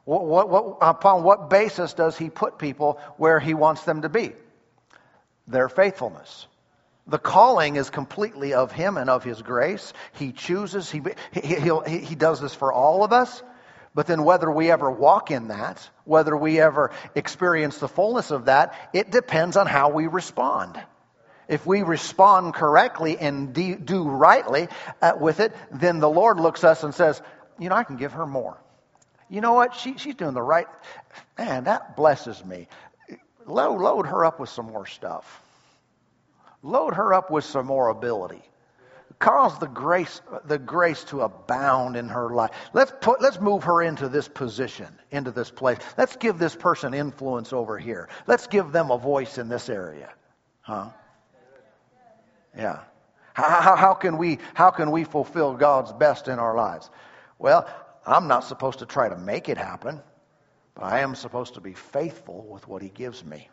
What, 0.04 0.24
what, 0.24 0.48
what, 0.48 0.78
upon 0.80 1.22
what 1.22 1.50
basis 1.50 1.92
does 1.92 2.16
he 2.16 2.30
put 2.30 2.58
people 2.58 2.98
where 3.18 3.38
he 3.38 3.52
wants 3.52 3.82
them 3.82 4.02
to 4.02 4.08
be? 4.08 4.32
Their 5.46 5.68
faithfulness. 5.68 6.46
The 7.06 7.18
calling 7.18 7.76
is 7.76 7.90
completely 7.90 8.54
of 8.54 8.72
him 8.72 8.96
and 8.96 9.10
of 9.10 9.22
his 9.22 9.42
grace. 9.42 9.92
He 10.14 10.32
chooses, 10.32 10.90
he, 10.90 11.02
he, 11.32 11.56
he, 11.56 11.98
he 11.98 12.14
does 12.14 12.40
this 12.40 12.54
for 12.54 12.72
all 12.72 13.04
of 13.04 13.12
us. 13.12 13.42
But 13.94 14.06
then, 14.06 14.24
whether 14.24 14.50
we 14.50 14.70
ever 14.70 14.90
walk 14.90 15.30
in 15.30 15.48
that, 15.48 15.88
whether 16.04 16.36
we 16.36 16.60
ever 16.60 16.90
experience 17.14 17.78
the 17.78 17.88
fullness 17.88 18.30
of 18.30 18.46
that, 18.46 18.74
it 18.92 19.10
depends 19.10 19.56
on 19.56 19.66
how 19.66 19.90
we 19.90 20.06
respond 20.06 20.80
if 21.48 21.66
we 21.66 21.82
respond 21.82 22.54
correctly 22.54 23.18
and 23.18 23.54
do 23.54 24.02
rightly 24.02 24.68
uh, 25.00 25.12
with 25.18 25.40
it, 25.40 25.52
then 25.72 25.98
the 25.98 26.08
Lord 26.08 26.38
looks 26.38 26.62
us 26.62 26.84
and 26.84 26.94
says, 26.94 27.20
You 27.58 27.70
know, 27.70 27.74
I 27.74 27.84
can 27.84 27.96
give 27.96 28.12
her 28.12 28.26
more. 28.26 28.58
You 29.30 29.40
know 29.40 29.54
what? 29.54 29.74
She, 29.74 29.96
she's 29.98 30.14
doing 30.14 30.34
the 30.34 30.42
right. 30.42 30.66
Man, 31.36 31.64
that 31.64 31.96
blesses 31.96 32.44
me. 32.44 32.68
Load, 33.46 33.80
load 33.80 34.06
her 34.06 34.24
up 34.24 34.40
with 34.40 34.50
some 34.50 34.66
more 34.66 34.86
stuff. 34.86 35.42
Load 36.62 36.94
her 36.94 37.14
up 37.14 37.30
with 37.30 37.44
some 37.44 37.66
more 37.66 37.88
ability. 37.88 38.42
Cause 39.18 39.58
the 39.58 39.66
grace, 39.66 40.20
the 40.44 40.58
grace 40.58 41.02
to 41.04 41.22
abound 41.22 41.96
in 41.96 42.08
her 42.08 42.30
life. 42.30 42.50
Let's 42.72 42.92
put, 43.00 43.20
let's 43.20 43.40
move 43.40 43.64
her 43.64 43.82
into 43.82 44.08
this 44.08 44.28
position, 44.28 44.86
into 45.10 45.32
this 45.32 45.50
place. 45.50 45.78
Let's 45.96 46.14
give 46.16 46.38
this 46.38 46.54
person 46.54 46.94
influence 46.94 47.52
over 47.52 47.78
here. 47.78 48.08
Let's 48.28 48.46
give 48.46 48.70
them 48.70 48.90
a 48.92 48.98
voice 48.98 49.38
in 49.38 49.48
this 49.48 49.68
area. 49.68 50.10
Huh? 50.60 50.90
Yeah. 52.56 52.80
How, 53.34 53.60
how, 53.60 53.76
how, 53.76 53.94
can 53.94 54.18
we, 54.18 54.38
how 54.54 54.70
can 54.70 54.90
we 54.90 55.04
fulfill 55.04 55.54
God's 55.54 55.92
best 55.92 56.28
in 56.28 56.38
our 56.38 56.56
lives? 56.56 56.90
Well, 57.38 57.68
I'm 58.04 58.26
not 58.26 58.44
supposed 58.44 58.80
to 58.80 58.86
try 58.86 59.08
to 59.08 59.16
make 59.16 59.48
it 59.48 59.58
happen, 59.58 60.02
but 60.74 60.84
I 60.84 61.00
am 61.00 61.14
supposed 61.14 61.54
to 61.54 61.60
be 61.60 61.74
faithful 61.74 62.46
with 62.48 62.66
what 62.66 62.82
He 62.82 62.88
gives 62.88 63.24
me. 63.24 63.48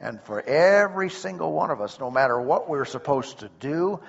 And 0.00 0.20
for 0.22 0.42
every 0.42 1.08
single 1.08 1.52
one 1.52 1.70
of 1.70 1.80
us, 1.80 1.98
no 1.98 2.10
matter 2.10 2.38
what 2.38 2.68
we're 2.68 2.84
supposed 2.84 3.38
to 3.38 3.50
do, 3.60 4.00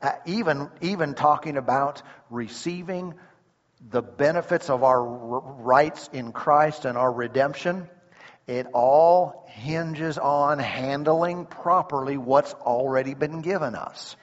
uh, 0.00 0.12
even, 0.26 0.70
even 0.80 1.14
talking 1.14 1.56
about 1.56 2.02
receiving 2.30 3.14
the 3.90 4.02
benefits 4.02 4.70
of 4.70 4.82
our 4.82 5.04
rights 5.04 6.08
in 6.12 6.32
Christ 6.32 6.86
and 6.86 6.96
our 6.96 7.12
redemption, 7.12 7.88
it 8.46 8.66
all 8.72 9.46
hinges 9.48 10.18
on 10.18 10.58
handling 10.58 11.46
properly 11.46 12.16
what's 12.16 12.52
already 12.54 13.14
been 13.14 13.40
given 13.40 13.74
us. 13.74 14.16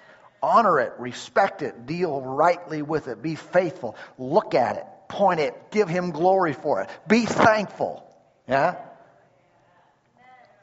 Honor 0.44 0.80
it, 0.80 0.94
respect 1.00 1.62
it, 1.62 1.86
deal 1.86 2.22
rightly 2.22 2.82
with 2.82 3.08
it, 3.08 3.22
be 3.22 3.36
faithful, 3.36 3.96
look 4.18 4.56
at 4.56 4.78
it, 4.78 4.86
point 5.08 5.40
it, 5.40 5.56
give 5.72 5.88
Him 5.88 6.12
glory 6.12 6.54
for 6.54 6.82
it, 6.82 6.90
be 7.08 7.26
thankful. 7.26 8.04
Yeah? 8.48 8.76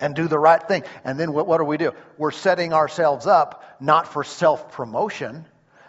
And 0.01 0.15
do 0.15 0.29
the 0.29 0.39
right 0.39 0.63
thing. 0.63 0.85
And 1.05 1.19
then 1.19 1.33
what, 1.33 1.47
what 1.47 1.59
do 1.59 1.65
we 1.65 1.77
do? 1.77 1.93
We're 2.17 2.31
setting 2.31 2.73
ourselves 2.73 3.27
up 3.27 3.65
not 3.81 4.07
for 4.13 4.23
self 4.23 4.73
promotion, 4.73 5.45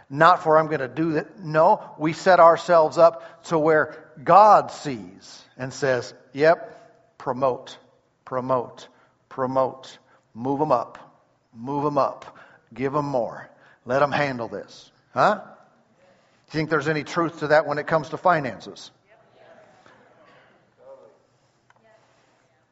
not 0.09 0.41
for 0.43 0.57
I'm 0.57 0.67
going 0.67 0.79
to 0.79 0.87
do 0.87 1.13
that. 1.13 1.39
No, 1.39 1.93
we 1.99 2.13
set 2.13 2.39
ourselves 2.39 2.97
up 2.97 3.43
to 3.45 3.59
where 3.59 4.11
God 4.23 4.71
sees 4.71 5.43
and 5.57 5.71
says, 5.71 6.13
yep, 6.33 6.78
promote, 7.19 7.77
promote, 8.25 8.87
promote. 9.29 9.99
Move 10.33 10.59
them 10.59 10.71
up, 10.71 11.21
move 11.53 11.83
them 11.83 11.99
up, 11.99 12.37
give 12.73 12.93
them 12.93 13.05
more. 13.05 13.47
Let 13.85 13.99
them 13.99 14.11
handle 14.11 14.47
this. 14.47 14.91
Huh? 15.13 15.35
Do 15.35 16.57
you 16.57 16.61
think 16.61 16.69
there's 16.71 16.87
any 16.87 17.03
truth 17.03 17.39
to 17.39 17.47
that 17.47 17.67
when 17.67 17.77
it 17.77 17.85
comes 17.85 18.09
to 18.09 18.17
finances? 18.17 18.89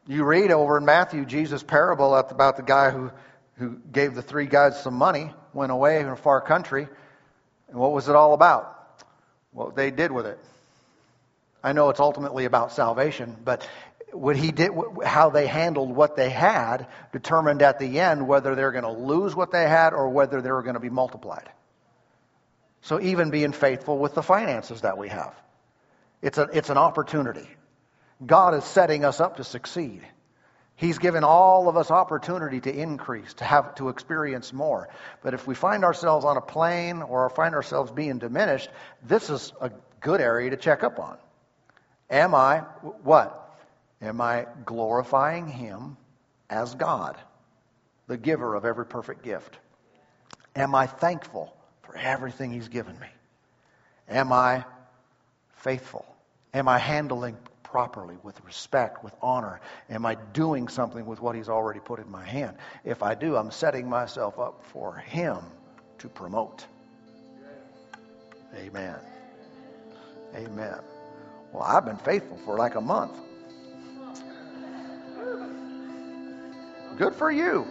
You 0.07 0.23
read 0.23 0.51
over 0.51 0.77
in 0.77 0.85
Matthew 0.85 1.25
Jesus' 1.25 1.61
parable 1.61 2.15
about 2.15 2.55
the 2.55 2.63
guy 2.63 2.91
who, 2.91 3.11
who 3.57 3.77
gave 3.91 4.15
the 4.15 4.21
three 4.21 4.45
guys 4.45 4.81
some 4.81 4.93
money, 4.93 5.33
went 5.53 5.71
away 5.71 5.99
in 5.99 6.07
a 6.07 6.15
far 6.15 6.39
country, 6.39 6.87
and 7.67 7.77
what 7.77 7.91
was 7.91 8.07
it 8.07 8.15
all 8.15 8.33
about? 8.33 9.03
What 9.51 9.75
they 9.75 9.91
did 9.91 10.11
with 10.11 10.25
it. 10.25 10.39
I 11.61 11.73
know 11.73 11.89
it's 11.89 11.99
ultimately 11.99 12.45
about 12.45 12.71
salvation, 12.71 13.35
but 13.43 13.67
what 14.17 14.35
he 14.35 14.51
did, 14.51 14.71
how 15.05 15.29
they 15.29 15.47
handled 15.47 15.95
what 15.95 16.15
they 16.15 16.29
had, 16.29 16.87
determined 17.11 17.61
at 17.61 17.79
the 17.79 17.99
end 17.99 18.27
whether 18.27 18.55
they're 18.55 18.71
going 18.71 18.83
to 18.83 18.91
lose 18.91 19.35
what 19.35 19.51
they 19.51 19.63
had 19.63 19.93
or 19.93 20.09
whether 20.09 20.41
they 20.41 20.51
were 20.51 20.63
going 20.63 20.75
to 20.75 20.79
be 20.79 20.89
multiplied. 20.89 21.49
So 22.81 23.01
even 23.01 23.29
being 23.29 23.51
faithful 23.51 23.97
with 23.97 24.13
the 24.13 24.23
finances 24.23 24.81
that 24.81 24.97
we 24.97 25.09
have, 25.09 25.35
it's, 26.21 26.37
a, 26.37 26.49
it's 26.53 26.69
an 26.69 26.77
opportunity. 26.77 27.47
God 28.25 28.53
is 28.53 28.63
setting 28.63 29.05
us 29.05 29.19
up 29.19 29.37
to 29.37 29.43
succeed. 29.43 30.01
He's 30.75 30.99
given 30.99 31.23
all 31.23 31.69
of 31.69 31.77
us 31.77 31.89
opportunity 31.89 32.61
to 32.61 32.71
increase, 32.71 33.33
to 33.35 33.43
have 33.43 33.75
to 33.75 33.89
experience 33.89 34.53
more. 34.53 34.89
But 35.23 35.33
if 35.33 35.47
we 35.47 35.55
find 35.55 35.83
ourselves 35.83 36.23
on 36.23 36.37
a 36.37 36.41
plane 36.41 37.01
or 37.01 37.29
find 37.29 37.55
ourselves 37.55 37.91
being 37.91 38.19
diminished, 38.19 38.69
this 39.03 39.29
is 39.29 39.53
a 39.59 39.71
good 40.01 40.21
area 40.21 40.51
to 40.51 40.57
check 40.57 40.83
up 40.83 40.99
on. 40.99 41.17
Am 42.09 42.35
I 42.35 42.59
what? 43.03 43.46
Am 44.01 44.21
I 44.21 44.45
glorifying 44.65 45.47
Him 45.47 45.97
as 46.49 46.75
God, 46.75 47.17
the 48.07 48.17
giver 48.17 48.55
of 48.55 48.65
every 48.65 48.85
perfect 48.85 49.23
gift? 49.23 49.57
Am 50.55 50.75
I 50.75 50.87
thankful 50.87 51.55
for 51.81 51.95
everything 51.95 52.51
He's 52.51 52.67
given 52.67 52.99
me? 52.99 53.07
Am 54.09 54.31
I 54.31 54.63
faithful? 55.57 56.05
Am 56.53 56.67
I 56.67 56.77
handling 56.77 57.37
properly, 57.63 58.15
with 58.23 58.39
respect, 58.45 59.03
with 59.03 59.13
honor? 59.21 59.59
Am 59.89 60.05
I 60.05 60.15
doing 60.33 60.67
something 60.67 61.05
with 61.05 61.21
what 61.21 61.35
He's 61.35 61.49
already 61.49 61.79
put 61.79 61.99
in 61.99 62.09
my 62.09 62.23
hand? 62.23 62.57
If 62.85 63.03
I 63.03 63.15
do, 63.15 63.35
I'm 63.35 63.51
setting 63.51 63.89
myself 63.89 64.39
up 64.39 64.63
for 64.71 64.95
Him 64.95 65.37
to 65.99 66.07
promote. 66.07 66.65
Amen. 68.55 68.95
Amen. 70.35 70.79
Well, 71.51 71.63
I've 71.63 71.85
been 71.85 71.97
faithful 71.97 72.37
for 72.45 72.57
like 72.57 72.75
a 72.75 72.81
month. 72.81 73.17
Good 76.97 77.13
for 77.13 77.31
you. 77.31 77.67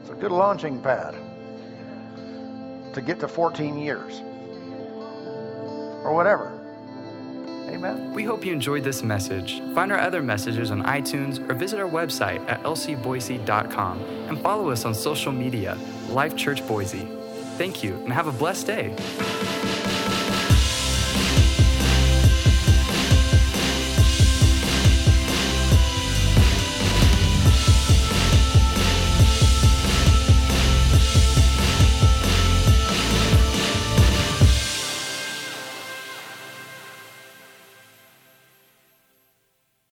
It's 0.00 0.10
a 0.10 0.14
good 0.14 0.32
launching 0.32 0.80
pad 0.80 1.14
to 2.94 3.00
get 3.02 3.20
to 3.20 3.28
14 3.28 3.76
years 3.78 4.20
or 6.02 6.14
whatever. 6.14 6.52
Amen. 7.68 8.14
We 8.14 8.24
hope 8.24 8.46
you 8.46 8.52
enjoyed 8.52 8.84
this 8.84 9.02
message. 9.02 9.60
Find 9.74 9.92
our 9.92 9.98
other 9.98 10.22
messages 10.22 10.70
on 10.70 10.82
iTunes 10.84 11.46
or 11.50 11.54
visit 11.54 11.78
our 11.78 11.88
website 11.88 12.48
at 12.48 12.62
lcboise.com 12.62 14.00
and 14.00 14.40
follow 14.40 14.70
us 14.70 14.84
on 14.84 14.94
social 14.94 15.32
media, 15.32 15.76
Life 16.08 16.36
Church 16.36 16.66
Boise. 16.66 17.08
Thank 17.58 17.82
you 17.82 17.96
and 17.96 18.12
have 18.12 18.28
a 18.28 18.32
blessed 18.32 18.66
day. 18.66 18.96